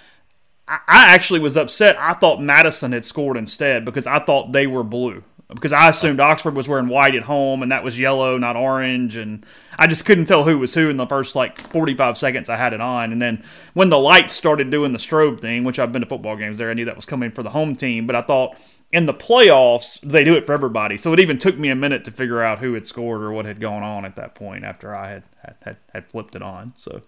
[0.67, 1.97] I I actually was upset.
[1.99, 5.23] I thought Madison had scored instead because I thought they were blue.
[5.55, 9.17] Because I assumed Oxford was wearing white at home and that was yellow, not orange.
[9.17, 9.45] And
[9.79, 12.73] I just couldn't tell who was who in the first like 45 seconds I had
[12.73, 13.13] it on.
[13.13, 16.37] And then when the lights started doing the strobe thing, which I've been to football
[16.37, 18.07] games there, I knew that was coming for the home team.
[18.07, 18.57] But I thought
[18.93, 20.99] in the playoffs, they do it for everybody.
[20.99, 23.47] So it even took me a minute to figure out who had scored or what
[23.47, 25.23] had gone on at that point after I had,
[25.63, 26.75] had, had, flipped it on.
[26.77, 27.01] So,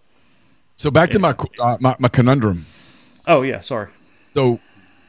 [0.77, 2.67] So back to my, uh, my my conundrum.
[3.27, 3.91] oh, yeah, sorry.
[4.33, 4.61] So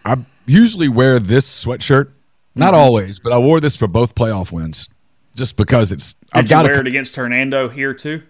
[0.03, 2.11] I usually wear this sweatshirt,
[2.55, 2.83] not Mm-hmm.
[2.83, 4.89] always, but I wore this for both playoff wins,
[5.35, 6.13] just because it's.
[6.13, 6.79] Did I've you got wear to.
[6.81, 8.23] it against Hernando here too?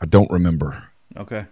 [0.00, 0.84] I don't remember,
[1.16, 1.46] Okay.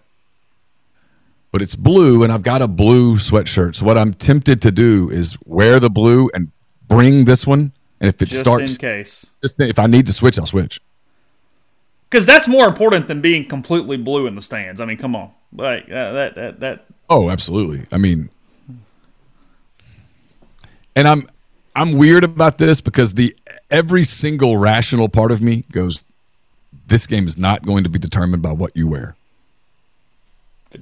[1.52, 3.76] but it's blue, and I've got a blue sweatshirt.
[3.76, 6.50] So what I'm tempted to do is wear the blue and
[6.88, 9.26] bring this one, and if it Just starts, in case.
[9.42, 10.80] just if I need to switch, I'll switch.
[12.10, 14.80] Because that's more important than being completely blue in the stands.
[14.80, 15.30] I mean, come on.
[15.56, 17.86] Like, uh, that, that, that, Oh, absolutely.
[17.92, 18.30] I mean,
[20.96, 21.28] and I'm
[21.80, 23.34] I'm weird about this because the
[23.70, 26.04] every single rational part of me goes,
[26.86, 29.16] this game is not going to be determined by what you wear.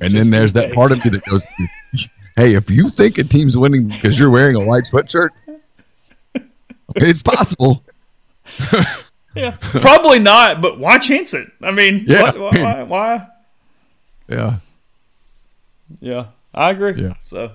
[0.00, 1.44] And then there's that part of me that goes,
[2.36, 5.28] hey, if you think a team's winning because you're wearing a white sweatshirt,
[6.96, 7.84] it's possible.
[9.36, 9.52] yeah.
[9.60, 11.48] Probably not, but why chance it?
[11.62, 12.22] I mean, Yeah.
[12.22, 13.28] what, why, why, why?
[14.28, 14.56] Yeah.
[16.00, 17.00] Yeah, I agree.
[17.00, 17.14] Yeah.
[17.24, 17.52] So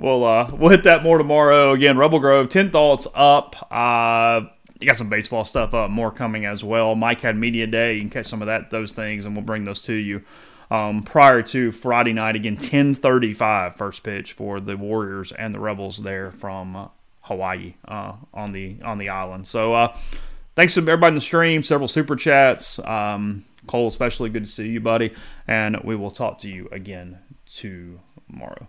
[0.00, 1.72] we'll uh, we'll hit that more tomorrow.
[1.72, 3.56] Again, Rebel Grove, ten thoughts up.
[3.70, 4.42] Uh,
[4.80, 6.94] you got some baseball stuff up, more coming as well.
[6.94, 7.94] Mike had media day.
[7.94, 10.22] You can catch some of that, those things, and we'll bring those to you.
[10.70, 15.98] Um, prior to Friday night, again, 10:35 first pitch for the Warriors and the Rebels
[15.98, 16.88] there from uh,
[17.22, 19.46] Hawaii uh, on the on the island.
[19.46, 19.96] So uh,
[20.56, 21.62] thanks to everybody in the stream.
[21.62, 22.78] Several super chats.
[22.80, 25.12] Um, Cole, especially good to see you, buddy.
[25.46, 28.68] And we will talk to you again tomorrow.